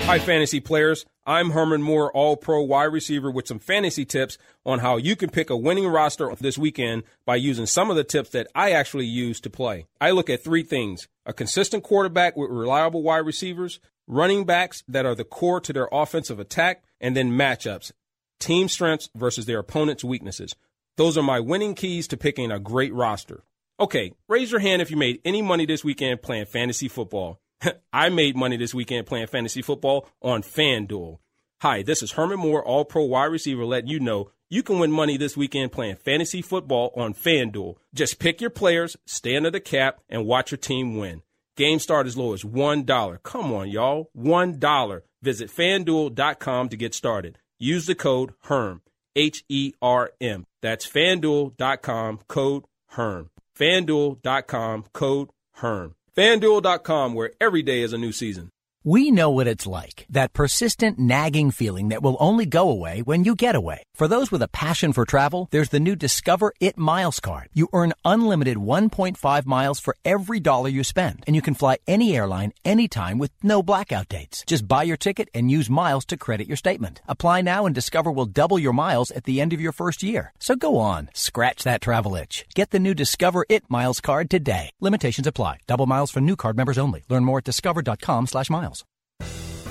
Hi, 0.06 0.20
fantasy 0.20 0.60
players. 0.60 1.06
I'm 1.26 1.52
Herman 1.52 1.82
Moore, 1.82 2.12
all 2.12 2.36
pro 2.36 2.62
wide 2.62 2.92
receiver, 2.92 3.32
with 3.32 3.48
some 3.48 3.58
fantasy 3.58 4.04
tips 4.04 4.38
on 4.66 4.80
how 4.80 4.98
you 4.98 5.16
can 5.16 5.30
pick 5.30 5.50
a 5.50 5.56
winning 5.56 5.88
roster 5.88 6.30
this 6.42 6.58
weekend 6.58 7.04
by 7.26 7.38
using 7.38 7.66
some 7.66 7.90
of 7.90 7.96
the 7.96 8.04
tips 8.04 8.30
that 8.32 8.48
I 8.54 8.72
actually 8.72 9.06
use 9.06 9.40
to 9.40 9.50
play. 9.50 9.88
I 10.02 10.12
look 10.12 10.30
at 10.30 10.44
three 10.44 10.64
things 10.64 11.08
a 11.26 11.32
consistent 11.32 11.84
quarterback 11.84 12.36
with 12.36 12.52
reliable 12.52 13.02
wide 13.02 13.26
receivers, 13.26 13.80
running 14.06 14.44
backs 14.44 14.84
that 14.90 15.06
are 15.06 15.16
the 15.16 15.24
core 15.24 15.62
to 15.62 15.72
their 15.72 15.88
offensive 15.90 16.38
attack, 16.38 16.84
and 17.00 17.16
then 17.16 17.32
matchups, 17.32 17.94
team 18.42 18.68
strengths 18.68 19.10
versus 19.16 19.46
their 19.46 19.60
opponent's 19.60 20.04
weaknesses. 20.04 20.54
Those 20.98 21.18
are 21.18 21.24
my 21.24 21.40
winning 21.40 21.76
keys 21.76 22.10
to 22.10 22.18
picking 22.18 22.52
a 22.52 22.60
great 22.60 22.94
roster. 22.94 23.46
Okay, 23.80 24.12
raise 24.28 24.52
your 24.52 24.60
hand 24.60 24.82
if 24.82 24.92
you 24.92 24.98
made 24.98 25.22
any 25.24 25.42
money 25.42 25.66
this 25.66 25.86
weekend 25.86 26.22
playing 26.22 26.46
fantasy 26.46 26.90
football. 26.90 27.40
I 27.94 28.10
made 28.10 28.36
money 28.36 28.58
this 28.58 28.74
weekend 28.74 29.08
playing 29.08 29.28
fantasy 29.28 29.62
football 29.62 30.08
on 30.22 30.44
FanDuel. 30.44 31.20
Hi, 31.62 31.82
this 31.82 32.04
is 32.04 32.14
Herman 32.14 32.40
Moore, 32.40 32.64
all 32.64 32.86
pro 32.86 33.04
wide 33.04 33.26
receiver, 33.26 33.66
letting 33.66 33.90
you 33.90 34.00
know 34.00 34.32
you 34.50 34.64
can 34.64 34.80
win 34.80 34.92
money 34.92 35.18
this 35.18 35.38
weekend 35.38 35.72
playing 35.72 35.96
fantasy 35.96 36.42
football 36.42 36.94
on 36.96 37.14
FanDuel. 37.14 37.76
Just 37.94 38.20
pick 38.20 38.42
your 38.42 38.50
players, 38.50 38.98
stay 39.06 39.36
under 39.36 39.50
the 39.50 39.60
cap, 39.60 40.00
and 40.10 40.26
watch 40.26 40.52
your 40.52 40.58
team 40.58 40.98
win. 40.98 41.22
Game 41.56 41.80
start 41.80 42.08
as 42.08 42.18
low 42.18 42.34
as 42.34 42.44
$1. 42.44 43.24
Come 43.24 43.54
on, 43.54 43.70
y'all. 43.70 44.10
$1. 44.18 45.02
Visit 45.22 45.50
fanduel.com 45.50 46.70
to 46.70 46.78
get 46.78 46.94
started. 46.94 47.38
Use 47.60 47.86
the 47.86 47.96
code 47.96 48.34
HERM, 48.44 48.82
H 49.16 49.44
E 49.48 49.74
R 49.82 50.12
M. 50.20 50.46
That's 50.62 50.86
fanduel.com, 50.88 52.20
code 52.28 52.66
HERM. 52.90 53.30
Fanduel.com, 53.58 54.86
code 54.94 55.30
HERM. 55.54 55.96
FanDuel.com, 56.16 57.14
where 57.16 57.32
every 57.42 57.64
day 57.64 57.82
is 57.82 57.92
a 57.92 57.98
new 57.98 58.12
season. 58.12 58.53
We 58.86 59.12
know 59.12 59.30
what 59.30 59.48
it's 59.48 59.66
like. 59.66 60.06
That 60.10 60.34
persistent 60.34 61.00
nagging 61.00 61.52
feeling 61.52 61.88
that 61.88 62.04
will 62.04 62.18
only 62.20 62.46
go 62.46 62.70
away 62.70 63.02
when 63.02 63.24
you 63.24 63.34
get 63.34 63.56
away. 63.56 63.84
For 63.96 64.10
those 64.10 64.30
with 64.30 64.42
a 64.42 64.50
passion 64.50 64.92
for 64.92 65.06
travel, 65.06 65.48
there's 65.52 65.70
the 65.70 65.80
new 65.80 65.96
Discover 65.96 66.52
It 66.60 66.78
Miles 66.78 67.22
card. 67.22 67.48
You 67.54 67.70
earn 67.72 67.94
unlimited 68.04 68.58
1.5 68.58 69.46
miles 69.46 69.80
for 69.80 69.96
every 70.04 70.42
dollar 70.42 70.68
you 70.68 70.84
spend. 70.84 71.24
And 71.26 71.34
you 71.34 71.42
can 71.42 71.54
fly 71.54 71.78
any 71.88 72.14
airline 72.14 72.52
anytime 72.66 73.20
with 73.20 73.32
no 73.42 73.64
blackout 73.64 74.10
dates. 74.10 74.44
Just 74.46 74.68
buy 74.68 74.84
your 74.84 74.98
ticket 74.98 75.30
and 75.34 75.50
use 75.50 75.70
miles 75.70 76.04
to 76.08 76.18
credit 76.18 76.50
your 76.50 76.58
statement. 76.58 77.02
Apply 77.08 77.40
now 77.40 77.66
and 77.66 77.74
Discover 77.74 78.12
will 78.12 78.26
double 78.26 78.60
your 78.60 78.74
miles 78.74 79.12
at 79.12 79.24
the 79.24 79.40
end 79.40 79.54
of 79.54 79.62
your 79.62 79.72
first 79.72 80.04
year. 80.04 80.34
So 80.40 80.58
go 80.58 80.78
on, 80.78 81.10
scratch 81.14 81.64
that 81.64 81.80
travel 81.80 82.18
itch. 82.18 82.44
Get 82.54 82.72
the 82.72 82.80
new 82.80 82.94
Discover 82.94 83.46
It 83.48 83.64
Miles 83.70 84.02
card 84.02 84.30
today. 84.30 84.72
Limitations 84.82 85.26
apply. 85.26 85.60
Double 85.68 85.86
miles 85.86 86.12
for 86.12 86.20
new 86.20 86.36
card 86.36 86.58
members 86.58 86.78
only. 86.78 87.06
Learn 87.08 87.24
more 87.24 87.38
at 87.38 87.46
discover.com 87.46 88.28
slash 88.28 88.50
miles. 88.50 88.73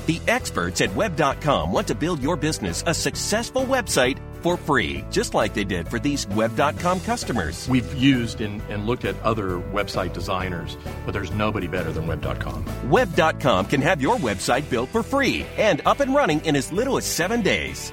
The 0.06 0.20
experts 0.26 0.80
at 0.80 0.94
web.com 0.96 1.72
want 1.72 1.88
to 1.88 1.94
build 1.94 2.22
your 2.22 2.36
business 2.36 2.82
a 2.86 2.94
successful 2.94 3.62
website 3.62 4.18
for 4.42 4.56
free, 4.56 5.04
just 5.10 5.34
like 5.34 5.54
they 5.54 5.62
did 5.62 5.88
for 5.88 6.00
these 6.00 6.26
web.com 6.28 7.00
customers. 7.00 7.68
We've 7.68 7.94
used 7.94 8.40
and, 8.40 8.60
and, 8.68 8.86
looked 8.86 9.04
at 9.04 9.20
other 9.22 9.60
website 9.72 10.12
designers, 10.12 10.76
but 11.06 11.12
there's 11.12 11.30
nobody 11.30 11.68
better 11.68 11.92
than 11.92 12.08
web.com. 12.08 12.90
Web.com 12.90 13.66
can 13.66 13.80
have 13.82 14.02
your 14.02 14.16
website 14.16 14.68
built 14.68 14.90
for 14.90 15.04
free 15.04 15.46
and 15.56 15.80
up 15.86 16.00
and 16.00 16.12
running 16.14 16.44
in 16.44 16.56
as 16.56 16.72
little 16.72 16.96
as 16.96 17.04
seven 17.04 17.40
days. 17.40 17.92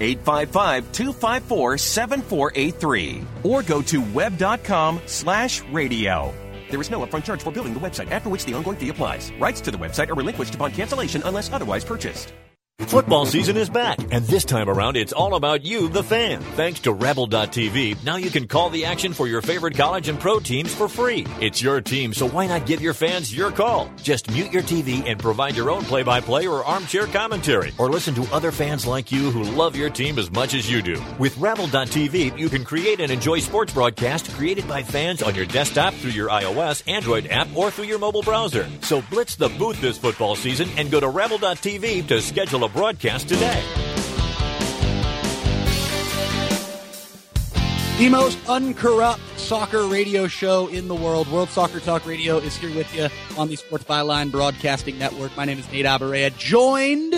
855 0.00 0.92
254 0.92 1.78
7483 1.78 3.22
or 3.42 3.62
go 3.62 3.82
to 3.82 4.02
web.com 4.12 5.00
slash 5.06 5.62
radio. 5.72 6.32
There 6.70 6.80
is 6.80 6.90
no 6.90 7.00
upfront 7.00 7.24
charge 7.24 7.42
for 7.42 7.52
building 7.52 7.74
the 7.74 7.80
website, 7.80 8.10
after 8.10 8.28
which 8.28 8.44
the 8.44 8.54
ongoing 8.54 8.76
fee 8.76 8.88
applies. 8.88 9.30
Rights 9.38 9.60
to 9.62 9.70
the 9.70 9.78
website 9.78 10.10
are 10.10 10.14
relinquished 10.14 10.54
upon 10.54 10.72
cancellation 10.72 11.22
unless 11.24 11.52
otherwise 11.52 11.84
purchased. 11.84 12.32
Football 12.78 13.24
season 13.24 13.56
is 13.56 13.70
back, 13.70 14.00
and 14.10 14.24
this 14.24 14.44
time 14.44 14.68
around 14.68 14.96
it's 14.96 15.12
all 15.12 15.36
about 15.36 15.64
you, 15.64 15.88
the 15.88 16.02
fan. 16.02 16.40
Thanks 16.56 16.80
to 16.80 16.92
Rabble.tv, 16.92 18.02
now 18.04 18.16
you 18.16 18.30
can 18.30 18.48
call 18.48 18.68
the 18.68 18.84
action 18.84 19.12
for 19.12 19.28
your 19.28 19.42
favorite 19.42 19.76
college 19.76 20.08
and 20.08 20.18
pro 20.18 20.40
teams 20.40 20.74
for 20.74 20.88
free. 20.88 21.24
It's 21.40 21.62
your 21.62 21.80
team, 21.80 22.12
so 22.12 22.28
why 22.28 22.48
not 22.48 22.66
give 22.66 22.80
your 22.80 22.92
fans 22.92 23.34
your 23.34 23.52
call? 23.52 23.88
Just 24.02 24.28
mute 24.28 24.52
your 24.52 24.62
TV 24.62 25.08
and 25.08 25.20
provide 25.20 25.54
your 25.54 25.70
own 25.70 25.82
play 25.82 26.02
by 26.02 26.20
play 26.20 26.48
or 26.48 26.64
armchair 26.64 27.06
commentary, 27.06 27.72
or 27.78 27.88
listen 27.88 28.12
to 28.16 28.34
other 28.34 28.50
fans 28.50 28.88
like 28.88 29.12
you 29.12 29.30
who 29.30 29.44
love 29.44 29.76
your 29.76 29.88
team 29.88 30.18
as 30.18 30.32
much 30.32 30.52
as 30.52 30.68
you 30.68 30.82
do. 30.82 31.00
With 31.16 31.38
Rabble.tv, 31.38 32.36
you 32.36 32.48
can 32.48 32.64
create 32.64 32.98
and 32.98 33.12
enjoy 33.12 33.38
sports 33.38 33.72
broadcasts 33.72 34.34
created 34.34 34.66
by 34.66 34.82
fans 34.82 35.22
on 35.22 35.36
your 35.36 35.46
desktop 35.46 35.94
through 35.94 36.10
your 36.10 36.28
iOS, 36.28 36.82
Android 36.88 37.28
app, 37.28 37.46
or 37.54 37.70
through 37.70 37.84
your 37.84 38.00
mobile 38.00 38.22
browser. 38.22 38.68
So 38.82 39.00
blitz 39.10 39.36
the 39.36 39.48
booth 39.50 39.80
this 39.80 39.96
football 39.96 40.34
season 40.34 40.68
and 40.76 40.90
go 40.90 40.98
to 40.98 41.08
Rabble.tv 41.08 42.08
to 42.08 42.20
schedule 42.20 42.63
a 42.64 42.68
broadcast 42.68 43.28
today. 43.28 43.62
The 47.98 48.08
most 48.08 48.38
uncorrupt 48.48 49.20
soccer 49.36 49.84
radio 49.84 50.26
show 50.26 50.68
in 50.68 50.88
the 50.88 50.94
world, 50.94 51.30
World 51.30 51.50
Soccer 51.50 51.78
Talk 51.78 52.06
Radio, 52.06 52.38
is 52.38 52.56
here 52.56 52.74
with 52.74 52.92
you 52.96 53.08
on 53.36 53.48
the 53.48 53.56
Sports 53.56 53.84
Byline 53.84 54.30
Broadcasting 54.30 54.98
Network. 54.98 55.36
My 55.36 55.44
name 55.44 55.58
is 55.58 55.70
Nate 55.70 55.84
Abaurrea, 55.84 56.34
joined 56.38 57.14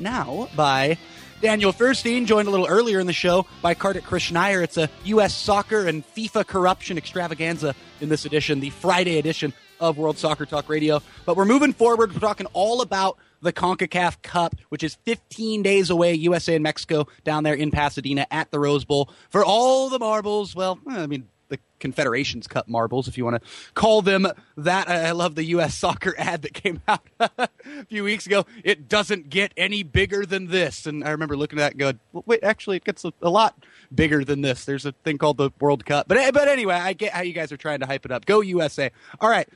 now 0.00 0.48
by 0.56 0.98
Daniel 1.40 1.70
Feuerstein, 1.70 2.26
joined 2.26 2.48
a 2.48 2.50
little 2.50 2.66
earlier 2.66 2.98
in 2.98 3.06
the 3.06 3.12
show 3.12 3.46
by 3.62 3.74
Kartik 3.74 4.02
Krishnaiyer. 4.02 4.64
It's 4.64 4.78
a 4.78 4.90
U.S. 5.04 5.32
soccer 5.32 5.86
and 5.86 6.04
FIFA 6.14 6.44
corruption 6.44 6.98
extravaganza 6.98 7.76
in 8.00 8.08
this 8.08 8.24
edition, 8.24 8.58
the 8.58 8.70
Friday 8.70 9.18
edition 9.18 9.52
of 9.78 9.96
World 9.96 10.18
Soccer 10.18 10.44
Talk 10.44 10.68
Radio. 10.68 11.00
But 11.24 11.36
we're 11.36 11.44
moving 11.44 11.72
forward. 11.72 12.12
We're 12.12 12.18
talking 12.18 12.48
all 12.52 12.82
about 12.82 13.16
the 13.40 13.52
CONCACAF 13.52 14.22
Cup, 14.22 14.56
which 14.68 14.82
is 14.82 14.96
15 15.04 15.62
days 15.62 15.90
away, 15.90 16.14
USA 16.14 16.54
and 16.54 16.62
Mexico 16.62 17.06
down 17.24 17.44
there 17.44 17.54
in 17.54 17.70
Pasadena 17.70 18.26
at 18.30 18.50
the 18.50 18.58
Rose 18.58 18.84
Bowl. 18.84 19.10
For 19.30 19.44
all 19.44 19.88
the 19.88 19.98
marbles, 19.98 20.54
well, 20.54 20.78
eh, 20.90 21.02
I 21.02 21.06
mean, 21.06 21.28
the 21.48 21.58
Confederations 21.78 22.46
Cup 22.46 22.68
marbles, 22.68 23.08
if 23.08 23.16
you 23.16 23.24
want 23.24 23.42
to 23.42 23.48
call 23.74 24.02
them 24.02 24.26
that. 24.56 24.88
I 24.88 25.12
love 25.12 25.34
the 25.34 25.44
U.S. 25.44 25.74
soccer 25.74 26.14
ad 26.18 26.42
that 26.42 26.52
came 26.54 26.82
out 26.86 27.06
a 27.20 27.48
few 27.88 28.04
weeks 28.04 28.26
ago. 28.26 28.46
It 28.64 28.88
doesn't 28.88 29.30
get 29.30 29.52
any 29.56 29.82
bigger 29.82 30.26
than 30.26 30.48
this. 30.48 30.86
And 30.86 31.04
I 31.04 31.10
remember 31.10 31.36
looking 31.36 31.58
at 31.58 31.62
that 31.62 31.72
and 31.72 31.80
going, 31.80 32.00
well, 32.12 32.24
wait, 32.26 32.44
actually, 32.44 32.76
it 32.76 32.84
gets 32.84 33.04
a, 33.04 33.12
a 33.22 33.30
lot 33.30 33.56
bigger 33.94 34.24
than 34.24 34.42
this. 34.42 34.64
There's 34.64 34.84
a 34.84 34.92
thing 35.04 35.18
called 35.18 35.38
the 35.38 35.50
World 35.60 35.86
Cup. 35.86 36.08
But, 36.08 36.18
eh, 36.18 36.30
but 36.30 36.48
anyway, 36.48 36.74
I 36.74 36.92
get 36.92 37.12
how 37.12 37.22
you 37.22 37.32
guys 37.32 37.50
are 37.52 37.56
trying 37.56 37.80
to 37.80 37.86
hype 37.86 38.04
it 38.04 38.12
up. 38.12 38.26
Go 38.26 38.40
USA. 38.40 38.90
All 39.20 39.30
right. 39.30 39.48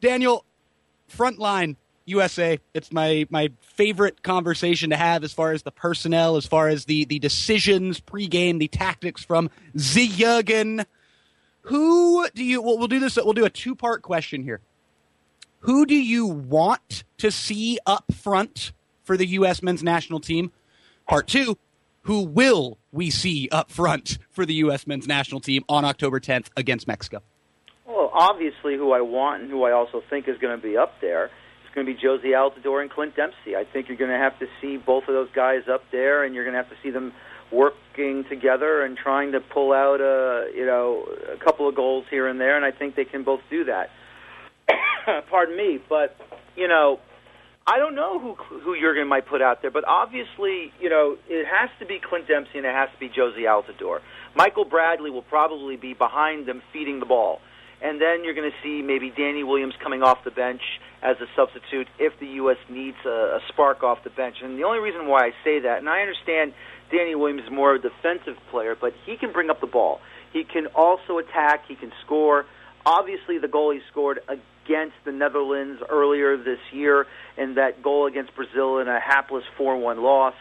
Daniel, 0.00 0.44
front 1.08 1.38
line 1.38 1.76
USA. 2.04 2.58
It's 2.74 2.92
my 2.92 3.26
my 3.30 3.50
favorite 3.60 4.22
conversation 4.22 4.90
to 4.90 4.96
have 4.96 5.24
as 5.24 5.32
far 5.32 5.52
as 5.52 5.62
the 5.62 5.70
personnel, 5.70 6.36
as 6.36 6.46
far 6.46 6.68
as 6.68 6.84
the 6.84 7.04
the 7.04 7.18
decisions 7.18 8.00
pregame, 8.00 8.58
the 8.58 8.68
tactics 8.68 9.24
from 9.24 9.50
Jürgen. 9.76 10.84
Who 11.62 12.28
do 12.34 12.44
you? 12.44 12.60
Well, 12.60 12.78
we'll 12.78 12.88
do 12.88 13.00
this. 13.00 13.16
We'll 13.16 13.32
do 13.32 13.44
a 13.44 13.50
two 13.50 13.74
part 13.74 14.02
question 14.02 14.42
here. 14.42 14.60
Who 15.60 15.86
do 15.86 15.94
you 15.94 16.26
want 16.26 17.04
to 17.18 17.30
see 17.30 17.78
up 17.86 18.12
front 18.12 18.72
for 19.04 19.16
the 19.16 19.26
U.S. 19.26 19.62
men's 19.62 19.82
national 19.82 20.20
team? 20.20 20.50
Part 21.08 21.28
two. 21.28 21.56
Who 22.06 22.22
will 22.22 22.78
we 22.90 23.10
see 23.10 23.48
up 23.52 23.70
front 23.70 24.18
for 24.32 24.44
the 24.44 24.54
U.S. 24.54 24.88
men's 24.88 25.06
national 25.06 25.40
team 25.40 25.64
on 25.68 25.84
October 25.84 26.18
10th 26.18 26.48
against 26.56 26.88
Mexico? 26.88 27.22
Well, 27.86 28.10
obviously, 28.12 28.76
who 28.76 28.90
I 28.92 29.02
want 29.02 29.42
and 29.42 29.50
who 29.50 29.62
I 29.62 29.70
also 29.70 30.02
think 30.10 30.26
is 30.26 30.36
going 30.38 30.56
to 30.56 30.62
be 30.62 30.76
up 30.76 31.00
there 31.00 31.30
going 31.74 31.86
to 31.86 31.92
be 31.92 31.98
Jozy 31.98 32.32
Altidore 32.32 32.82
and 32.82 32.90
Clint 32.90 33.16
Dempsey. 33.16 33.56
I 33.56 33.64
think 33.64 33.88
you're 33.88 33.96
going 33.96 34.10
to 34.10 34.16
have 34.16 34.38
to 34.38 34.46
see 34.60 34.76
both 34.76 35.04
of 35.08 35.14
those 35.14 35.30
guys 35.34 35.62
up 35.70 35.82
there, 35.90 36.24
and 36.24 36.34
you're 36.34 36.44
going 36.44 36.54
to 36.54 36.62
have 36.62 36.70
to 36.70 36.76
see 36.82 36.90
them 36.90 37.12
working 37.50 38.24
together 38.28 38.82
and 38.82 38.96
trying 38.96 39.32
to 39.32 39.40
pull 39.40 39.72
out 39.72 40.00
a 40.00 40.50
you 40.54 40.64
know 40.64 41.04
a 41.32 41.36
couple 41.36 41.68
of 41.68 41.74
goals 41.74 42.06
here 42.10 42.26
and 42.26 42.40
there. 42.40 42.56
And 42.56 42.64
I 42.64 42.70
think 42.70 42.94
they 42.96 43.04
can 43.04 43.24
both 43.24 43.40
do 43.50 43.64
that. 43.64 43.90
Pardon 45.30 45.56
me, 45.56 45.78
but 45.88 46.16
you 46.56 46.68
know. 46.68 47.00
I 47.64 47.78
don't 47.78 47.94
know 47.94 48.18
who 48.18 48.34
who 48.34 48.74
Jurgen 48.80 49.06
might 49.06 49.28
put 49.28 49.40
out 49.40 49.62
there, 49.62 49.70
but 49.70 49.84
obviously, 49.86 50.72
you 50.80 50.90
know, 50.90 51.16
it 51.28 51.46
has 51.46 51.70
to 51.78 51.86
be 51.86 52.00
Clint 52.00 52.26
Dempsey 52.26 52.58
and 52.58 52.66
it 52.66 52.74
has 52.74 52.88
to 52.90 52.98
be 52.98 53.08
Jozy 53.08 53.44
Altidore. 53.46 54.00
Michael 54.34 54.64
Bradley 54.64 55.10
will 55.10 55.22
probably 55.22 55.76
be 55.76 55.94
behind 55.94 56.46
them 56.46 56.60
feeding 56.72 56.98
the 56.98 57.06
ball 57.06 57.40
and 57.82 58.00
then 58.00 58.24
you're 58.24 58.34
going 58.34 58.50
to 58.50 58.56
see 58.62 58.80
maybe 58.82 59.10
Danny 59.10 59.42
Williams 59.42 59.74
coming 59.82 60.02
off 60.02 60.24
the 60.24 60.30
bench 60.30 60.62
as 61.02 61.16
a 61.20 61.26
substitute 61.34 61.88
if 61.98 62.18
the 62.20 62.26
U.S. 62.42 62.58
needs 62.68 62.96
a, 63.04 63.08
a 63.08 63.40
spark 63.48 63.82
off 63.82 64.04
the 64.04 64.10
bench. 64.10 64.36
And 64.42 64.56
the 64.58 64.64
only 64.64 64.78
reason 64.78 65.08
why 65.08 65.26
I 65.26 65.30
say 65.42 65.60
that, 65.60 65.78
and 65.78 65.88
I 65.88 66.00
understand 66.00 66.54
Danny 66.92 67.14
Williams 67.14 67.42
is 67.44 67.50
more 67.50 67.74
of 67.74 67.84
a 67.84 67.88
defensive 67.88 68.36
player, 68.50 68.76
but 68.80 68.94
he 69.04 69.16
can 69.16 69.32
bring 69.32 69.50
up 69.50 69.60
the 69.60 69.66
ball. 69.66 70.00
He 70.32 70.44
can 70.44 70.68
also 70.68 71.18
attack. 71.18 71.66
He 71.66 71.74
can 71.74 71.92
score. 72.04 72.46
Obviously, 72.86 73.38
the 73.38 73.48
goal 73.48 73.72
he 73.72 73.80
scored 73.90 74.20
against 74.28 74.96
the 75.04 75.12
Netherlands 75.12 75.82
earlier 75.88 76.36
this 76.36 76.60
year, 76.72 77.06
and 77.36 77.56
that 77.56 77.82
goal 77.82 78.06
against 78.06 78.34
Brazil 78.36 78.78
in 78.78 78.88
a 78.88 79.00
hapless 79.00 79.44
4-1 79.58 80.02
loss. 80.02 80.34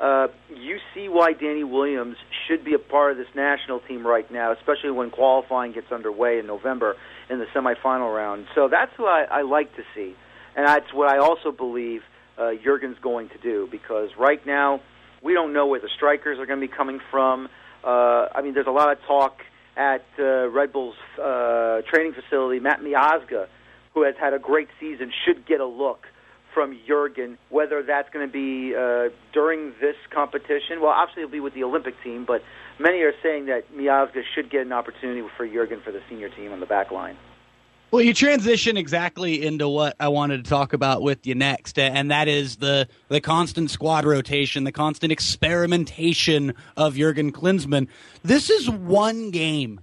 Uh, 0.00 0.28
you 0.48 0.78
see 0.94 1.08
why 1.08 1.34
Danny 1.34 1.62
Williams 1.62 2.16
should 2.48 2.64
be 2.64 2.72
a 2.72 2.78
part 2.78 3.12
of 3.12 3.18
this 3.18 3.26
national 3.34 3.80
team 3.80 4.06
right 4.06 4.30
now, 4.30 4.50
especially 4.52 4.90
when 4.90 5.10
qualifying 5.10 5.72
gets 5.72 5.92
underway 5.92 6.38
in 6.38 6.46
November 6.46 6.96
in 7.28 7.38
the 7.38 7.44
semifinal 7.54 8.14
round. 8.14 8.46
So 8.54 8.68
that's 8.68 8.92
what 8.96 9.08
I, 9.08 9.40
I 9.40 9.42
like 9.42 9.76
to 9.76 9.82
see, 9.94 10.14
and 10.56 10.66
that's 10.66 10.92
what 10.94 11.12
I 11.12 11.18
also 11.18 11.52
believe 11.52 12.00
uh, 12.38 12.52
Jurgen's 12.64 12.98
going 13.02 13.28
to 13.28 13.38
do 13.38 13.68
because 13.70 14.08
right 14.18 14.44
now 14.46 14.80
we 15.22 15.34
don't 15.34 15.52
know 15.52 15.66
where 15.66 15.80
the 15.80 15.90
strikers 15.94 16.38
are 16.38 16.46
going 16.46 16.60
to 16.60 16.66
be 16.66 16.72
coming 16.74 17.00
from. 17.10 17.48
Uh, 17.84 18.26
I 18.34 18.40
mean, 18.42 18.54
there's 18.54 18.66
a 18.66 18.72
lot 18.72 18.90
of 18.90 18.98
talk 19.06 19.36
at 19.76 20.04
uh, 20.18 20.48
Red 20.48 20.72
Bull's 20.72 20.96
uh, 21.22 21.82
training 21.92 22.14
facility. 22.14 22.58
Matt 22.58 22.80
Miazga, 22.80 23.48
who 23.92 24.04
has 24.04 24.14
had 24.18 24.32
a 24.32 24.38
great 24.38 24.68
season, 24.80 25.12
should 25.26 25.46
get 25.46 25.60
a 25.60 25.66
look 25.66 26.06
from 26.52 26.78
Jurgen, 26.86 27.38
whether 27.48 27.82
that's 27.82 28.10
going 28.10 28.26
to 28.26 28.32
be 28.32 28.74
uh, 28.74 29.10
during 29.32 29.72
this 29.80 29.96
competition. 30.10 30.80
Well, 30.80 30.90
obviously 30.90 31.22
it'll 31.22 31.32
be 31.32 31.40
with 31.40 31.54
the 31.54 31.64
Olympic 31.64 31.94
team, 32.02 32.24
but 32.24 32.42
many 32.78 33.00
are 33.02 33.14
saying 33.22 33.46
that 33.46 33.72
Miazga 33.74 34.22
should 34.34 34.50
get 34.50 34.62
an 34.62 34.72
opportunity 34.72 35.26
for 35.36 35.46
Jurgen 35.46 35.80
for 35.80 35.92
the 35.92 36.00
senior 36.08 36.28
team 36.28 36.52
on 36.52 36.60
the 36.60 36.66
back 36.66 36.90
line. 36.90 37.16
Well, 37.90 38.02
you 38.02 38.14
transition 38.14 38.76
exactly 38.76 39.44
into 39.44 39.68
what 39.68 39.96
I 39.98 40.08
wanted 40.08 40.44
to 40.44 40.48
talk 40.48 40.74
about 40.74 41.02
with 41.02 41.26
you 41.26 41.34
next, 41.34 41.76
and 41.76 42.12
that 42.12 42.28
is 42.28 42.56
the 42.56 42.86
the 43.08 43.20
constant 43.20 43.68
squad 43.68 44.04
rotation, 44.04 44.62
the 44.62 44.70
constant 44.70 45.10
experimentation 45.10 46.54
of 46.76 46.94
Jurgen 46.94 47.32
Klinsmann. 47.32 47.88
This 48.22 48.48
is 48.48 48.70
one 48.70 49.32
game. 49.32 49.80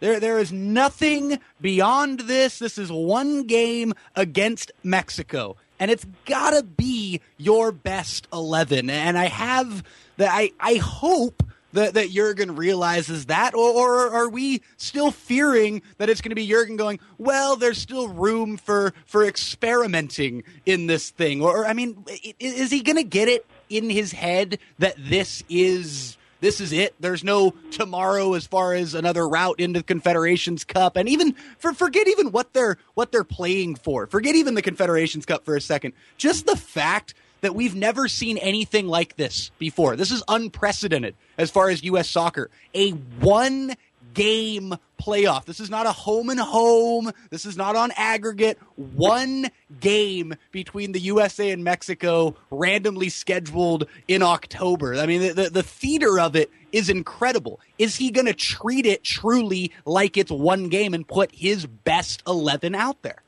There, 0.00 0.20
there 0.20 0.38
is 0.38 0.52
nothing 0.52 1.38
beyond 1.58 2.20
this. 2.20 2.58
This 2.58 2.76
is 2.76 2.92
one 2.92 3.44
game 3.44 3.94
against 4.14 4.70
Mexico 4.82 5.56
and 5.78 5.90
it's 5.90 6.06
gotta 6.24 6.62
be 6.62 7.20
your 7.36 7.72
best 7.72 8.26
11 8.32 8.90
and 8.90 9.18
i 9.18 9.26
have 9.26 9.82
that 10.16 10.30
i 10.32 10.50
i 10.60 10.76
hope 10.76 11.42
that, 11.76 11.94
that 11.94 12.10
Jurgen 12.10 12.56
realizes 12.56 13.26
that, 13.26 13.54
or, 13.54 13.70
or 13.70 14.10
are 14.10 14.28
we 14.28 14.62
still 14.76 15.10
fearing 15.10 15.82
that 15.98 16.08
it's 16.08 16.20
going 16.20 16.30
to 16.30 16.34
be 16.36 16.46
Jurgen 16.46 16.76
going, 16.76 16.98
well, 17.18 17.56
there's 17.56 17.78
still 17.78 18.08
room 18.08 18.56
for, 18.56 18.92
for 19.04 19.24
experimenting 19.24 20.42
in 20.64 20.86
this 20.86 21.10
thing? 21.10 21.42
Or, 21.42 21.66
I 21.66 21.74
mean, 21.74 22.04
is 22.40 22.70
he 22.70 22.82
going 22.82 22.96
to 22.96 23.04
get 23.04 23.28
it 23.28 23.46
in 23.68 23.90
his 23.90 24.12
head 24.12 24.58
that 24.78 24.94
this 24.98 25.42
is 25.48 26.16
this 26.40 26.60
is 26.60 26.72
it. 26.72 26.94
There's 27.00 27.24
no 27.24 27.54
tomorrow 27.70 28.34
as 28.34 28.46
far 28.46 28.74
as 28.74 28.94
another 28.94 29.28
route 29.28 29.60
into 29.60 29.80
the 29.80 29.84
Confederations 29.84 30.64
Cup, 30.64 30.96
and 30.96 31.08
even 31.08 31.34
for 31.58 31.72
forget 31.72 32.08
even 32.08 32.32
what 32.32 32.52
they're 32.52 32.76
what 32.94 33.12
they're 33.12 33.24
playing 33.24 33.76
for. 33.76 34.06
Forget 34.06 34.34
even 34.34 34.54
the 34.54 34.62
Confederations 34.62 35.26
Cup 35.26 35.44
for 35.44 35.56
a 35.56 35.60
second. 35.60 35.94
Just 36.16 36.46
the 36.46 36.56
fact 36.56 37.14
that 37.40 37.54
we've 37.54 37.74
never 37.74 38.08
seen 38.08 38.38
anything 38.38 38.88
like 38.88 39.16
this 39.16 39.50
before. 39.58 39.96
This 39.96 40.10
is 40.10 40.22
unprecedented 40.26 41.14
as 41.38 41.50
far 41.50 41.68
as 41.68 41.84
U.S. 41.84 42.08
soccer. 42.08 42.50
A 42.74 42.90
one 42.90 43.74
game 44.16 44.74
playoff. 45.00 45.44
This 45.44 45.60
is 45.60 45.70
not 45.70 45.86
a 45.86 45.92
home 45.92 46.30
and 46.30 46.40
home. 46.40 47.12
This 47.30 47.44
is 47.44 47.56
not 47.56 47.76
on 47.76 47.92
aggregate. 47.96 48.58
One 48.74 49.50
game 49.78 50.34
between 50.50 50.92
the 50.92 51.00
USA 51.00 51.50
and 51.50 51.62
Mexico, 51.62 52.34
randomly 52.50 53.10
scheduled 53.10 53.86
in 54.08 54.22
October. 54.22 54.94
I 54.94 55.06
mean, 55.06 55.20
the, 55.20 55.32
the, 55.34 55.50
the 55.50 55.62
theater 55.62 56.18
of 56.18 56.34
it 56.34 56.50
is 56.72 56.88
incredible. 56.88 57.60
Is 57.78 57.96
he 57.96 58.10
going 58.10 58.26
to 58.26 58.34
treat 58.34 58.86
it 58.86 59.04
truly 59.04 59.70
like 59.84 60.16
it's 60.16 60.30
one 60.30 60.70
game 60.70 60.94
and 60.94 61.06
put 61.06 61.30
his 61.34 61.66
best 61.66 62.22
11 62.26 62.74
out 62.74 63.02
there? 63.02 63.22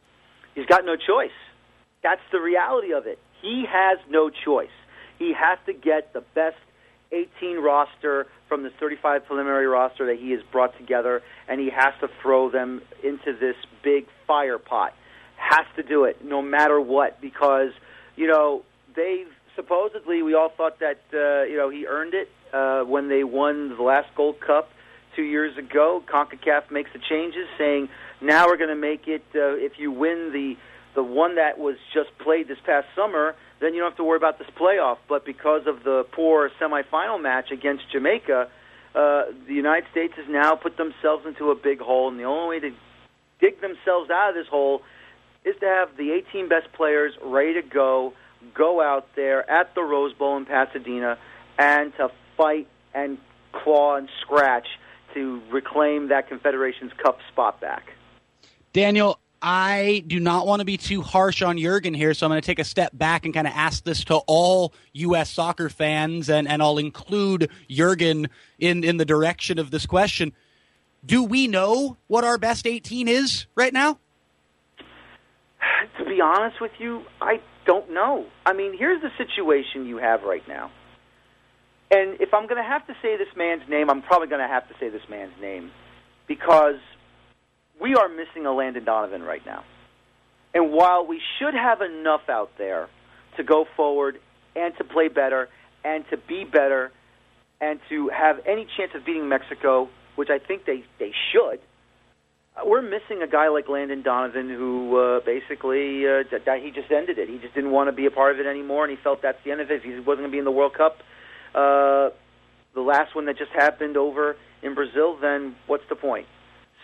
He's 0.55 0.67
got 0.67 0.85
no 0.87 0.97
choice. 0.97 1.31
That's 2.03 2.23
the 2.33 2.41
reality 2.41 2.93
of 2.93 3.07
it. 3.07 3.19
He 3.43 3.65
has 3.69 3.99
no 4.09 4.31
choice. 4.31 4.71
He 5.19 5.35
has 5.35 5.59
to 5.67 5.73
get 5.75 6.15
the 6.15 6.23
best 6.35 6.57
18 7.13 7.59
roster 7.59 8.27
from 8.49 8.63
this 8.63 8.73
35 8.79 9.27
preliminary 9.27 9.67
roster 9.67 10.07
that 10.07 10.19
he 10.19 10.31
has 10.33 10.41
brought 10.53 10.77
together, 10.79 11.23
and 11.49 11.61
he 11.61 11.71
has 11.71 11.95
to 12.01 12.09
throw 12.23 12.51
them 12.51 12.83
into 13.03 13.37
this 13.39 13.57
big 13.83 14.07
fire 14.27 14.59
pot. 14.59 14.95
Has 15.37 15.67
to 15.77 15.83
do 15.83 16.05
it 16.05 16.25
no 16.25 16.43
matter 16.43 16.81
what 16.81 17.21
because, 17.21 17.71
you 18.17 18.27
know, 18.27 18.63
they've 18.95 19.29
supposedly 19.59 20.23
we 20.23 20.35
all 20.35 20.51
thought 20.57 20.79
that 20.79 21.01
uh, 21.13 21.43
you 21.45 21.57
know 21.57 21.69
he 21.69 21.87
earned 21.87 22.15
it 22.15 22.29
uh, 22.53 22.83
when 22.83 23.09
they 23.09 23.25
won 23.25 23.77
the 23.77 23.83
last 23.83 24.09
Gold 24.17 24.41
Cup 24.41 24.71
two 25.17 25.23
years 25.23 25.57
ago. 25.59 26.03
Concacaf 26.13 26.71
makes 26.71 26.91
the 26.93 27.01
changes, 27.11 27.47
saying 27.59 27.89
now 28.21 28.47
we're 28.47 28.57
going 28.57 28.71
to 28.71 28.77
make 28.77 29.09
it 29.09 29.25
uh, 29.35 29.55
if 29.57 29.73
you 29.79 29.91
win 29.91 30.31
the 30.33 30.57
the 30.95 31.03
one 31.03 31.37
that 31.37 31.59
was 31.59 31.77
just 31.93 32.11
played 32.19 32.49
this 32.49 32.59
past 32.65 32.87
summer, 32.97 33.35
then 33.61 33.75
you 33.75 33.81
don't 33.81 33.91
have 33.91 33.97
to 33.97 34.05
worry 34.05 34.17
about 34.17 34.39
this 34.39 34.49
playoff. 34.59 34.99
But 35.09 35.25
because 35.25 35.67
of 35.67 35.85
the 35.85 36.07
poor 36.13 36.51
semifinal 36.61 37.21
match 37.21 37.51
against 37.51 37.91
Jamaica, 37.91 38.49
uh, 38.95 39.25
the 39.47 39.55
United 39.55 39.91
States 39.91 40.15
has 40.17 40.27
now 40.29 40.55
put 40.55 40.77
themselves 40.77 41.27
into 41.27 41.51
a 41.51 41.55
big 41.55 41.81
hole, 41.81 42.09
and 42.09 42.19
the 42.19 42.25
only 42.25 42.49
way 42.49 42.61
to 42.61 42.77
dig 43.41 43.61
themselves 43.61 44.11
out 44.11 44.31
of 44.31 44.35
this 44.35 44.47
hole 44.49 44.83
is 45.45 45.55
to 45.61 45.67
have 45.67 45.97
the 45.97 46.13
18 46.13 46.49
best 46.49 46.73
players 46.73 47.13
ready 47.23 47.55
to 47.55 47.63
go, 47.63 48.13
go 48.55 48.81
out 48.81 49.07
there 49.15 49.49
at 49.51 49.75
the 49.75 49.83
Rose 49.83 50.13
Bowl 50.15 50.37
in 50.37 50.47
Pasadena, 50.47 51.19
and 51.59 51.95
to 51.97 52.11
fight 52.37 52.69
and 52.95 53.19
claw 53.53 53.97
and 53.97 54.09
scratch 54.21 54.67
to 55.15 55.41
reclaim 55.51 56.09
that 56.09 56.29
Confederations 56.29 56.93
Cup 57.03 57.19
spot 57.31 57.61
back. 57.61 57.93
Daniel, 58.73 59.19
I 59.41 60.03
do 60.07 60.19
not 60.19 60.47
want 60.47 60.61
to 60.61 60.65
be 60.65 60.77
too 60.77 61.01
harsh 61.01 61.43
on 61.43 61.59
Jurgen 61.59 61.95
here, 61.95 62.13
so 62.13 62.27
I'm 62.27 62.31
going 62.31 62.41
to 62.41 62.47
take 62.47 62.59
a 62.59 62.65
step 62.65 62.91
back 62.93 63.25
and 63.25 63.33
kind 63.33 63.47
of 63.47 63.53
ask 63.55 63.85
this 63.85 64.05
to 64.05 64.17
all 64.27 64.75
U.S. 64.95 65.31
soccer 65.31 65.69
fans, 65.69 66.29
and, 66.29 66.49
and 66.49 66.61
I'll 66.61 66.79
include 66.79 67.51
Jurgen 67.71 68.29
in, 68.59 68.83
in 68.83 68.97
the 68.97 69.05
direction 69.05 69.59
of 69.59 69.71
this 69.71 69.87
question. 69.87 70.33
Do 71.07 71.23
we 71.23 71.47
know 71.47 71.97
what 72.09 72.25
our 72.25 72.39
best 72.39 72.67
18 72.67 73.07
is 73.07 73.47
right 73.55 73.73
now? 73.73 73.99
To 75.99 76.05
be 76.05 76.21
honest 76.21 76.61
with 76.61 76.73
you, 76.79 77.03
I 77.21 77.41
don't 77.65 77.93
know. 77.93 78.27
I 78.45 78.53
mean, 78.53 78.77
here's 78.77 79.01
the 79.03 79.11
situation 79.17 79.87
you 79.87 79.99
have 79.99 80.25
right 80.25 80.47
now. 80.49 80.73
And 81.91 82.21
if 82.21 82.35
I'm 82.35 82.45
going 82.47 82.63
to 82.63 82.69
have 82.69 82.87
to 82.89 82.95
say 83.01 83.17
this 83.17 83.29
man's 83.37 83.63
name, 83.69 83.89
I'm 83.89 84.03
probably 84.03 84.29
going 84.29 84.43
to 84.43 84.49
have 84.49 84.69
to 84.69 84.75
say 84.81 84.89
this 84.89 85.09
man's 85.09 85.33
name 85.41 85.71
because 86.27 86.77
we 87.81 87.95
are 87.95 88.09
missing 88.09 88.47
a 88.47 88.53
Landon 88.53 88.85
Donovan 88.85 89.23
right 89.23 89.45
now. 89.45 89.65
And 90.55 90.73
while 90.73 91.07
we 91.07 91.21
should 91.39 91.55
have 91.55 91.81
enough 91.83 92.29
out 92.29 92.51
there 92.59 92.89
to 93.37 93.45
go 93.45 93.67
forward 93.77 94.19
and 94.57 94.77
to 94.79 94.85
play 94.85 95.09
better 95.09 95.49
and 95.85 96.05
to 96.11 96.17
be 96.17 96.45
better 96.45 96.91
and 97.61 97.81
to 97.89 98.09
have 98.09 98.41
any 98.47 98.67
chance 98.77 98.93
of 98.95 99.05
beating 99.05 99.29
Mexico, 99.29 99.89
which 100.17 100.31
I 100.31 100.39
think 100.39 100.65
they, 100.65 100.85
they 100.99 101.13
should, 101.33 101.61
uh, 102.57 102.67
we're 102.67 102.83
missing 102.83 103.23
a 103.23 103.27
guy 103.27 103.49
like 103.49 103.69
Landon 103.69 104.03
Donovan 104.03 104.49
who 104.49 104.97
uh, 104.97 105.21
basically 105.21 106.09
uh, 106.09 106.25
he 106.63 106.71
just 106.71 106.91
ended 106.91 107.19
it. 107.19 107.29
He 107.29 107.39
just 107.39 107.55
didn't 107.55 107.71
want 107.71 107.89
to 107.89 107.93
be 107.93 108.07
a 108.07 108.11
part 108.11 108.35
of 108.35 108.41
it 108.41 108.49
anymore, 108.49 108.85
and 108.85 108.97
he 108.97 109.03
felt 109.03 109.23
that's 109.23 109.39
the 109.45 109.53
end 109.53 109.61
of 109.61 109.71
it. 109.71 109.83
He 109.83 109.91
wasn't 109.91 110.07
going 110.07 110.23
to 110.23 110.29
be 110.31 110.39
in 110.39 110.45
the 110.45 110.51
World 110.51 110.75
Cup, 110.75 110.99
uh, 111.55 112.11
the 112.75 112.81
last 112.81 113.15
one 113.15 113.27
that 113.27 113.39
just 113.39 113.51
happened 113.53 113.97
over 113.97 114.37
in 114.63 114.75
Brazil, 114.75 115.17
then 115.21 115.57
what's 115.67 115.85
the 115.89 115.97
point? 115.97 116.27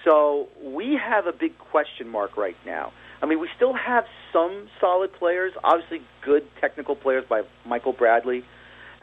So 0.04 0.48
we 0.62 0.98
have 1.02 1.26
a 1.26 1.32
big 1.32 1.58
question 1.58 2.08
mark 2.08 2.36
right 2.36 2.56
now. 2.66 2.92
I 3.22 3.26
mean, 3.26 3.40
we 3.40 3.48
still 3.56 3.72
have 3.72 4.04
some 4.32 4.68
solid 4.80 5.12
players, 5.14 5.52
obviously 5.64 6.02
good 6.22 6.46
technical 6.60 6.94
players 6.94 7.24
by 7.28 7.42
Michael 7.64 7.94
Bradley, 7.94 8.44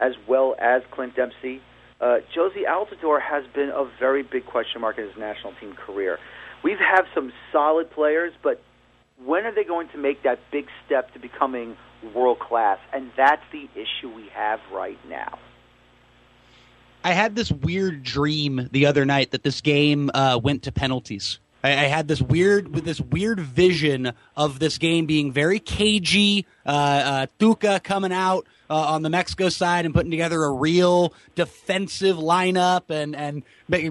as 0.00 0.12
well 0.28 0.54
as 0.60 0.82
Clint 0.92 1.16
Dempsey. 1.16 1.60
Uh, 2.00 2.18
Jozy 2.36 2.64
Altidore 2.68 3.20
has 3.20 3.44
been 3.52 3.70
a 3.70 3.90
very 3.98 4.22
big 4.22 4.46
question 4.46 4.80
mark 4.80 4.98
in 4.98 5.06
his 5.06 5.16
national 5.16 5.54
team 5.60 5.74
career. 5.74 6.18
We've 6.62 6.78
had 6.78 7.02
some 7.14 7.32
solid 7.50 7.90
players, 7.90 8.32
but 8.42 8.62
when 9.24 9.44
are 9.44 9.54
they 9.54 9.64
going 9.64 9.88
to 9.90 9.98
make 9.98 10.22
that 10.22 10.38
big 10.50 10.66
step 10.86 11.12
to 11.14 11.18
becoming 11.18 11.76
world 12.14 12.38
class? 12.38 12.78
And 12.92 13.10
that's 13.16 13.42
the 13.52 13.68
issue 13.74 14.14
we 14.14 14.28
have 14.34 14.60
right 14.72 14.98
now. 15.08 15.38
I 17.04 17.12
had 17.12 17.34
this 17.34 17.50
weird 17.50 18.02
dream 18.02 18.68
the 18.72 18.86
other 18.86 19.04
night 19.04 19.32
that 19.32 19.42
this 19.42 19.60
game 19.60 20.10
uh, 20.14 20.38
went 20.42 20.64
to 20.64 20.72
penalties. 20.72 21.38
I, 21.64 21.70
I, 21.70 21.86
had 21.86 22.08
this 22.08 22.20
weird 22.20 22.74
with 22.74 22.84
this 22.84 23.00
weird 23.00 23.40
vision 23.40 24.12
of 24.36 24.58
this 24.58 24.78
game 24.78 25.06
being 25.06 25.32
very 25.32 25.58
cagey. 25.58 26.46
Uh, 26.66 27.26
uh, 27.40 27.78
coming 27.80 28.12
out 28.12 28.46
uh, 28.72 28.94
on 28.94 29.02
the 29.02 29.10
Mexico 29.10 29.50
side 29.50 29.84
and 29.84 29.92
putting 29.92 30.10
together 30.10 30.42
a 30.42 30.50
real 30.50 31.12
defensive 31.34 32.16
lineup 32.16 32.88
and 32.88 33.14
and 33.14 33.42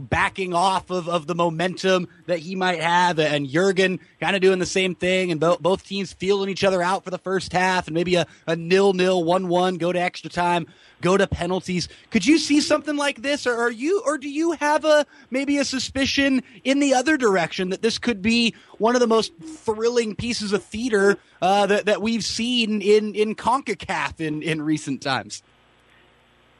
backing 0.09 0.55
off 0.55 0.89
of, 0.89 1.07
of 1.07 1.27
the 1.27 1.35
momentum 1.35 2.07
that 2.25 2.39
he 2.39 2.55
might 2.55 2.81
have, 2.81 3.19
and 3.19 3.47
Jurgen 3.47 3.99
kind 4.19 4.35
of 4.35 4.41
doing 4.41 4.57
the 4.57 4.65
same 4.65 4.95
thing, 4.95 5.31
and 5.31 5.39
bo- 5.39 5.57
both 5.57 5.85
teams 5.85 6.13
feeling 6.13 6.49
each 6.49 6.63
other 6.63 6.81
out 6.81 7.03
for 7.03 7.11
the 7.11 7.19
first 7.19 7.53
half, 7.53 7.87
and 7.87 7.93
maybe 7.93 8.15
a, 8.15 8.25
a 8.47 8.55
nil 8.55 8.93
nil 8.93 9.23
one 9.23 9.49
one 9.49 9.77
go 9.77 9.91
to 9.91 9.99
extra 9.99 10.31
time 10.31 10.65
go 11.01 11.17
to 11.17 11.27
penalties. 11.27 11.89
Could 12.11 12.25
you 12.25 12.37
see 12.37 12.61
something 12.61 12.95
like 12.95 13.21
this, 13.21 13.45
or 13.45 13.55
are 13.55 13.71
you, 13.71 14.01
or 14.05 14.17
do 14.17 14.29
you 14.29 14.53
have 14.53 14.85
a 14.85 15.05
maybe 15.29 15.57
a 15.57 15.65
suspicion 15.65 16.43
in 16.63 16.79
the 16.79 16.93
other 16.93 17.17
direction 17.17 17.69
that 17.69 17.81
this 17.81 17.97
could 17.97 18.21
be 18.21 18.55
one 18.77 18.95
of 18.95 19.01
the 19.01 19.07
most 19.07 19.33
thrilling 19.37 20.15
pieces 20.15 20.53
of 20.53 20.63
theater 20.63 21.17
uh, 21.41 21.65
that 21.65 21.85
that 21.85 22.01
we've 22.01 22.23
seen 22.23 22.81
in 22.81 23.15
in 23.15 23.35
Concacaf 23.35 24.19
in 24.19 24.41
in 24.41 24.61
recent 24.71 25.01
times? 25.01 25.43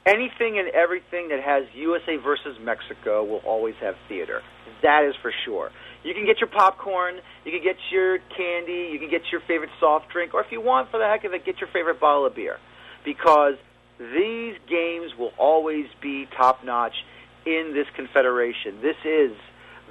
Anything 0.06 0.60
and 0.60 0.68
everything 0.70 1.30
that 1.30 1.42
has 1.42 1.64
USA 1.76 2.18
versus 2.18 2.58
Mexico 2.62 3.24
will 3.24 3.44
always 3.46 3.76
have 3.80 3.96
theater. 4.10 4.42
That 4.82 5.06
is 5.08 5.16
for 5.22 5.32
sure. 5.46 5.72
You 6.04 6.14
can 6.14 6.26
get 6.26 6.40
your 6.40 6.50
popcorn, 6.50 7.16
you 7.46 7.52
can 7.52 7.64
get 7.64 7.78
your 7.92 8.18
candy, 8.36 8.90
you 8.92 9.00
can 9.00 9.10
get 9.10 9.22
your 9.32 9.42
favorite 9.48 9.70
soft 9.80 10.10
drink, 10.12 10.34
or 10.34 10.42
if 10.42 10.52
you 10.52 10.60
want, 10.60 10.90
for 10.92 10.98
the 10.98 11.06
heck 11.06 11.24
of 11.24 11.34
it, 11.34 11.46
get 11.46 11.60
your 11.62 11.70
favorite 11.72 12.00
bottle 12.02 12.26
of 12.26 12.36
beer. 12.36 12.58
Because 13.06 13.56
these 14.00 14.56
games 14.68 15.12
will 15.18 15.34
always 15.38 15.86
be 16.02 16.28
top 16.36 16.66
notch 16.66 16.96
in 17.46 17.72
this 17.74 17.88
confederation. 17.96 18.82
This 18.82 18.98
is 19.06 19.32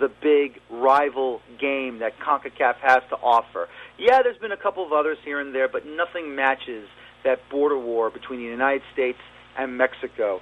the 0.01 0.11
big 0.21 0.61
rival 0.69 1.41
game 1.61 2.01
that 2.01 2.19
CONCACAF 2.19 2.77
has 2.83 3.03
to 3.11 3.17
offer. 3.17 3.69
Yeah, 3.97 4.23
there's 4.23 4.39
been 4.39 4.53
a 4.53 4.63
couple 4.67 4.85
of 4.85 4.93
others 4.93 5.19
here 5.25 5.39
and 5.41 5.55
there, 5.55 5.69
but 5.69 5.87
nothing 5.87 6.35
matches 6.35 6.89
that 7.25 7.49
border 7.51 7.79
war 7.79 8.11
between 8.11 8.41
the 8.41 8.47
United 8.47 8.83
States 8.93 9.19
and 9.57 9.77
Mexico. 9.77 10.41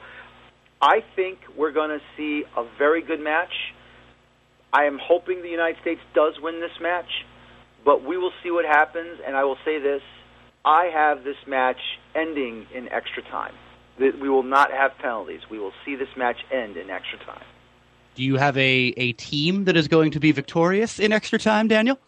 I 0.80 1.02
think 1.16 1.40
we're 1.56 1.72
going 1.72 1.90
to 1.90 2.00
see 2.16 2.44
a 2.56 2.64
very 2.78 3.02
good 3.02 3.20
match. 3.20 3.52
I 4.72 4.84
am 4.84 4.98
hoping 5.02 5.42
the 5.42 5.48
United 5.48 5.80
States 5.80 6.00
does 6.14 6.34
win 6.40 6.60
this 6.60 6.78
match, 6.80 7.24
but 7.84 8.04
we 8.04 8.16
will 8.16 8.32
see 8.42 8.50
what 8.50 8.64
happens, 8.64 9.18
and 9.26 9.36
I 9.36 9.44
will 9.44 9.58
say 9.64 9.78
this 9.80 10.02
I 10.64 10.86
have 10.92 11.24
this 11.24 11.36
match 11.46 11.80
ending 12.14 12.66
in 12.74 12.88
extra 12.88 13.22
time. 13.22 13.54
We 13.98 14.28
will 14.28 14.42
not 14.42 14.70
have 14.70 14.96
penalties. 14.98 15.40
We 15.50 15.58
will 15.58 15.72
see 15.84 15.96
this 15.96 16.08
match 16.16 16.36
end 16.52 16.76
in 16.76 16.90
extra 16.90 17.18
time. 17.24 17.42
Do 18.14 18.22
you 18.22 18.36
have 18.36 18.56
a, 18.56 18.92
a 18.96 19.12
team 19.12 19.64
that 19.64 19.76
is 19.76 19.88
going 19.88 20.12
to 20.12 20.20
be 20.20 20.32
victorious 20.32 20.98
in 20.98 21.12
extra 21.12 21.38
time, 21.38 21.68
Daniel? 21.68 21.98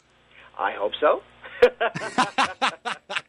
I 0.59 0.73
hope 0.73 0.93
so. 1.01 1.23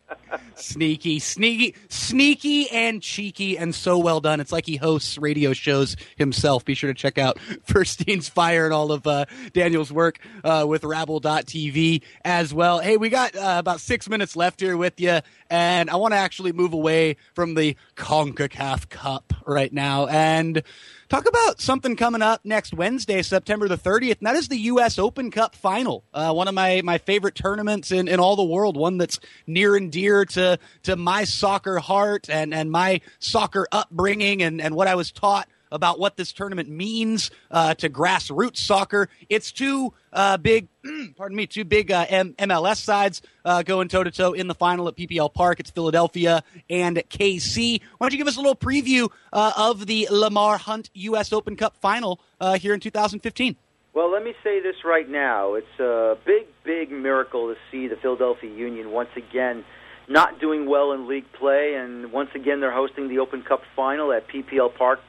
sneaky, 0.55 1.19
sneaky, 1.19 1.75
sneaky, 1.89 2.69
and 2.69 3.01
cheeky, 3.01 3.57
and 3.57 3.73
so 3.73 3.97
well 3.97 4.19
done. 4.21 4.39
It's 4.39 4.51
like 4.51 4.65
he 4.65 4.75
hosts 4.75 5.17
radio 5.17 5.53
shows 5.53 5.95
himself. 6.17 6.65
Be 6.65 6.73
sure 6.73 6.91
to 6.91 6.93
check 6.93 7.17
out 7.17 7.39
Feuerstein's 7.65 8.29
Fire 8.29 8.65
and 8.65 8.73
all 8.73 8.91
of 8.91 9.05
uh, 9.07 9.25
Daniel's 9.53 9.91
work 9.91 10.19
uh, 10.43 10.65
with 10.67 10.83
Rabble.tv 10.83 12.01
as 12.23 12.53
well. 12.53 12.79
Hey, 12.79 12.97
we 12.97 13.09
got 13.09 13.35
uh, 13.35 13.55
about 13.59 13.79
six 13.79 14.09
minutes 14.09 14.35
left 14.35 14.59
here 14.59 14.77
with 14.77 14.99
you, 14.99 15.19
and 15.49 15.89
I 15.89 15.95
want 15.95 16.13
to 16.13 16.17
actually 16.17 16.51
move 16.51 16.73
away 16.73 17.17
from 17.33 17.55
the 17.55 17.75
CONCACAF 17.95 18.89
Cup 18.89 19.33
right 19.45 19.71
now 19.71 20.07
and 20.07 20.63
talk 21.11 21.27
about 21.27 21.59
something 21.59 21.97
coming 21.97 22.21
up 22.21 22.39
next 22.45 22.73
Wednesday, 22.73 23.21
September 23.21 23.67
the 23.67 23.77
30th, 23.77 24.19
and 24.19 24.27
that 24.27 24.37
is 24.37 24.47
the 24.47 24.57
U.S. 24.59 24.97
Open 24.97 25.29
Cup 25.29 25.55
final. 25.55 26.05
Uh, 26.13 26.31
one 26.31 26.47
of 26.47 26.53
my, 26.53 26.81
my 26.85 26.99
favorite 26.99 27.35
tournaments 27.35 27.91
in, 27.91 28.07
in 28.07 28.21
all 28.21 28.37
the 28.37 28.45
world, 28.45 28.77
one 28.77 28.97
that's 28.97 29.19
near 29.45 29.75
and 29.75 29.91
dear 29.91 30.23
to, 30.23 30.57
to 30.83 30.95
my 30.95 31.25
soccer 31.25 31.79
heart 31.79 32.29
and, 32.29 32.53
and 32.53 32.71
my 32.71 33.01
soccer 33.19 33.67
upbringing 33.73 34.41
and, 34.41 34.61
and 34.61 34.73
what 34.73 34.87
I 34.87 34.95
was 34.95 35.11
taught 35.11 35.49
about 35.71 35.99
what 35.99 36.17
this 36.17 36.31
tournament 36.31 36.69
means 36.69 37.31
uh, 37.49 37.73
to 37.75 37.89
grassroots 37.89 38.57
soccer. 38.57 39.09
It's 39.29 39.51
two 39.51 39.93
uh, 40.13 40.37
big, 40.37 40.67
pardon 41.15 41.35
me, 41.35 41.47
two 41.47 41.63
big 41.63 41.91
uh, 41.91 42.05
M- 42.09 42.33
MLS 42.33 42.77
sides 42.77 43.21
uh, 43.45 43.63
going 43.63 43.87
toe 43.87 44.03
to 44.03 44.11
toe 44.11 44.33
in 44.33 44.47
the 44.47 44.55
final 44.55 44.87
at 44.87 44.95
PPL 44.95 45.33
Park. 45.33 45.59
It's 45.59 45.71
Philadelphia 45.71 46.43
and 46.69 46.97
KC. 46.97 47.81
Why 47.97 48.05
don't 48.05 48.11
you 48.11 48.17
give 48.17 48.27
us 48.27 48.37
a 48.37 48.41
little 48.41 48.55
preview 48.55 49.09
uh, 49.31 49.53
of 49.55 49.85
the 49.85 50.07
Lamar 50.11 50.57
Hunt 50.57 50.89
U.S. 50.93 51.31
Open 51.33 51.55
Cup 51.55 51.75
final 51.77 52.19
uh, 52.39 52.57
here 52.57 52.73
in 52.73 52.79
2015? 52.79 53.55
Well, 53.93 54.09
let 54.09 54.23
me 54.23 54.33
say 54.41 54.61
this 54.61 54.85
right 54.85 55.09
now. 55.09 55.55
It's 55.55 55.79
a 55.79 56.17
big, 56.25 56.47
big 56.63 56.91
miracle 56.91 57.53
to 57.53 57.59
see 57.69 57.87
the 57.87 57.97
Philadelphia 57.97 58.49
Union 58.49 58.91
once 58.91 59.09
again 59.17 59.65
not 60.07 60.39
doing 60.39 60.65
well 60.65 60.91
in 60.91 61.07
league 61.07 61.31
play, 61.33 61.75
and 61.75 62.11
once 62.11 62.29
again 62.35 62.59
they're 62.59 62.71
hosting 62.71 63.07
the 63.07 63.19
Open 63.19 63.41
Cup 63.41 63.61
final 63.75 64.11
at 64.11 64.27
PPL 64.27 64.75
Park 64.75 64.99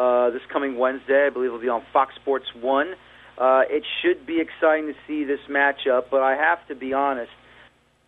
uh, 0.00 0.30
this 0.30 0.42
coming 0.50 0.78
Wednesday. 0.78 1.26
I 1.26 1.30
believe 1.30 1.48
it'll 1.48 1.60
be 1.60 1.68
on 1.68 1.82
Fox 1.92 2.14
Sports 2.14 2.46
1. 2.58 2.94
Uh, 3.36 3.62
it 3.68 3.84
should 4.00 4.26
be 4.26 4.40
exciting 4.40 4.86
to 4.86 4.94
see 5.06 5.24
this 5.24 5.40
matchup, 5.48 6.04
but 6.10 6.22
I 6.22 6.36
have 6.36 6.66
to 6.68 6.74
be 6.74 6.94
honest. 6.94 7.30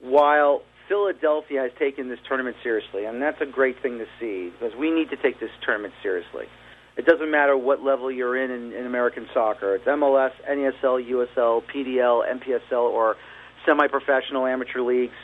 While 0.01 0.63
Philadelphia 0.89 1.63
has 1.63 1.71
taken 1.79 2.09
this 2.09 2.19
tournament 2.27 2.57
seriously, 2.63 3.05
and 3.05 3.21
that's 3.21 3.41
a 3.41 3.47
great 3.47 3.81
thing 3.83 3.99
to 3.99 4.07
see 4.19 4.51
because 4.51 4.77
we 4.77 4.91
need 4.91 5.11
to 5.11 5.17
take 5.17 5.39
this 5.39 5.51
tournament 5.65 5.95
seriously. 6.03 6.47
It 6.97 7.07
doesn't 7.07 7.31
matter 7.31 7.57
what 7.57 7.83
level 7.83 8.11
you're 8.11 8.37
in 8.37 8.51
in, 8.51 8.73
in 8.73 8.85
American 8.85 9.27
soccer. 9.33 9.75
It's 9.75 9.87
MLS, 9.87 10.33
NASL, 10.49 11.09
USL, 11.11 11.63
PDL, 11.75 12.23
MPSL, 12.41 12.91
or 12.91 13.17
semi-professional 13.65 14.47
amateur 14.47 14.81
leagues. 14.81 15.15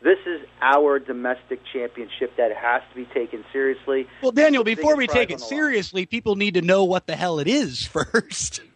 This 0.00 0.18
is 0.26 0.40
our 0.60 0.98
domestic 1.00 1.60
championship 1.72 2.36
that 2.36 2.54
has 2.54 2.82
to 2.90 2.96
be 2.96 3.04
taken 3.06 3.44
seriously. 3.52 4.06
Well, 4.22 4.30
Daniel, 4.30 4.62
before 4.62 4.96
we 4.96 5.08
take 5.08 5.30
it 5.30 5.40
seriously, 5.40 6.06
people 6.06 6.36
need 6.36 6.54
to 6.54 6.62
know 6.62 6.84
what 6.84 7.06
the 7.06 7.16
hell 7.16 7.40
it 7.40 7.48
is 7.48 7.86
first. 7.86 8.62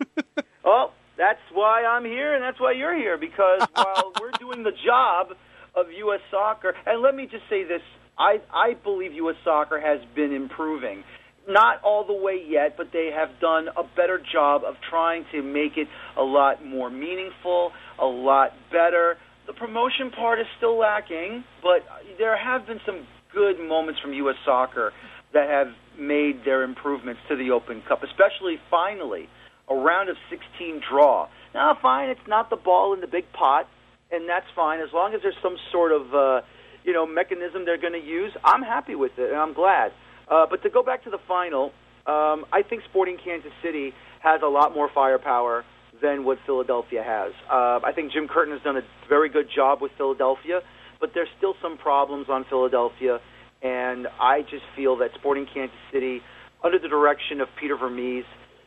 Oh, 0.65 0.93
that's 1.19 1.41
why 1.53 1.85
I'm 1.85 2.05
here, 2.05 2.35
and 2.35 2.43
that's 2.43 2.61
why 2.61 2.71
you're 2.71 2.95
here, 2.95 3.19
because 3.19 3.67
while 3.75 4.13
we're 4.21 4.31
doing 4.39 4.63
the 4.63 4.71
job 4.87 5.35
of 5.75 5.87
U.S. 5.91 6.21
soccer, 6.31 6.75
and 6.87 7.03
let 7.03 7.17
me 7.17 7.27
just 7.27 7.43
say 7.51 7.65
this 7.65 7.83
I, 8.17 8.41
I 8.53 8.75
believe 8.75 9.13
U.S. 9.15 9.35
soccer 9.43 9.81
has 9.81 10.01
been 10.15 10.33
improving. 10.33 11.03
Not 11.49 11.83
all 11.83 12.05
the 12.07 12.15
way 12.15 12.41
yet, 12.49 12.77
but 12.77 12.93
they 12.93 13.11
have 13.13 13.41
done 13.41 13.69
a 13.77 13.83
better 13.83 14.23
job 14.33 14.63
of 14.65 14.77
trying 14.89 15.25
to 15.33 15.43
make 15.43 15.77
it 15.77 15.89
a 16.17 16.23
lot 16.23 16.65
more 16.65 16.89
meaningful, 16.89 17.73
a 17.99 18.07
lot 18.07 18.53
better. 18.71 19.19
The 19.47 19.53
promotion 19.53 20.11
part 20.11 20.41
is 20.41 20.47
still 20.57 20.79
lacking, 20.79 21.45
but 21.63 21.85
there 22.19 22.37
have 22.37 22.67
been 22.67 22.81
some 22.87 23.07
good 23.33 23.59
moments 23.59 24.01
from 24.01 24.13
U.S. 24.13 24.37
soccer 24.45 24.93
that 25.33 25.49
have 25.49 25.69
made 25.99 26.45
their 26.45 26.63
improvements 26.63 27.21
to 27.29 27.37
the 27.37 27.51
Open 27.51 27.83
Cup, 27.89 28.03
especially 28.03 28.57
finally 28.71 29.29
a 29.69 29.75
round 29.75 30.09
of 30.09 30.17
16 30.31 30.83
draw. 30.89 31.29
Now, 31.55 31.77
fine, 31.81 32.09
it's 32.09 32.29
not 32.29 32.51
the 32.51 32.57
ball 32.57 32.95
in 32.95 33.01
the 33.01 33.07
big 33.07 33.25
pot, 33.33 33.69
and 34.11 34.29
that's 34.29 34.47
fine 34.55 34.81
as 34.81 34.89
long 34.93 35.15
as 35.15 35.21
there's 35.23 35.37
some 35.43 35.57
sort 35.71 35.93
of 35.93 36.15
uh, 36.15 36.41
you 36.85 36.93
know 36.93 37.07
mechanism 37.07 37.65
they're 37.65 37.81
going 37.81 37.99
to 37.99 38.07
use. 38.07 38.33
I'm 38.45 38.63
happy 38.63 38.95
with 38.95 39.13
it, 39.19 39.31
and 39.31 39.39
I'm 39.39 39.55
glad. 39.55 39.93
Uh, 40.31 40.47
but 40.49 40.63
to 40.63 40.71
go 40.71 40.83
back 40.83 41.05
to 41.05 41.11
the 41.11 41.19
final, 41.27 41.73
um, 42.07 42.45
I 42.53 42.63
think 42.69 42.83
Sporting 42.89 43.19
Kansas 43.23 43.53
City 43.63 43.93
has 44.21 44.41
a 44.43 44.49
lot 44.49 44.75
more 44.75 44.89
firepower 44.95 45.65
than 46.03 46.25
what 46.25 46.39
Philadelphia 46.45 47.03
has. 47.07 47.33
Uh, 47.49 47.81
I 47.87 47.93
think 47.95 48.13
Jim 48.13 48.27
Curtin 48.29 48.53
has 48.53 48.63
done 48.63 48.77
a 48.77 48.83
very 49.09 49.29
good 49.29 49.47
job 49.55 49.81
with 49.81 49.93
Philadelphia, 49.97 50.61
but 51.01 51.11
there's 51.15 51.29
still 51.39 51.55
some 51.63 51.79
problems 51.79 52.27
on 52.29 52.45
Philadelphia, 52.49 53.21
and 53.63 54.09
I 54.21 54.43
just 54.43 54.65
feel 54.77 54.97
that 54.99 55.11
Sporting 55.15 55.47
Kansas 55.53 55.77
City, 55.93 56.21
under 56.65 56.79
the 56.79 56.89
direction 56.89 57.41
of 57.41 57.49
Peter 57.61 57.77
Vermes, 57.77 58.25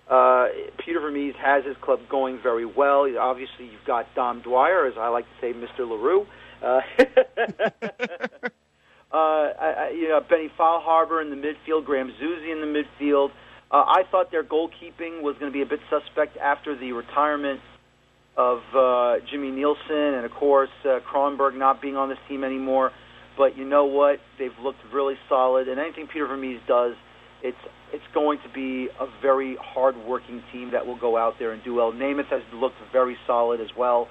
uh, 0.10 0.48
Peter 0.86 1.00
Vermes 1.00 1.34
has 1.44 1.66
his 1.66 1.76
club 1.82 2.00
going 2.10 2.40
very 2.42 2.66
well. 2.66 3.06
Obviously, 3.20 3.66
you've 3.66 3.86
got 3.86 4.06
Dom 4.16 4.42
Dwyer, 4.42 4.86
as 4.88 4.94
I 4.98 5.10
like 5.10 5.26
to 5.26 5.32
say, 5.42 5.52
Mr. 5.54 5.88
LaRue. 5.90 6.26
Uh, 6.64 6.80
uh, 9.12 9.18
I, 9.18 9.74
I- 9.88 9.94
you 9.96 10.08
know, 10.10 10.22
Benny 10.28 10.50
Feilhaber 10.58 11.22
in 11.22 11.30
the 11.30 11.36
midfield, 11.36 11.86
Graham 11.86 12.12
Zusi 12.22 12.52
in 12.52 12.62
the 12.62 12.68
midfield. 13.02 13.30
Uh, 13.72 13.78
I 13.78 14.04
thought 14.10 14.32
their 14.32 14.44
goalkeeping 14.44 15.22
was 15.22 15.36
going 15.40 15.52
to 15.52 15.54
be 15.54 15.62
a 15.62 15.66
bit 15.66 15.80
suspect 15.90 16.38
after 16.38 16.78
the 16.78 16.92
retirement 16.94 17.60
of 18.38 18.60
uh, 18.76 19.16
Jimmy 19.32 19.52
Nielsen 19.52 20.14
and, 20.16 20.26
of 20.26 20.32
course, 20.32 20.70
uh, 20.84 21.00
Gruenebaum 21.12 21.58
not 21.58 21.82
being 21.82 21.96
on 21.96 22.10
this 22.10 22.18
team 22.28 22.44
anymore. 22.44 22.92
But 23.38 23.58
you 23.58 23.66
know 23.66 23.86
what? 23.86 24.20
They've 24.40 24.58
looked 24.62 24.80
really 24.94 25.16
solid, 25.28 25.68
and 25.68 25.78
anything 25.80 26.08
Peter 26.08 26.26
Vermes 26.26 26.62
does, 26.68 26.94
it's 27.44 27.58
it's 27.92 28.04
going 28.14 28.40
to 28.40 28.50
be 28.54 28.88
a 29.00 29.08
very 29.22 29.58
hard-working 29.62 30.42
team 30.52 30.72
that 30.72 30.86
will 30.88 30.98
go 30.98 31.18
out 31.18 31.34
there 31.38 31.52
and 31.52 31.64
do 31.64 31.74
well. 31.74 31.92
Namath 31.92 32.28
has 32.28 32.42
looked 32.54 32.78
very 32.92 33.18
solid 33.28 33.60
as 33.62 33.68
well, 33.78 34.08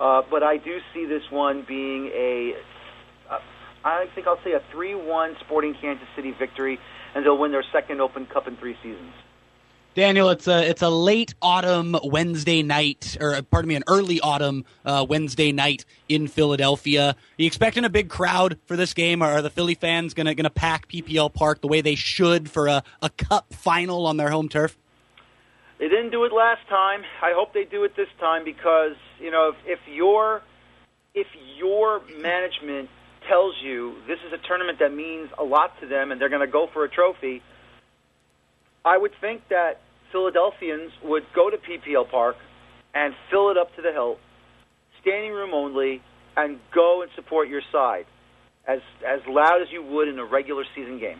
uh, 0.00 0.22
but 0.30 0.42
I 0.42 0.56
do 0.58 0.78
see 0.94 1.06
this 1.06 1.22
one 1.30 1.64
being 1.66 2.06
a, 2.06 2.54
I 3.84 4.06
think 4.14 4.26
I'll 4.26 4.42
say 4.42 4.52
a 4.52 4.62
three-one 4.72 5.36
Sporting 5.40 5.74
Kansas 5.74 6.08
City 6.16 6.32
victory, 6.38 6.78
and 7.14 7.24
they'll 7.24 7.38
win 7.38 7.52
their 7.52 7.64
second 7.72 8.00
Open 8.00 8.26
Cup 8.26 8.48
in 8.48 8.56
three 8.56 8.76
seasons. 8.82 9.12
Daniel, 9.98 10.30
it's 10.30 10.46
a 10.46 10.68
it's 10.68 10.82
a 10.82 10.90
late 10.90 11.34
autumn 11.42 11.96
Wednesday 12.04 12.62
night, 12.62 13.16
or 13.20 13.34
uh, 13.34 13.42
pardon 13.42 13.68
me, 13.68 13.74
an 13.74 13.82
early 13.88 14.20
autumn 14.20 14.64
uh, 14.84 15.04
Wednesday 15.08 15.50
night 15.50 15.84
in 16.08 16.28
Philadelphia. 16.28 17.08
Are 17.08 17.14
you 17.36 17.46
expecting 17.48 17.84
a 17.84 17.88
big 17.88 18.08
crowd 18.08 18.58
for 18.66 18.76
this 18.76 18.94
game? 18.94 19.24
Or 19.24 19.26
are 19.26 19.42
the 19.42 19.50
Philly 19.50 19.74
fans 19.74 20.14
gonna 20.14 20.36
gonna 20.36 20.50
pack 20.50 20.86
PPL 20.86 21.34
Park 21.34 21.62
the 21.62 21.66
way 21.66 21.80
they 21.80 21.96
should 21.96 22.48
for 22.48 22.68
a, 22.68 22.84
a 23.02 23.10
Cup 23.10 23.52
final 23.52 24.06
on 24.06 24.18
their 24.18 24.30
home 24.30 24.48
turf? 24.48 24.78
They 25.78 25.88
didn't 25.88 26.10
do 26.10 26.24
it 26.24 26.32
last 26.32 26.68
time. 26.68 27.02
I 27.20 27.32
hope 27.34 27.52
they 27.52 27.64
do 27.64 27.82
it 27.82 27.96
this 27.96 28.08
time 28.20 28.44
because 28.44 28.94
you 29.18 29.32
know 29.32 29.48
if, 29.48 29.80
if 29.80 29.92
your 29.92 30.42
if 31.12 31.26
your 31.56 32.02
management 32.20 32.88
tells 33.28 33.54
you 33.62 33.94
this 34.06 34.18
is 34.26 34.32
a 34.32 34.48
tournament 34.48 34.78
that 34.80 34.92
means 34.94 35.30
a 35.38 35.44
lot 35.44 35.72
to 35.80 35.86
them 35.86 36.10
and 36.10 36.20
they're 36.20 36.28
going 36.28 36.46
to 36.46 36.52
go 36.52 36.66
for 36.72 36.84
a 36.84 36.88
trophy, 36.88 37.42
I 38.84 38.96
would 38.96 39.12
think 39.20 39.42
that 39.50 39.80
Philadelphians 40.12 40.92
would 41.04 41.24
go 41.34 41.50
to 41.50 41.56
PPL 41.56 42.10
Park 42.10 42.36
and 42.94 43.14
fill 43.30 43.50
it 43.50 43.58
up 43.58 43.74
to 43.76 43.82
the 43.82 43.92
hilt, 43.92 44.18
standing 45.02 45.32
room 45.32 45.52
only, 45.52 46.00
and 46.36 46.58
go 46.74 47.02
and 47.02 47.10
support 47.14 47.48
your 47.48 47.62
side 47.70 48.06
as 48.66 48.80
as 49.06 49.20
loud 49.26 49.60
as 49.62 49.68
you 49.72 49.82
would 49.82 50.08
in 50.08 50.18
a 50.18 50.24
regular 50.24 50.64
season 50.74 50.98
game. 50.98 51.18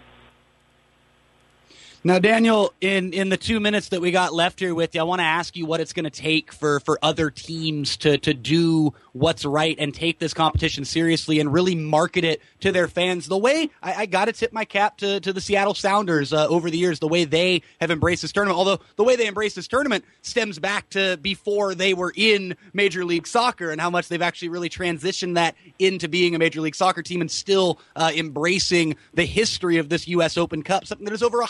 Now, 2.04 2.20
Daniel, 2.20 2.72
in, 2.80 3.12
in 3.12 3.28
the 3.28 3.36
two 3.36 3.58
minutes 3.58 3.88
that 3.88 4.00
we 4.00 4.12
got 4.12 4.32
left 4.32 4.60
here 4.60 4.72
with 4.72 4.94
you, 4.94 5.00
I 5.00 5.04
want 5.04 5.18
to 5.18 5.24
ask 5.24 5.56
you 5.56 5.66
what 5.66 5.80
it's 5.80 5.92
going 5.92 6.04
to 6.04 6.10
take 6.10 6.52
for, 6.52 6.78
for 6.78 6.96
other 7.02 7.28
teams 7.28 7.96
to, 7.98 8.18
to 8.18 8.32
do 8.32 8.94
what's 9.12 9.44
right 9.44 9.74
and 9.80 9.92
take 9.92 10.20
this 10.20 10.32
competition 10.32 10.84
seriously 10.84 11.40
and 11.40 11.52
really 11.52 11.74
market 11.74 12.22
it 12.22 12.40
to 12.60 12.70
their 12.70 12.86
fans. 12.86 13.26
The 13.26 13.36
way 13.36 13.70
I, 13.82 13.94
I 13.94 14.06
got 14.06 14.26
to 14.26 14.32
tip 14.32 14.52
my 14.52 14.64
cap 14.64 14.98
to, 14.98 15.18
to 15.18 15.32
the 15.32 15.40
Seattle 15.40 15.74
Sounders 15.74 16.32
uh, 16.32 16.46
over 16.46 16.70
the 16.70 16.78
years, 16.78 17.00
the 17.00 17.08
way 17.08 17.24
they 17.24 17.62
have 17.80 17.90
embraced 17.90 18.22
this 18.22 18.30
tournament. 18.30 18.58
Although 18.58 18.78
the 18.94 19.02
way 19.02 19.16
they 19.16 19.26
embraced 19.26 19.56
this 19.56 19.66
tournament 19.66 20.04
stems 20.22 20.60
back 20.60 20.88
to 20.90 21.18
before 21.20 21.74
they 21.74 21.94
were 21.94 22.12
in 22.14 22.56
Major 22.72 23.04
League 23.04 23.26
Soccer 23.26 23.72
and 23.72 23.80
how 23.80 23.90
much 23.90 24.06
they've 24.06 24.22
actually 24.22 24.50
really 24.50 24.68
transitioned 24.68 25.34
that 25.34 25.56
into 25.80 26.08
being 26.08 26.36
a 26.36 26.38
Major 26.38 26.60
League 26.60 26.76
Soccer 26.76 27.02
team 27.02 27.20
and 27.20 27.30
still 27.30 27.80
uh, 27.96 28.12
embracing 28.14 28.94
the 29.14 29.24
history 29.24 29.78
of 29.78 29.88
this 29.88 30.06
U.S. 30.06 30.36
Open 30.36 30.62
Cup, 30.62 30.86
something 30.86 31.04
that 31.04 31.14
is 31.14 31.24
over 31.24 31.40
a 31.40 31.46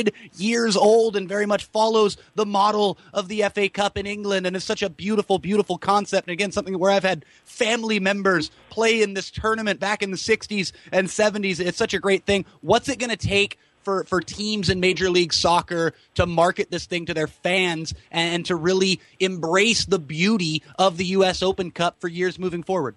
hundred 0.00 0.14
years 0.36 0.76
old 0.76 1.16
and 1.16 1.28
very 1.28 1.46
much 1.46 1.64
follows 1.64 2.16
the 2.34 2.46
model 2.46 2.98
of 3.12 3.28
the 3.28 3.42
FA 3.54 3.68
Cup 3.68 3.96
in 3.96 4.06
England 4.06 4.46
and 4.46 4.56
is 4.56 4.64
such 4.64 4.82
a 4.82 4.90
beautiful, 4.90 5.38
beautiful 5.38 5.78
concept. 5.78 6.28
And 6.28 6.32
again, 6.32 6.52
something 6.52 6.78
where 6.78 6.90
I've 6.90 7.04
had 7.04 7.24
family 7.44 8.00
members 8.00 8.50
play 8.70 9.02
in 9.02 9.14
this 9.14 9.30
tournament 9.30 9.80
back 9.80 10.02
in 10.02 10.10
the 10.10 10.16
60s 10.16 10.72
and 10.92 11.08
70s. 11.08 11.60
It's 11.60 11.78
such 11.78 11.94
a 11.94 11.98
great 11.98 12.24
thing. 12.24 12.44
What's 12.60 12.88
it 12.88 12.98
going 12.98 13.10
to 13.10 13.16
take? 13.16 13.58
For, 13.82 14.04
for 14.04 14.20
teams 14.20 14.68
in 14.68 14.78
Major 14.78 15.08
League 15.08 15.32
Soccer 15.32 15.94
to 16.16 16.26
market 16.26 16.70
this 16.70 16.84
thing 16.84 17.06
to 17.06 17.14
their 17.14 17.26
fans 17.26 17.94
and 18.10 18.34
and, 18.34 18.44
to 18.44 18.54
really 18.54 19.00
embrace 19.18 19.86
the 19.86 19.98
beauty 19.98 20.62
of 20.78 20.98
the 20.98 21.06
U.S. 21.06 21.42
Open 21.42 21.70
Cup 21.70 21.98
for 21.98 22.06
years 22.06 22.38
moving 22.38 22.62
forward? 22.62 22.94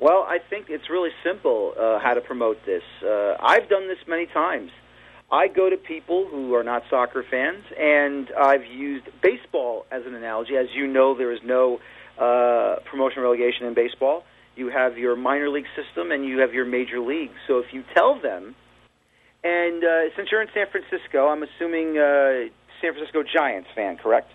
Well, 0.00 0.26
I 0.28 0.38
think 0.50 0.66
it's 0.68 0.90
really 0.90 1.10
simple 1.22 1.74
uh, 1.78 2.00
how 2.00 2.14
to 2.14 2.20
promote 2.20 2.58
this. 2.66 2.82
Uh, 3.04 3.36
I've 3.38 3.68
done 3.68 3.86
this 3.86 3.98
many 4.08 4.26
times. 4.26 4.72
I 5.30 5.48
go 5.48 5.68
to 5.68 5.76
people 5.76 6.26
who 6.30 6.54
are 6.54 6.62
not 6.62 6.84
soccer 6.88 7.24
fans, 7.28 7.64
and 7.76 8.28
I've 8.38 8.64
used 8.64 9.06
baseball 9.22 9.84
as 9.90 10.02
an 10.06 10.14
analogy. 10.14 10.56
As 10.56 10.66
you 10.72 10.86
know, 10.86 11.16
there 11.16 11.32
is 11.32 11.40
no 11.44 11.80
uh, 12.16 12.76
promotion 12.88 13.22
relegation 13.22 13.66
in 13.66 13.74
baseball. 13.74 14.24
You 14.54 14.68
have 14.68 14.96
your 14.96 15.16
minor 15.16 15.48
league 15.48 15.66
system, 15.74 16.12
and 16.12 16.24
you 16.24 16.38
have 16.38 16.54
your 16.54 16.64
major 16.64 17.00
league. 17.00 17.32
So 17.48 17.58
if 17.58 17.72
you 17.72 17.82
tell 17.92 18.20
them, 18.20 18.54
and 19.42 19.82
uh, 19.82 20.14
since 20.16 20.28
you're 20.30 20.42
in 20.42 20.48
San 20.54 20.66
Francisco, 20.70 21.26
I'm 21.26 21.42
assuming 21.42 21.98
uh, 21.98 22.48
San 22.80 22.92
Francisco 22.92 23.22
Giants 23.22 23.68
fan, 23.74 23.96
correct? 23.96 24.30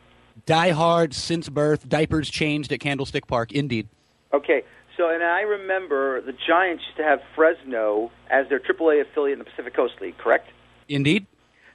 Die 0.46 0.70
hard 0.72 1.14
since 1.14 1.48
birth, 1.48 1.88
diapers 1.88 2.30
changed 2.30 2.72
at 2.74 2.82
Candlestick 2.82 3.28
Park. 3.28 3.54
Indeed. 3.54 3.88
Okay, 4.34 4.64
so 4.98 5.10
and 5.10 5.24
I 5.24 5.42
remember 5.42 6.22
the 6.22 6.34
Giants 6.34 6.84
used 6.86 6.98
to 6.98 7.04
have 7.04 7.20
Fresno 7.36 8.12
as 8.30 8.48
their 8.50 8.60
AAA 8.60 9.02
affiliate 9.02 9.40
in 9.40 9.40
the 9.40 9.50
Pacific 9.50 9.74
Coast 9.74 9.94
League, 10.02 10.18
correct? 10.18 10.48
Indeed. 10.96 11.26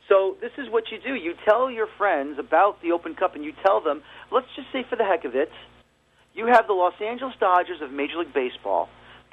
So 0.08 0.36
this 0.40 0.52
is 0.58 0.70
what 0.70 0.84
you 0.92 0.98
do. 0.98 1.14
You 1.14 1.34
tell 1.44 1.70
your 1.70 1.88
friends 1.98 2.38
about 2.38 2.80
the 2.82 2.92
Open 2.92 3.14
Cup, 3.14 3.34
and 3.34 3.44
you 3.44 3.52
tell 3.64 3.80
them, 3.80 4.02
let's 4.30 4.46
just 4.54 4.68
say 4.72 4.84
for 4.88 4.96
the 4.96 5.04
heck 5.04 5.24
of 5.24 5.34
it, 5.34 5.50
you 6.34 6.46
have 6.46 6.66
the 6.66 6.74
Los 6.74 6.94
Angeles 7.00 7.34
Dodgers 7.40 7.80
of 7.80 7.90
Major 7.90 8.18
League 8.18 8.34
Baseball 8.34 8.88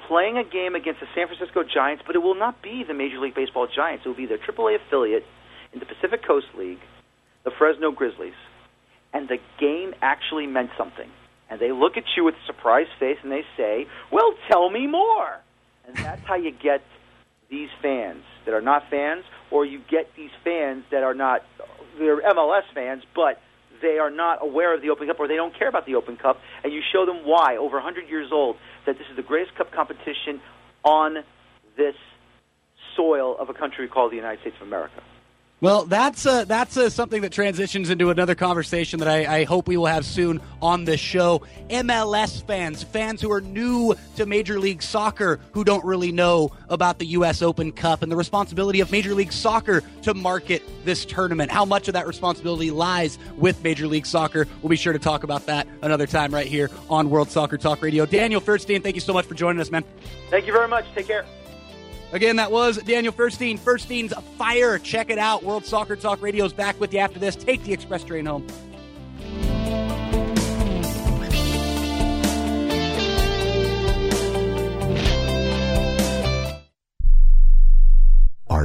playing 0.08 0.36
a 0.36 0.44
game 0.44 0.74
against 0.74 1.00
the 1.00 1.06
San 1.14 1.28
Francisco 1.28 1.62
Giants, 1.62 2.02
but 2.06 2.16
it 2.16 2.18
will 2.18 2.34
not 2.34 2.62
be 2.62 2.84
the 2.86 2.94
Major 2.94 3.18
League 3.18 3.34
Baseball 3.34 3.66
Giants. 3.66 4.04
It 4.04 4.08
will 4.08 4.16
be 4.16 4.26
their 4.26 4.38
AAA 4.38 4.76
affiliate 4.76 5.24
in 5.72 5.80
the 5.80 5.86
Pacific 5.86 6.26
Coast 6.26 6.46
League, 6.58 6.80
the 7.44 7.50
Fresno 7.56 7.90
Grizzlies. 7.90 8.34
And 9.12 9.28
the 9.28 9.38
game 9.60 9.94
actually 10.02 10.46
meant 10.46 10.70
something. 10.76 11.08
And 11.48 11.60
they 11.60 11.72
look 11.72 11.96
at 11.96 12.04
you 12.16 12.24
with 12.24 12.34
a 12.34 12.46
surprised 12.46 12.90
face 12.98 13.18
and 13.22 13.30
they 13.30 13.44
say, 13.56 13.86
well, 14.10 14.34
tell 14.50 14.70
me 14.70 14.86
more. 14.86 15.40
And 15.86 15.96
that's 15.96 16.22
how 16.26 16.36
you 16.36 16.50
get 16.50 16.82
these 17.50 17.68
fans 17.80 18.24
that 18.44 18.54
are 18.54 18.62
not 18.62 18.90
fans, 18.90 19.24
or 19.50 19.64
you 19.64 19.80
get 19.90 20.08
these 20.16 20.30
fans 20.42 20.84
that 20.90 21.02
are 21.02 21.14
not, 21.14 21.42
they're 21.98 22.20
MLS 22.20 22.62
fans, 22.74 23.02
but 23.14 23.40
they 23.82 23.98
are 23.98 24.10
not 24.10 24.42
aware 24.42 24.74
of 24.74 24.82
the 24.82 24.90
Open 24.90 25.06
Cup 25.06 25.18
or 25.18 25.28
they 25.28 25.36
don't 25.36 25.56
care 25.56 25.68
about 25.68 25.86
the 25.86 25.94
Open 25.94 26.16
Cup, 26.16 26.38
and 26.62 26.72
you 26.72 26.80
show 26.92 27.06
them 27.06 27.24
why, 27.24 27.56
over 27.56 27.76
100 27.76 28.08
years 28.08 28.30
old, 28.32 28.56
that 28.86 28.98
this 28.98 29.06
is 29.10 29.16
the 29.16 29.22
greatest 29.22 29.56
cup 29.56 29.72
competition 29.72 30.40
on 30.84 31.16
this 31.76 31.94
soil 32.96 33.36
of 33.38 33.48
a 33.48 33.54
country 33.54 33.88
called 33.88 34.12
the 34.12 34.16
United 34.16 34.40
States 34.40 34.56
of 34.60 34.66
America. 34.66 35.02
Well, 35.60 35.86
that's 35.86 36.26
uh, 36.26 36.44
that's 36.44 36.76
uh, 36.76 36.90
something 36.90 37.22
that 37.22 37.32
transitions 37.32 37.88
into 37.88 38.10
another 38.10 38.34
conversation 38.34 38.98
that 38.98 39.08
I, 39.08 39.38
I, 39.38 39.44
hope 39.44 39.66
we 39.66 39.76
will 39.76 39.86
have 39.86 40.04
soon 40.04 40.42
on 40.60 40.84
this 40.84 41.00
show. 41.00 41.42
MLS 41.70 42.44
fans, 42.44 42.82
fans 42.82 43.22
who 43.22 43.32
are 43.32 43.40
new 43.40 43.94
to 44.16 44.26
Major 44.26 44.58
League 44.58 44.82
Soccer, 44.82 45.40
who 45.52 45.64
don't 45.64 45.84
really 45.84 46.12
know 46.12 46.52
about 46.68 46.98
the 46.98 47.06
U.S. 47.06 47.40
Open 47.40 47.72
Cup 47.72 48.02
and 48.02 48.12
the 48.12 48.16
responsibility 48.16 48.80
of 48.80 48.90
Major 48.90 49.14
League 49.14 49.32
Soccer 49.32 49.82
to 50.02 50.12
market 50.12 50.62
this 50.84 51.06
tournament. 51.06 51.50
How 51.50 51.64
much 51.64 51.88
of 51.88 51.94
that 51.94 52.06
responsibility 52.06 52.70
lies 52.70 53.16
with 53.36 53.62
Major 53.62 53.86
League 53.86 54.06
Soccer? 54.06 54.46
We'll 54.60 54.70
be 54.70 54.76
sure 54.76 54.92
to 54.92 54.98
talk 54.98 55.22
about 55.22 55.46
that 55.46 55.66
another 55.82 56.06
time 56.06 56.34
right 56.34 56.46
here 56.46 56.68
on 56.90 57.08
World 57.08 57.30
Soccer 57.30 57.56
Talk 57.56 57.80
Radio. 57.80 58.04
Daniel 58.06 58.40
Feuerstein, 58.40 58.82
thank 58.82 58.96
you 58.96 59.00
so 59.00 59.14
much 59.14 59.24
for 59.24 59.34
joining 59.34 59.60
us, 59.60 59.70
man. 59.70 59.84
Thank 60.30 60.46
you 60.46 60.52
very 60.52 60.68
much. 60.68 60.84
Take 60.94 61.06
care. 61.06 61.24
Again, 62.12 62.36
that 62.36 62.52
was 62.52 62.78
Daniel 62.78 63.12
Feuerstein. 63.12 63.58
Feuerstein's 63.58 64.12
Fire. 64.38 64.78
Check 64.78 65.10
it 65.10 65.18
out. 65.18 65.42
World 65.42 65.64
Soccer 65.64 65.96
Talk 65.96 66.22
Radio 66.22 66.44
is 66.44 66.52
back 66.52 66.78
with 66.80 66.92
you 66.92 67.00
after 67.00 67.18
this. 67.18 67.34
Take 67.34 67.64
the 67.64 67.72
express 67.72 68.04
train 68.04 68.26
home. 68.26 68.46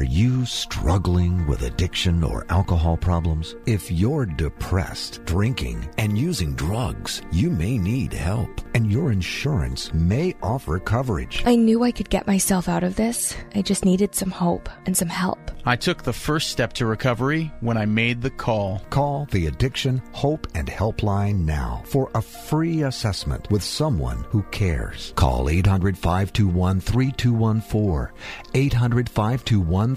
You 0.10 0.44
struggling 0.44 1.46
with 1.46 1.62
addiction 1.62 2.24
or 2.24 2.44
alcohol 2.50 2.98
problems? 2.98 3.56
If 3.68 3.92
you're 3.92 4.26
depressed, 4.26 5.24
drinking, 5.26 5.88
and 6.00 6.18
using 6.18 6.56
drugs, 6.56 7.22
you 7.32 7.52
may 7.52 7.78
need 7.78 8.12
help, 8.12 8.50
and 8.74 8.92
your 8.92 9.12
insurance 9.12 9.94
may 9.94 10.36
offer 10.42 10.80
coverage. 10.80 11.44
I 11.46 11.56
knew 11.56 11.84
I 11.84 11.92
could 11.92 12.10
get 12.10 12.26
myself 12.26 12.68
out 12.68 12.84
of 12.84 12.96
this. 12.96 13.36
I 13.54 13.62
just 13.62 13.86
needed 13.86 14.16
some 14.16 14.32
hope 14.32 14.68
and 14.88 14.98
some 14.98 15.10
help. 15.10 15.52
I 15.66 15.76
took 15.76 16.02
the 16.02 16.14
first 16.14 16.50
step 16.50 16.74
to 16.74 16.88
recovery 16.88 17.52
when 17.60 17.78
I 17.78 17.86
made 17.86 18.22
the 18.22 18.32
call. 18.32 18.82
Call 18.90 19.28
the 19.30 19.46
Addiction 19.46 20.02
Hope 20.14 20.48
and 20.56 20.68
Helpline 20.68 21.46
now 21.46 21.84
for 21.86 22.10
a 22.16 22.22
free 22.22 22.82
assessment 22.84 23.52
with 23.52 23.62
someone 23.62 24.26
who 24.30 24.42
cares. 24.44 25.14
Call 25.16 25.50
800 25.50 25.96
521 25.98 26.80
3214. 26.80 28.16
800 28.56 29.10
521 29.10 29.96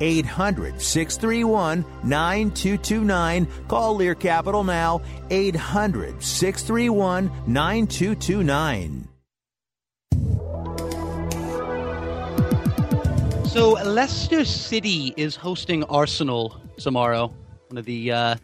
800 0.00 0.80
631 0.80 1.84
9229. 2.04 3.46
Call 3.68 3.96
Lear 3.96 4.14
Capital 4.14 4.64
now. 4.64 5.02
800 5.30 6.22
631 6.22 7.30
9229. 7.46 9.08
So, 13.46 13.72
Leicester 13.72 14.44
City 14.44 15.12
is 15.16 15.34
hosting 15.34 15.82
Arsenal 15.84 16.60
tomorrow. 16.78 17.34
One 17.66 17.78
of 17.78 17.84
the 17.84 18.12
uh, 18.12 18.36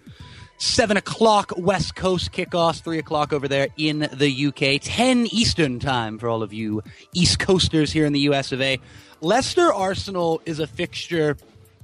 7 0.59 0.97
o'clock 0.97 1.53
West 1.57 1.95
Coast 1.95 2.33
kickoffs, 2.33 2.83
3 2.83 2.99
o'clock 2.99 3.33
over 3.33 3.47
there 3.47 3.69
in 3.77 4.09
the 4.13 4.47
UK, 4.47 4.81
10 4.83 5.27
Eastern 5.27 5.79
time 5.79 6.19
for 6.19 6.29
all 6.29 6.43
of 6.43 6.53
you 6.53 6.83
East 7.13 7.39
Coasters 7.39 7.93
here 7.93 8.07
in 8.07 8.13
the 8.13 8.21
US 8.21 8.53
of 8.53 8.61
A. 8.61 8.81
Leicester 9.21 9.73
Arsenal 9.73 10.43
is 10.45 10.59
a 10.59 10.67
fixture 10.67 11.37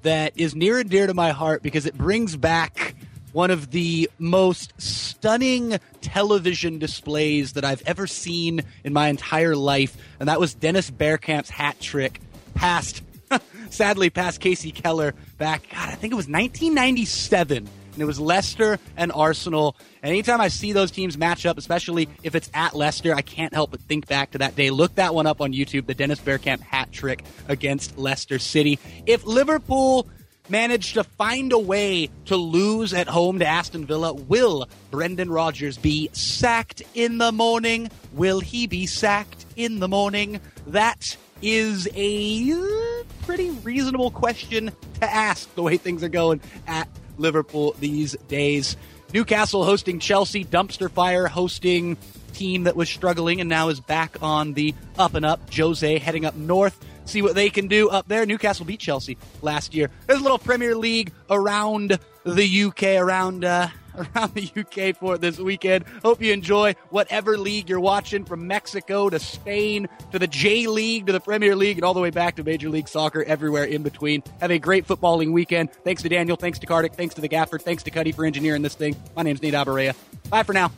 that 0.03 0.33
is 0.37 0.55
near 0.55 0.79
and 0.79 0.91
dear 0.91 1.07
to 1.07 1.15
my 1.15 1.31
heart 1.31 1.63
because 1.63 1.87
it 1.87 1.97
brings 1.97 2.37
back 2.37 2.95
one 3.33 3.51
of 3.51 3.71
the 3.71 4.11
most 4.19 4.75
stunning 4.77 5.79
television 6.03 6.79
displays 6.79 7.55
that 7.55 7.65
I've 7.65 7.83
ever 7.87 8.07
seen 8.07 8.63
in 8.85 8.93
my 8.93 9.09
entire 9.09 9.57
life, 9.57 9.97
and 10.21 10.29
that 10.29 10.39
was 10.39 10.53
Dennis 10.53 10.91
Bergkamp's 10.91 11.49
hat 11.49 11.81
trick 11.81 12.21
past, 12.55 13.03
sadly, 13.71 14.11
past 14.11 14.43
Kasey 14.43 14.75
Keller 14.75 15.15
back, 15.39 15.63
God, 15.71 15.89
I 15.89 15.95
think 15.95 16.13
it 16.13 16.17
was 16.17 16.29
1997 16.29 17.69
and 17.93 18.03
it 18.03 18.07
was 18.07 18.19
Leicester 18.21 18.79
and 18.97 19.13
Arsenal. 19.13 19.77
And 20.03 20.11
anytime 20.11 20.41
I 20.41 20.49
see 20.49 20.73
those 20.73 20.91
teams 20.91 21.17
match 21.17 21.47
up, 21.47 21.59
especially 21.59 22.09
if 22.23 22.35
it's 22.35 22.51
at 22.55 22.75
Leicester, 22.75 23.15
I 23.15 23.23
can't 23.23 23.55
help 23.55 23.71
but 23.71 23.81
think 23.81 24.07
back 24.07 24.33
to 24.33 24.39
that 24.39 24.57
day. 24.57 24.71
Look 24.71 24.95
that 24.97 25.15
one 25.15 25.27
up 25.27 25.41
on 25.41 25.53
YouTube, 25.53 25.87
the 25.87 25.95
Dennis 25.95 26.21
Bergkamp 26.21 26.61
hat 26.61 26.93
trick 26.93 27.25
against 27.49 27.99
Leicester 27.99 28.39
City. 28.39 28.79
If 29.07 29.25
Liverpool 29.25 30.09
managed 30.49 30.95
to 30.95 31.05
find 31.05 31.53
a 31.53 31.59
way 31.59 32.11
to 32.27 32.37
lose 32.37 32.93
at 32.93 33.07
home 33.07 33.39
to 33.39 33.47
Aston 33.47 33.87
Villa, 33.87 34.13
will 34.13 34.69
Brendan 34.91 35.31
Rodgers 35.31 35.79
be 35.79 36.11
sacked 36.13 36.83
in 36.95 37.19
the 37.19 37.33
morning? 37.33 37.91
Will 38.13 38.41
he 38.41 38.67
be 38.67 38.87
sacked 38.87 39.47
in 39.57 39.79
the 39.79 39.89
morning? 39.89 40.41
That 40.67 41.17
is 41.41 41.89
a 41.95 43.05
pretty 43.23 43.51
reasonable 43.51 44.11
question 44.11 44.71
to 45.01 45.13
ask 45.13 45.53
the 45.55 45.63
way 45.63 45.77
things 45.77 46.03
are 46.03 46.09
going 46.09 46.41
at 46.67 46.89
Liverpool 47.23 47.75
these 47.81 48.13
days. 48.29 48.77
Newcastle 49.15 49.65
hosting 49.65 49.99
Chelsea, 49.99 50.45
Dumpster 50.45 50.91
Fire 50.91 51.27
hosting 51.27 51.97
team 52.33 52.65
that 52.65 52.77
was 52.77 52.89
struggling 52.89 53.41
and 53.41 53.49
now 53.49 53.69
is 53.69 53.81
back 53.81 54.17
on 54.23 54.55
the 54.55 54.75
up 54.99 55.15
and 55.15 55.25
up. 55.25 55.41
Jose 55.55 55.99
heading 55.99 56.25
up 56.25 56.35
north. 56.35 56.79
See 57.05 57.23
what 57.23 57.35
they 57.35 57.51
can 57.51 57.69
do 57.69 57.89
up 57.89 58.09
there. 58.09 58.27
Newcastle 58.27 58.65
beat 58.65 58.81
Chelsea 58.81 59.19
last 59.43 59.75
year. 59.75 59.91
There's 60.07 60.21
a 60.21 60.23
little 60.23 60.39
Premier 60.39 60.75
League 60.75 61.13
around 61.29 61.99
the 62.25 62.63
UK, 62.65 62.83
around 63.01 63.45
uh, 63.45 63.69
around 63.97 64.35
the 64.35 64.51
UK 64.57 64.97
for 64.97 65.19
this 65.19 65.39
weekend. 65.39 65.85
Hope 66.03 66.23
you 66.23 66.33
enjoy 66.33 66.75
whatever 66.91 67.37
league 67.39 67.69
you're 67.69 67.81
watching, 67.81 68.25
from 68.25 68.47
Mexico 68.47 69.11
to 69.11 69.19
Spain 69.19 69.89
to 70.11 70.19
the 70.19 70.27
J 70.27 70.67
League 70.67 71.07
to 71.07 71.13
the 71.13 71.21
Premier 71.21 71.57
League 71.57 71.79
and 71.79 71.85
all 71.85 71.95
the 71.95 72.01
way 72.01 72.11
back 72.11 72.37
to 72.37 72.45
Major 72.45 72.69
League 72.69 72.89
Soccer, 72.89 73.23
everywhere 73.25 73.65
in 73.65 73.83
between. 73.83 74.23
Have 74.41 74.51
a 74.51 74.59
great 74.59 74.87
footballing 74.87 75.33
weekend. 75.33 75.73
Thanks 75.85 76.03
to 76.03 76.09
Daniel, 76.09 76.37
thanks 76.37 76.59
to 76.61 76.67
Kartik, 76.67 76.95
thanks 76.95 77.15
to 77.15 77.21
the 77.21 77.29
Gaffer, 77.29 77.59
thanks 77.59 77.83
to 77.85 77.91
Cuddy 77.91 78.13
for 78.13 78.25
engineering 78.25 78.63
this 78.63 78.75
thing. 78.75 78.97
My 79.17 79.23
name's 79.23 79.43
Nate 79.43 79.55
Abaurrea. 79.55 79.95
Bye 80.31 80.43
for 80.43 80.53
now. 80.53 80.71